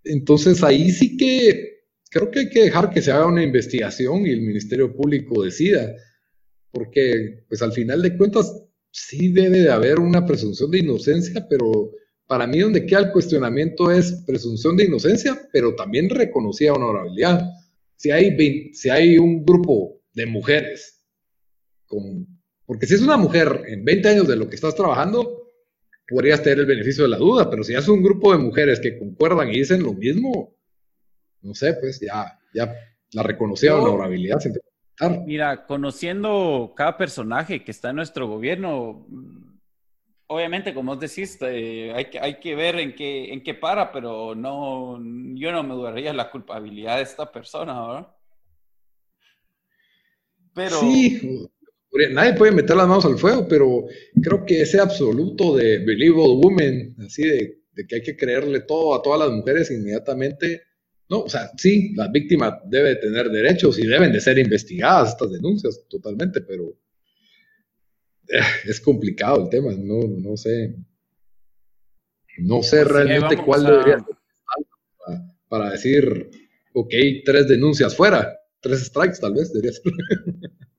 Entonces 0.04 0.64
ahí 0.64 0.92
sí 0.92 1.18
que 1.18 1.74
creo 2.10 2.30
que 2.30 2.40
hay 2.40 2.50
que 2.50 2.64
dejar 2.64 2.90
que 2.90 3.02
se 3.02 3.12
haga 3.12 3.26
una 3.26 3.44
investigación 3.44 4.26
y 4.26 4.32
el 4.32 4.42
Ministerio 4.42 4.96
Público 4.96 5.44
decida, 5.44 5.94
porque 6.72 7.46
pues 7.48 7.62
al 7.62 7.72
final 7.72 8.02
de 8.02 8.16
cuentas 8.18 8.54
sí 8.92 9.34
debe 9.34 9.62
de 9.62 9.72
haber 9.72 10.00
una 10.00 10.26
presunción 10.26 10.70
de 10.72 10.80
inocencia, 10.80 11.48
pero 11.50 11.92
para 12.28 12.48
mí 12.48 12.60
donde 12.60 12.86
queda 12.86 13.00
el 13.00 13.12
cuestionamiento 13.12 13.92
es 13.92 14.24
presunción 14.26 14.78
de 14.78 14.86
inocencia, 14.86 15.50
pero 15.52 15.76
también 15.76 16.10
reconocida 16.10 16.74
honorabilidad. 16.74 17.42
Si 17.96 18.12
hay, 18.12 18.74
si 18.74 18.90
hay 18.90 19.18
un 19.18 19.44
grupo 19.44 20.02
de 20.14 20.26
mujeres, 20.26 21.04
con, 21.88 22.28
porque 22.66 22.86
si 22.86 22.96
es 22.96 23.02
una 23.02 23.18
mujer 23.18 23.64
en 23.68 23.84
20 23.84 24.10
años 24.10 24.28
de 24.28 24.36
lo 24.36 24.50
que 24.50 24.56
estás 24.56 24.76
trabajando, 24.76 25.43
podrías 26.14 26.44
tener 26.44 26.60
el 26.60 26.66
beneficio 26.66 27.04
de 27.04 27.10
la 27.10 27.18
duda, 27.18 27.50
pero 27.50 27.64
si 27.64 27.74
es 27.74 27.88
un 27.88 28.04
grupo 28.04 28.32
de 28.32 28.38
mujeres 28.38 28.80
que 28.80 28.98
concuerdan 28.98 29.50
y 29.50 29.60
dicen 29.60 29.82
lo 29.82 29.94
mismo, 29.94 30.56
no 31.42 31.54
sé, 31.56 31.74
pues 31.74 32.00
ya, 32.00 32.40
ya 32.54 32.74
la 33.14 33.24
reconocía 33.24 33.76
honorabilidad. 33.76 34.40
Mira, 35.26 35.66
conociendo 35.66 36.74
cada 36.76 36.98
personaje 36.98 37.64
que 37.64 37.72
está 37.72 37.90
en 37.90 37.96
nuestro 37.96 38.28
gobierno, 38.28 39.08
obviamente, 40.28 40.74
como 40.74 40.94
vos 40.94 41.02
decís, 41.02 41.38
eh, 41.42 41.92
hay, 41.96 42.06
que, 42.06 42.20
hay 42.20 42.40
que 42.40 42.56
ver 42.56 42.80
en 42.80 42.96
qué, 42.96 43.34
en 43.34 43.44
qué 43.44 43.56
para, 43.56 43.92
pero 43.92 44.36
no, 44.36 45.00
yo 45.34 45.52
no 45.52 45.64
me 45.64 45.74
dudaría 45.74 46.14
la 46.14 46.30
culpabilidad 46.30 46.98
de 46.98 47.04
esta 47.04 47.32
persona, 47.32 47.88
¿verdad? 47.88 48.08
Pero... 50.54 50.80
Sí, 50.80 51.50
nadie 52.12 52.34
puede 52.34 52.52
meter 52.52 52.76
las 52.76 52.88
manos 52.88 53.06
al 53.06 53.18
fuego, 53.18 53.48
pero 53.48 53.86
creo 54.22 54.46
que 54.46 54.62
ese 54.62 54.80
absoluto 54.80 55.56
de 55.56 55.80
believable 55.80 56.36
woman, 56.36 56.96
así 57.06 57.24
de, 57.24 57.60
de 57.74 57.88
que 57.88 57.96
hay 57.96 58.02
que 58.02 58.18
creerle 58.18 58.62
todo 58.62 58.96
a 58.96 59.02
todas 59.02 59.20
las 59.20 59.32
mujeres 59.32 59.70
inmediatamente, 59.72 60.64
no, 61.10 61.22
o 61.22 61.30
sea, 61.30 61.52
sí, 61.58 61.94
la 61.96 62.08
víctima 62.08 62.60
debe 62.66 62.96
tener 62.96 63.30
derechos 63.30 63.78
y 63.78 63.86
deben 63.86 64.12
de 64.12 64.22
ser 64.22 64.40
investigadas 64.40 65.10
estas 65.10 65.32
denuncias 65.32 65.86
totalmente, 65.90 66.42
pero 66.42 66.76
eh, 68.30 68.40
es 68.66 68.80
complicado 68.80 69.44
el 69.44 69.50
tema, 69.50 69.74
no, 69.74 70.08
no 70.08 70.38
sé. 70.38 70.76
No 72.40 72.64
sé 72.64 72.84
realmente 72.84 73.38
cuál 73.38 73.64
debería 73.64 74.00
ser 74.00 74.16
para, 75.06 75.36
para, 75.48 75.70
decir, 75.72 76.32
ok, 76.74 76.94
tres 77.24 77.48
denuncias 77.48 77.96
fuera, 77.96 78.36
tres 78.60 78.84
strikes 78.86 79.20
tal 79.20 79.34
vez 79.34 79.54
debería 79.54 79.74
ser. 79.74 79.92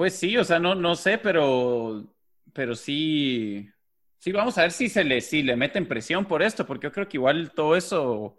Pues 0.00 0.14
sí, 0.14 0.34
o 0.38 0.44
sea, 0.44 0.58
no, 0.58 0.74
no 0.74 0.94
sé, 0.94 1.18
pero, 1.18 2.10
pero 2.54 2.74
sí, 2.74 3.68
sí, 4.18 4.32
vamos 4.32 4.56
a 4.56 4.62
ver 4.62 4.72
si 4.72 4.88
se 4.88 5.04
le, 5.04 5.20
si 5.20 5.42
le 5.42 5.56
meten 5.56 5.86
presión 5.86 6.24
por 6.24 6.42
esto, 6.42 6.66
porque 6.66 6.86
yo 6.86 6.92
creo 6.92 7.06
que 7.06 7.18
igual 7.18 7.52
todo 7.52 7.76
eso 7.76 8.38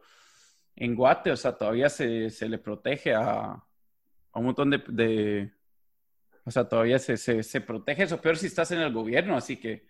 en 0.75 0.95
Guate, 0.95 1.31
o 1.31 1.37
sea, 1.37 1.55
todavía 1.55 1.89
se, 1.89 2.31
se 2.31 2.49
le 2.49 2.57
protege 2.57 3.13
a, 3.13 3.63
un 4.33 4.45
montón 4.45 4.71
de, 4.71 4.79
de 4.87 5.53
o 6.45 6.49
sea, 6.49 6.67
todavía 6.67 6.97
se, 6.97 7.15
se, 7.17 7.43
se, 7.43 7.61
protege 7.61 8.03
eso, 8.05 8.19
peor 8.19 8.37
si 8.37 8.47
estás 8.47 8.71
en 8.71 8.79
el 8.79 8.91
gobierno, 8.91 9.37
así 9.37 9.57
que 9.57 9.85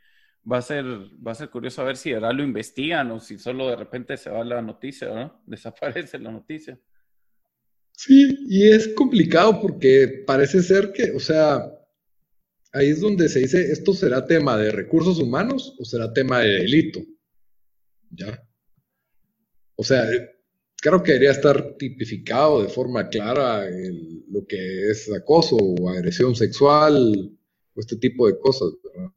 va 0.51 0.57
a 0.57 0.61
ser, 0.61 0.85
va 0.85 1.31
a 1.31 1.35
ser 1.35 1.49
curioso 1.49 1.81
a 1.81 1.85
ver 1.85 1.95
si 1.95 2.13
ahora 2.13 2.33
lo 2.33 2.43
investigan 2.43 3.11
o 3.11 3.21
si 3.21 3.39
solo 3.39 3.69
de 3.69 3.77
repente 3.77 4.17
se 4.17 4.29
va 4.29 4.43
la 4.43 4.61
noticia, 4.61 5.07
¿no? 5.07 5.41
Desaparece 5.47 6.19
la 6.19 6.31
noticia. 6.31 6.77
Sí, 7.93 8.35
y 8.47 8.69
es 8.69 8.89
complicado 8.89 9.61
porque 9.61 10.23
parece 10.25 10.61
ser 10.63 10.91
que, 10.91 11.11
o 11.11 11.19
sea, 11.19 11.71
ahí 12.73 12.89
es 12.89 13.01
donde 13.01 13.29
se 13.29 13.39
dice, 13.39 13.71
¿esto 13.71 13.93
será 13.93 14.25
tema 14.25 14.57
de 14.57 14.71
recursos 14.71 15.19
humanos 15.19 15.75
o 15.79 15.85
será 15.85 16.11
tema 16.11 16.39
de 16.39 16.49
delito? 16.49 16.99
¿Ya? 18.09 18.43
O 19.75 19.83
sea, 19.83 20.05
creo 20.81 21.03
que 21.03 21.13
debería 21.13 21.31
estar 21.31 21.75
tipificado 21.77 22.63
de 22.63 22.69
forma 22.69 23.07
clara 23.09 23.65
lo 24.29 24.45
que 24.45 24.89
es 24.89 25.11
acoso 25.13 25.55
o 25.57 25.89
agresión 25.89 26.35
sexual 26.35 27.37
o 27.73 27.79
este 27.79 27.97
tipo 27.97 28.27
de 28.27 28.39
cosas, 28.39 28.69
¿verdad? 28.83 29.11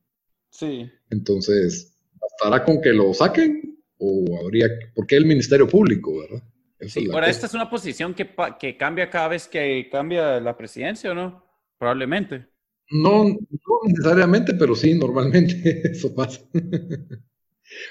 Sí. 0.50 0.90
Entonces, 1.10 1.96
¿bastará 2.20 2.64
con 2.64 2.80
que 2.80 2.92
lo 2.92 3.12
saquen 3.14 3.78
o 3.98 4.38
habría, 4.40 4.68
porque 4.94 5.16
el 5.16 5.26
Ministerio 5.26 5.66
Público, 5.68 6.18
¿verdad? 6.18 6.42
Sí, 6.80 7.08
ahora 7.12 7.28
esta 7.28 7.46
es 7.46 7.54
una 7.54 7.70
posición 7.70 8.14
que, 8.14 8.34
que 8.58 8.76
cambia 8.76 9.10
cada 9.10 9.28
vez 9.28 9.48
que 9.48 9.88
cambia 9.90 10.40
la 10.40 10.56
presidencia, 10.56 11.10
¿o 11.12 11.14
no? 11.14 11.44
Probablemente. 11.78 12.48
No, 12.90 13.24
no 13.24 13.80
necesariamente, 13.86 14.54
pero 14.54 14.74
sí, 14.74 14.94
normalmente 14.94 15.82
eso 15.90 16.14
pasa. 16.14 16.40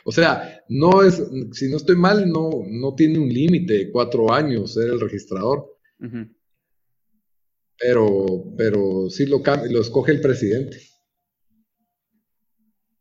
O 0.05 0.11
sea, 0.11 0.63
no 0.69 1.03
es, 1.03 1.21
si 1.51 1.69
no 1.69 1.77
estoy 1.77 1.95
mal, 1.95 2.29
no, 2.29 2.49
no 2.67 2.95
tiene 2.95 3.19
un 3.19 3.29
límite 3.29 3.73
de 3.73 3.91
cuatro 3.91 4.31
años 4.31 4.73
ser 4.73 4.89
el 4.89 4.99
registrador. 4.99 5.77
Pero, 7.77 8.53
pero 8.57 9.09
sí 9.09 9.25
lo, 9.25 9.41
lo 9.69 9.81
escoge 9.81 10.11
el 10.11 10.21
presidente. 10.21 10.77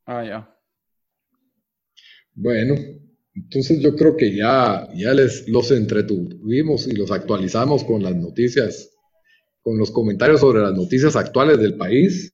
Ah, 0.07 0.24
ya. 0.24 0.59
Bueno, 2.35 2.74
entonces 3.35 3.80
yo 3.80 3.95
creo 3.97 4.16
que 4.16 4.35
ya, 4.35 4.89
ya 4.95 5.14
les 5.14 5.49
los 5.49 5.70
entretuvimos 5.70 6.87
y 6.87 6.93
los 6.93 7.11
actualizamos 7.11 7.85
con 7.85 8.03
las 8.03 8.14
noticias, 8.14 8.91
con 9.62 9.78
los 9.78 9.91
comentarios 9.91 10.41
sobre 10.41 10.61
las 10.61 10.74
noticias 10.74 11.16
actuales 11.16 11.59
del 11.59 11.76
país 11.76 12.33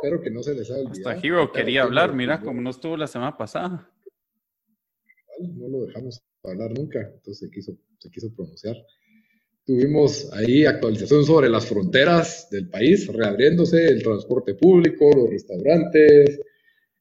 espero 0.00 0.20
que 0.22 0.30
no 0.30 0.42
se 0.42 0.54
les 0.54 0.70
haya 0.70 0.80
olvidado. 0.80 1.10
Hasta 1.10 1.26
Hero 1.26 1.52
quería 1.52 1.82
hablar, 1.82 2.14
mira, 2.14 2.40
como 2.40 2.60
no 2.60 2.70
estuvo 2.70 2.96
la 2.96 3.06
semana 3.06 3.36
pasada. 3.36 3.90
No 5.38 5.68
lo 5.68 5.86
dejamos 5.86 6.22
hablar 6.44 6.72
nunca, 6.76 7.00
entonces 7.00 7.38
se 7.38 7.50
quiso, 7.50 7.76
se 7.98 8.10
quiso 8.10 8.32
pronunciar. 8.34 8.76
Tuvimos 9.64 10.32
ahí 10.32 10.64
actualización 10.64 11.24
sobre 11.24 11.48
las 11.48 11.66
fronteras 11.66 12.48
del 12.50 12.68
país, 12.68 13.06
reabriéndose 13.08 13.88
el 13.88 14.02
transporte 14.02 14.54
público, 14.54 15.10
los 15.14 15.30
restaurantes, 15.30 16.40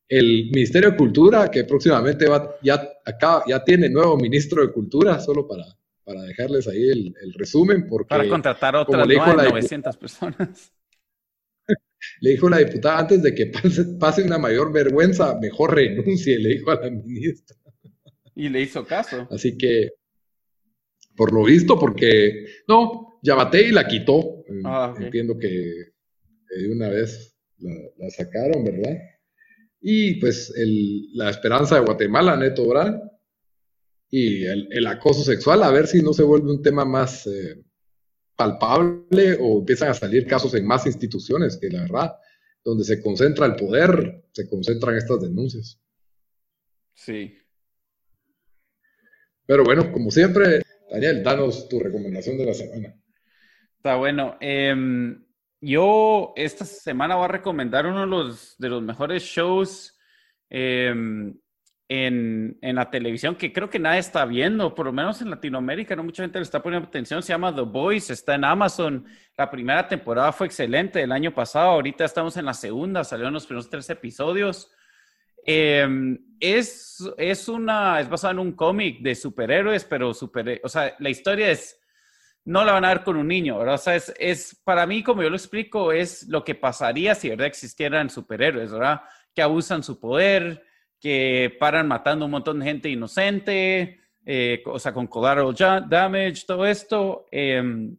el 0.10 0.50
Ministerio 0.52 0.92
de 0.92 0.98
Cultura, 0.98 1.50
que 1.52 1.64
próximamente 1.64 2.28
va, 2.28 2.56
ya, 2.64 2.82
acá, 3.06 3.44
ya 3.48 3.64
tiene 3.64 3.90
nuevo 3.90 4.18
ministro 4.18 4.66
de 4.66 4.74
Cultura, 4.74 5.20
solo 5.20 5.48
para, 5.48 5.64
para 6.04 6.24
dejarles 6.24 6.68
ahí 6.68 6.90
el, 6.90 7.34
resumen. 7.36 7.88
Porque, 7.88 8.10
para 8.10 8.28
contratar 8.28 8.76
otras 8.76 9.08
900 9.08 9.98
personas. 9.98 10.74
Le 12.22 12.32
dijo 12.32 12.50
la 12.50 12.58
diputada, 12.58 12.98
antes 13.00 13.22
de 13.22 13.36
que 13.36 13.48
pase, 13.48 13.84
pase, 14.00 14.24
una 14.24 14.38
mayor 14.38 14.72
vergüenza, 14.72 15.38
mejor 15.40 15.76
renuncie, 15.76 16.40
le 16.40 16.50
dijo 16.50 16.72
a 16.72 16.76
la 16.76 16.90
ministra. 16.90 17.58
Y 18.36 18.48
le 18.48 18.62
hizo 18.62 18.86
caso. 18.86 19.28
Así 19.30 19.58
que, 19.58 19.92
por 21.16 21.34
lo 21.34 21.44
visto, 21.44 21.78
porque, 21.78 22.46
no, 22.70 23.20
Yamatei 23.22 23.68
y 23.68 23.72
la 23.72 23.86
quitó. 23.86 24.46
Ah, 24.64 24.96
Entiendo 24.98 25.38
que 25.38 25.48
de 25.48 26.72
una 26.72 26.88
vez 26.88 27.38
la, 27.58 28.10
sacaron, 28.10 28.64
¿verdad? 28.64 28.98
Y 29.82 30.20
pues 30.20 30.54
la 31.14 31.30
esperanza 31.30 31.76
de 31.76 31.86
Guatemala, 31.86 32.36
Neto 32.36 32.68
Brand, 32.68 33.02
y 34.12 34.46
el, 34.46 34.88
acoso 34.88 35.24
sexual, 35.24 35.62
a 35.64 35.72
ver 35.72 35.88
si 35.88 36.02
no 36.02 36.14
se 36.14 36.24
vuelve 36.24 36.52
un 36.52 36.64
tema 36.64 36.84
más 36.84 37.28
eh, 37.28 37.64
palpable 38.36 39.38
o 39.40 39.60
empiezan 39.60 39.90
a 39.90 39.94
salir 39.94 40.26
casos 40.26 40.54
en 40.56 40.66
más 40.66 40.86
instituciones, 40.88 41.58
que 41.58 41.70
la 41.70 41.82
verdad, 41.82 42.16
donde 42.64 42.84
se 42.84 43.02
concentra 43.02 43.46
el 43.46 43.56
poder, 43.56 44.24
se 44.32 44.50
concentran 44.50 44.96
estas 44.96 45.22
denuncias. 45.22 45.80
Sí. 46.94 47.38
Pero 49.46 49.64
bueno, 49.64 49.92
como 49.92 50.10
siempre, 50.10 50.62
Daniel, 50.90 51.24
danos 51.24 51.70
tu 51.70 51.80
recomendación 51.80 52.38
de 52.38 52.46
la 52.46 52.54
semana. 52.54 52.96
Está 53.78 53.96
bueno. 53.96 54.38
Em, 54.42 55.24
yo 55.62 56.34
esta 56.36 56.66
semana 56.66 57.16
voy 57.16 57.26
a 57.26 57.30
recomendar 57.30 57.86
uno 57.86 58.02
de 58.02 58.70
los, 58.70 58.82
mejores 58.82 59.24
shows 59.24 59.98
em, 60.50 61.38
en, 61.90 62.58
en, 62.62 62.76
la 62.76 62.90
televisión 62.90 63.36
que 63.36 63.52
creo 63.52 63.70
que 63.70 63.80
nadie 63.80 64.00
está 64.00 64.26
viendo, 64.26 64.76
por 64.76 64.86
lo 64.86 64.94
menos 64.94 65.22
en 65.22 65.30
Latinoamérica, 65.30 65.96
no 65.96 66.04
mucha 66.04 66.24
gente 66.24 66.40
le 66.40 66.44
está 66.44 66.62
poniendo 66.62 66.88
atención, 66.88 67.24
se 67.24 67.34
llama 67.34 67.54
The 67.54 67.62
Boys, 67.62 68.10
está 68.10 68.36
en 68.36 68.46
Amazon. 68.46 69.06
La 69.36 69.50
primera 69.50 69.88
temporada 69.88 70.32
fue 70.32 70.48
excelente 70.48 71.02
el 71.02 71.12
año 71.12 71.34
pasado, 71.34 71.70
ahorita 71.72 72.06
estamos 72.06 72.38
en 72.38 72.46
la 72.46 72.54
segunda, 72.54 73.04
salieron 73.04 73.34
los 73.34 73.46
primeros 73.46 73.70
tres 73.70 73.90
episodios. 73.90 74.72
Em, 75.46 76.18
es, 76.40 77.04
es 77.18 77.48
una, 77.48 78.00
es 78.00 78.10
basado 78.10 78.34
en 78.34 78.40
un 78.40 78.52
cómic 78.52 79.02
de 79.02 79.16
superhéroes, 79.16 79.84
pero 79.84 80.14
super, 80.14 80.62
o 80.64 80.70
sea, 80.70 80.96
la 81.00 81.10
historia 81.10 81.50
es, 81.50 81.79
no 82.50 82.66
la 82.66 82.72
van 82.72 82.84
a 82.84 82.90
ver 82.90 83.04
con 83.04 83.16
un 83.16 83.28
niño, 83.28 83.60
¿verdad? 83.60 83.76
O 83.76 83.78
sea, 83.78 83.96
es, 83.96 84.60
para 84.64 84.88
mí, 84.88 85.04
como 85.04 85.22
yo 85.22 85.30
lo 85.30 85.36
explico, 85.36 85.92
es 85.92 86.28
lo 86.28 86.44
que 86.44 86.56
pasaría 86.56 87.14
si, 87.14 87.30
¿verdad? 87.30 87.46
Existieran 87.46 88.10
superhéroes, 88.10 88.72
¿verdad? 88.72 89.02
Que 89.36 89.44
abusan 89.44 89.84
su 89.84 90.00
poder, 90.00 90.64
que 91.00 91.56
paran 91.60 91.88
matando 91.88 92.26
un 92.26 92.32
montón 92.32 92.60
de 92.60 92.66
gente 92.66 92.90
inocente, 92.90 94.00
eh, 94.26 94.64
o 94.66 94.80
sea, 94.80 94.92
con 94.96 95.06
collateral 95.06 95.88
damage, 95.88 96.46
todo 96.48 96.66
esto. 96.66 97.28
Em, 97.32 97.96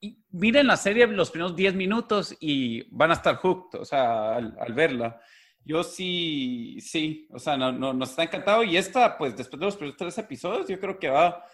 y 0.00 0.18
miren 0.32 0.66
la 0.66 0.76
serie 0.76 1.06
los 1.06 1.30
primeros 1.30 1.54
10 1.54 1.74
minutos 1.74 2.36
y 2.40 2.82
van 2.90 3.12
a 3.12 3.14
estar 3.14 3.36
hooked, 3.36 3.78
o 3.78 3.84
sea, 3.84 4.34
al, 4.34 4.74
verla. 4.74 5.20
Yo 5.64 5.84
sí, 5.84 6.78
sí, 6.80 7.28
o 7.30 7.38
sea, 7.38 7.56
no, 7.56 7.70
no, 7.70 7.92
nos 7.92 8.10
está 8.10 8.24
encantado. 8.24 8.64
Y 8.64 8.76
esta, 8.76 9.16
pues 9.16 9.36
después 9.36 9.60
de 9.60 9.66
los 9.66 9.76
primeros 9.76 9.96
tres 9.96 10.18
episodios, 10.18 10.66
yo 10.66 10.80
creo 10.80 10.98
que 10.98 11.08
va, 11.08 11.44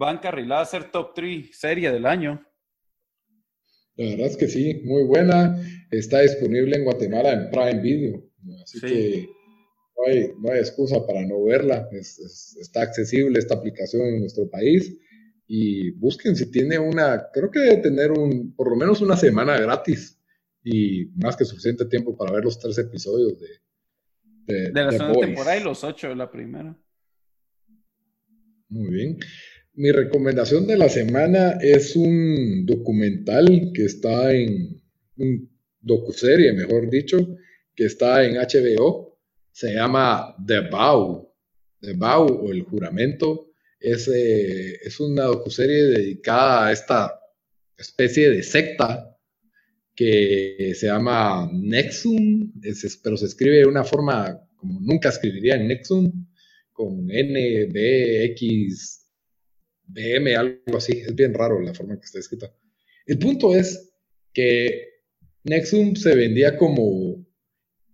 va 0.00 0.12
encarrilada 0.12 0.62
a 0.62 0.66
ser 0.66 0.90
top 0.90 1.14
3 1.14 1.56
serie 1.56 1.90
del 1.90 2.06
año. 2.06 2.44
La 3.96 4.10
verdad 4.10 4.26
es 4.26 4.36
que 4.36 4.48
sí, 4.48 4.82
muy 4.84 5.04
buena. 5.04 5.58
Está 5.90 6.20
disponible 6.20 6.76
en 6.76 6.84
Guatemala 6.84 7.32
en 7.32 7.50
Prime 7.50 7.80
Video. 7.80 8.22
Así 8.62 8.80
que 8.80 9.28
no 9.96 10.06
hay, 10.06 10.32
no 10.38 10.52
hay 10.52 10.58
excusa 10.58 11.06
para 11.06 11.24
no 11.24 11.42
verla. 11.44 11.88
está 11.92 12.82
accesible 12.82 13.38
esta 13.38 13.54
aplicación 13.54 14.02
en 14.06 14.20
nuestro 14.20 14.48
país. 14.50 14.96
Y 15.48 15.92
busquen 15.92 16.36
si 16.36 16.50
tiene 16.50 16.78
una, 16.78 17.30
creo 17.32 17.50
que 17.50 17.60
debe 17.60 17.76
tener 17.78 18.10
un, 18.10 18.54
por 18.54 18.68
lo 18.68 18.76
menos 18.76 19.00
una 19.00 19.16
semana 19.16 19.58
gratis 19.58 20.20
y 20.62 21.06
más 21.14 21.36
que 21.36 21.44
suficiente 21.44 21.86
tiempo 21.86 22.16
para 22.16 22.32
ver 22.32 22.44
los 22.44 22.58
tres 22.58 22.76
episodios 22.78 23.38
de, 23.38 23.48
de, 24.52 24.70
de 24.72 24.84
la 24.84 24.90
segunda 24.90 25.20
temporada 25.20 25.56
y 25.56 25.62
los 25.62 25.84
ocho 25.84 26.08
de 26.08 26.16
la 26.16 26.30
primera. 26.30 26.76
Muy 28.68 28.90
bien. 28.90 29.18
Mi 29.76 29.92
recomendación 29.92 30.66
de 30.66 30.78
la 30.78 30.88
semana 30.88 31.58
es 31.60 31.96
un 31.96 32.64
documental 32.64 33.72
que 33.74 33.84
está 33.84 34.32
en, 34.32 34.82
un 35.18 35.50
docuserie, 35.82 36.54
mejor 36.54 36.88
dicho, 36.88 37.18
que 37.74 37.84
está 37.84 38.24
en 38.24 38.36
HBO 38.36 39.06
se 39.52 39.74
llama 39.74 40.34
The 40.46 40.68
Vow. 40.70 41.30
The 41.80 41.92
Vow 41.92 42.26
o 42.26 42.52
El 42.52 42.62
Juramento. 42.62 43.52
Es, 43.78 44.08
eh, 44.08 44.78
es 44.82 44.98
una 44.98 45.24
docuserie 45.24 45.84
dedicada 45.84 46.66
a 46.66 46.72
esta 46.72 47.20
especie 47.76 48.30
de 48.30 48.42
secta 48.42 49.14
que 49.94 50.72
se 50.74 50.86
llama 50.86 51.50
Nexum, 51.52 52.52
pero 53.02 53.16
se 53.18 53.26
escribe 53.26 53.58
de 53.58 53.66
una 53.66 53.84
forma 53.84 54.40
como 54.56 54.80
nunca 54.80 55.10
escribiría 55.10 55.56
en 55.56 55.68
Nexum, 55.68 56.26
con 56.72 57.10
N, 57.10 57.66
B, 57.66 58.24
X, 58.32 58.95
BM, 59.86 60.36
algo 60.36 60.76
así. 60.76 60.92
Es 60.92 61.14
bien 61.14 61.34
raro 61.34 61.60
la 61.60 61.74
forma 61.74 61.98
que 61.98 62.06
está 62.06 62.18
escrita. 62.18 62.52
El 63.06 63.18
punto 63.18 63.54
es 63.54 63.92
que 64.32 64.88
Nexum 65.44 65.94
se 65.94 66.14
vendía 66.14 66.56
como 66.56 67.26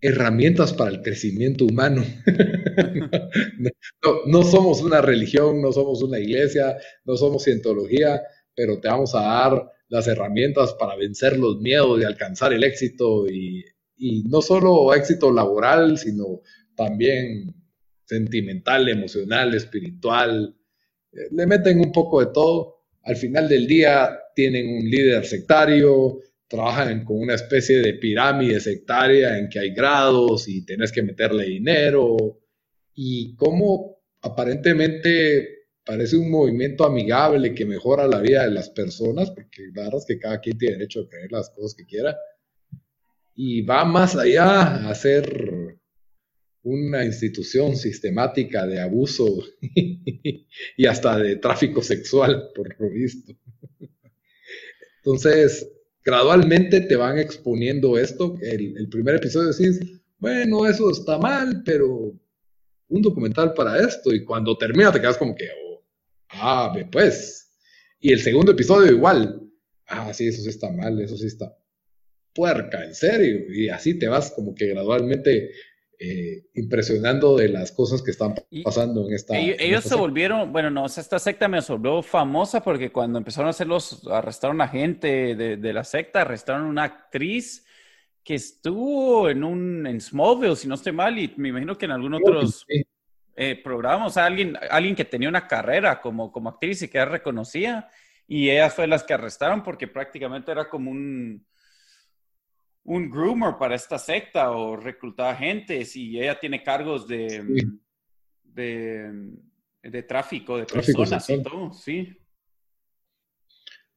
herramientas 0.03 0.72
para 0.72 0.90
el 0.90 1.01
crecimiento 1.01 1.64
humano. 1.64 2.05
no, 4.26 4.43
somos 4.43 4.82
una 4.82 5.01
religión, 5.01 5.62
no 5.62 5.72
somos 5.72 6.03
una 6.03 6.18
iglesia, 6.18 6.76
no 7.05 7.16
somos 7.16 7.45
cientología, 7.45 8.20
pero 8.55 8.80
te 8.80 8.88
vamos 8.88 9.14
a 9.14 9.20
dar 9.20 9.70
las 9.88 10.09
herramientas 10.09 10.74
para 10.74 10.97
vencer 10.97 11.38
los 11.38 11.61
miedos 11.61 12.01
y 12.01 12.05
alcanzar 12.05 12.53
el 12.53 12.64
éxito 12.64 13.28
y, 13.28 13.64
no 14.24 14.43
solo 14.43 14.93
éxito 14.95 15.32
laboral, 15.32 15.97
sino 15.97 16.40
también 16.74 17.55
sentimental, 18.05 18.88
emocional, 18.88 19.55
espiritual. 19.55 20.57
Eh, 21.12 21.28
le 21.30 21.46
meten 21.46 21.80
un 21.80 21.92
poco 21.92 22.20
de 22.20 22.32
todo. 22.32 22.82
Al 23.02 23.16
final 23.16 23.48
del 23.48 23.66
día 23.66 24.18
tienen 24.34 24.68
un 24.68 24.88
líder 24.88 25.24
sectario, 25.26 26.20
trabajan 26.48 27.04
con 27.04 27.18
una 27.18 27.34
especie 27.34 27.78
de 27.78 27.94
pirámide 27.94 28.60
sectaria 28.60 29.38
en 29.38 29.48
que 29.48 29.58
hay 29.58 29.74
grados 29.74 30.48
y 30.48 30.64
tienes 30.64 30.92
que 30.92 31.02
meterle 31.02 31.44
dinero 31.44 32.40
y 32.94 33.34
cómo 33.36 34.02
aparentemente 34.20 35.62
parece 35.84 36.16
un 36.16 36.30
movimiento 36.30 36.84
amigable 36.84 37.54
que 37.54 37.64
mejora 37.64 38.06
la 38.06 38.20
vida 38.20 38.44
de 38.44 38.52
las 38.52 38.70
personas, 38.70 39.30
porque 39.30 39.62
la 39.74 39.84
verdad 39.84 39.98
es 39.98 40.06
que 40.06 40.18
cada 40.18 40.40
quien 40.40 40.58
tiene 40.58 40.76
derecho 40.76 41.00
a 41.00 41.08
creer 41.08 41.32
las 41.32 41.50
cosas 41.50 41.74
que 41.74 41.86
quiera, 41.86 42.16
y 43.34 43.62
va 43.62 43.84
más 43.84 44.14
allá 44.14 44.88
a 44.88 44.94
ser 44.94 45.51
una 46.62 47.04
institución 47.04 47.76
sistemática 47.76 48.66
de 48.66 48.80
abuso 48.80 49.42
y 49.60 50.86
hasta 50.86 51.18
de 51.18 51.36
tráfico 51.36 51.82
sexual, 51.82 52.50
por 52.54 52.80
lo 52.80 52.90
visto. 52.90 53.32
Entonces, 54.98 55.68
gradualmente 56.04 56.80
te 56.82 56.96
van 56.96 57.18
exponiendo 57.18 57.98
esto. 57.98 58.36
El, 58.40 58.88
primer 58.88 59.16
episodio 59.16 59.52
decís, 59.52 59.80
bueno, 60.18 60.66
eso 60.66 60.90
está 60.90 61.18
mal, 61.18 61.62
pero 61.64 62.14
un 62.88 63.02
documental 63.02 63.54
para 63.54 63.80
esto. 63.80 64.14
Y 64.14 64.24
cuando 64.24 64.56
termina 64.56 64.92
te 64.92 65.00
quedas 65.00 65.18
como 65.18 65.34
que, 65.34 65.48
oh, 65.50 65.84
ah, 66.30 66.72
pues. 66.90 67.50
Y 67.98 68.12
el 68.12 68.20
segundo 68.20 68.52
episodio 68.52 68.92
igual, 68.92 69.42
ah, 69.86 70.14
sí, 70.14 70.28
eso 70.28 70.42
sí 70.42 70.48
está 70.48 70.70
mal, 70.70 71.00
eso 71.00 71.16
sí 71.16 71.26
está 71.26 71.56
puerca, 72.32 72.84
en 72.84 72.94
serio. 72.94 73.52
Y 73.52 73.68
así 73.68 73.98
te 73.98 74.08
vas 74.08 74.30
como 74.30 74.54
que 74.54 74.68
gradualmente 74.68 75.50
eh, 76.05 76.46
impresionando 76.55 77.36
de 77.36 77.48
las 77.48 77.70
cosas 77.70 78.03
que 78.03 78.11
están 78.11 78.34
pasando 78.64 79.07
en 79.07 79.14
esta. 79.14 79.38
Ellos, 79.38 79.84
se 79.84 79.94
volvieron, 79.94 80.53
bueno, 80.53 80.68
no, 80.68 80.86
esta 80.86 81.20
secta 81.20 81.46
me 81.46 81.61
volvió 81.61 82.03
famosa 82.03 82.61
porque 82.61 82.90
cuando 82.90 83.18
empezaron 83.18 83.46
a 83.46 83.50
hacerlos, 83.50 84.05
arrestaron 84.11 84.61
a 84.61 84.66
gente 84.66 85.36
de, 85.36 85.72
la 85.72 85.84
secta, 85.84 86.22
arrestaron 86.22 86.62
a 86.62 86.70
una 86.70 86.82
actriz 86.82 87.64
que 88.24 88.34
estuvo 88.34 89.30
en 89.30 89.44
un 89.44 89.86
en 89.86 90.00
Smallville, 90.00 90.57
si 90.57 90.66
no 90.66 90.74
estoy 90.74 90.90
mal, 90.90 91.16
y 91.20 91.32
me 91.36 91.50
imagino 91.50 91.78
que 91.78 91.84
en 91.84 91.92
algunos 91.92 92.20
otros 92.24 92.66
eh, 93.36 93.61
programas, 93.62 94.16
alguien, 94.16 94.59
alguien 94.70 94.96
que 94.96 95.05
tenía 95.05 95.28
una 95.28 95.46
carrera 95.46 96.00
como, 96.00 96.32
como 96.32 96.48
actriz 96.48 96.82
y 96.82 96.88
que 96.88 96.98
era 96.98 97.12
reconocía, 97.12 97.88
y 98.26 98.50
ellas 98.50 98.74
fue 98.74 98.88
las 98.88 99.05
que 99.05 99.14
arrestaron 99.14 99.62
porque 99.62 99.86
prácticamente 99.86 100.50
era 100.50 100.68
como 100.68 100.90
un 100.90 101.46
un 102.85 103.11
groomer 103.11 103.57
para 103.59 103.74
esta 103.74 103.99
secta 103.99 104.51
o 104.51 104.76
reclutaba 104.76 105.35
gente 105.37 105.83
y 105.95 106.20
ella 106.20 106.39
tiene 106.39 106.62
cargos 106.62 107.07
de, 107.07 107.43
de, 108.45 110.03
tráfico 110.03 110.59
de 110.59 110.66
personas 110.66 111.28
y 111.30 111.43
todo, 111.43 111.72
sí. 111.72 112.16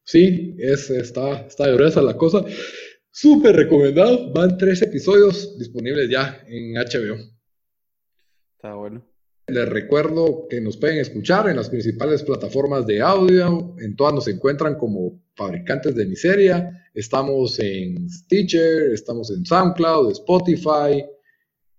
Sí, 0.03 0.55
es, 0.59 0.89
está, 0.91 1.47
está 1.47 1.67
gruesa 1.69 2.01
la 2.01 2.15
cosa. 2.15 2.45
Súper 3.09 3.55
recomendado. 3.55 4.31
Van 4.33 4.55
tres 4.55 4.81
episodios 4.83 5.57
disponibles 5.57 6.09
ya 6.09 6.43
en 6.45 6.73
HBO. 6.73 7.17
Está 8.55 8.75
bueno. 8.75 9.03
Les 9.47 9.69
recuerdo 9.69 10.47
que 10.49 10.59
nos 10.59 10.77
pueden 10.77 10.97
escuchar 10.97 11.47
en 11.49 11.57
las 11.57 11.69
principales 11.69 12.23
plataformas 12.23 12.87
de 12.87 13.01
audio. 13.01 13.75
En 13.79 13.95
todas 13.95 14.13
nos 14.13 14.27
encuentran 14.27 14.75
como 14.75 15.21
fabricantes 15.35 15.95
de 15.95 16.05
miseria. 16.05 16.87
Estamos 16.93 17.59
en 17.59 18.09
Stitcher, 18.09 18.91
estamos 18.91 19.29
en 19.29 19.45
SoundCloud, 19.45 20.11
Spotify. 20.11 21.05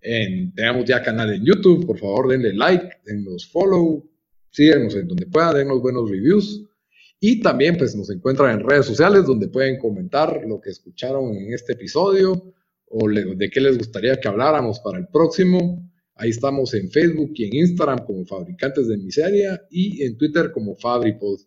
tenemos 0.01 0.85
ya 0.85 1.01
canal 1.03 1.33
en 1.33 1.43
YouTube. 1.43 1.85
Por 1.85 1.97
favor, 1.97 2.29
denle 2.29 2.53
like, 2.53 2.87
denos 3.05 3.49
follow, 3.51 4.09
síguenos 4.51 4.95
en 4.95 5.07
donde 5.07 5.25
puedan, 5.25 5.55
denos 5.55 5.81
buenos 5.81 6.09
reviews. 6.09 6.63
Y 7.19 7.41
también 7.41 7.75
pues 7.77 7.95
nos 7.95 8.09
encuentran 8.09 8.59
en 8.59 8.67
redes 8.67 8.85
sociales 8.85 9.25
donde 9.25 9.49
pueden 9.49 9.77
comentar 9.77 10.41
lo 10.47 10.61
que 10.61 10.69
escucharon 10.69 11.35
en 11.35 11.53
este 11.53 11.73
episodio 11.73 12.53
o 12.89 13.09
de 13.09 13.49
qué 13.49 13.59
les 13.59 13.77
gustaría 13.77 14.15
que 14.15 14.27
habláramos 14.29 14.79
para 14.79 14.99
el 14.99 15.07
próximo. 15.07 15.86
Ahí 16.19 16.31
estamos 16.31 16.73
en 16.73 16.89
Facebook 16.89 17.31
y 17.35 17.45
en 17.45 17.55
Instagram 17.67 18.03
como 18.03 18.25
Fabricantes 18.25 18.87
de 18.87 18.97
Miseria 18.97 19.61
y 19.69 20.03
en 20.03 20.17
Twitter 20.17 20.51
como 20.51 20.75
FabriPod. 20.75 21.39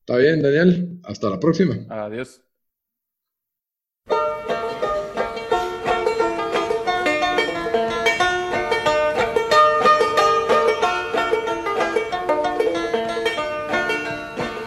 Está 0.00 0.16
bien, 0.16 0.40
Daniel. 0.40 0.98
Hasta 1.04 1.28
la 1.28 1.38
próxima. 1.38 1.86
Adiós. 1.90 2.40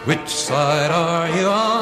Which 0.06 0.28
side 0.28 0.92
are 0.92 1.28
you 1.36 1.48
on, 1.48 1.75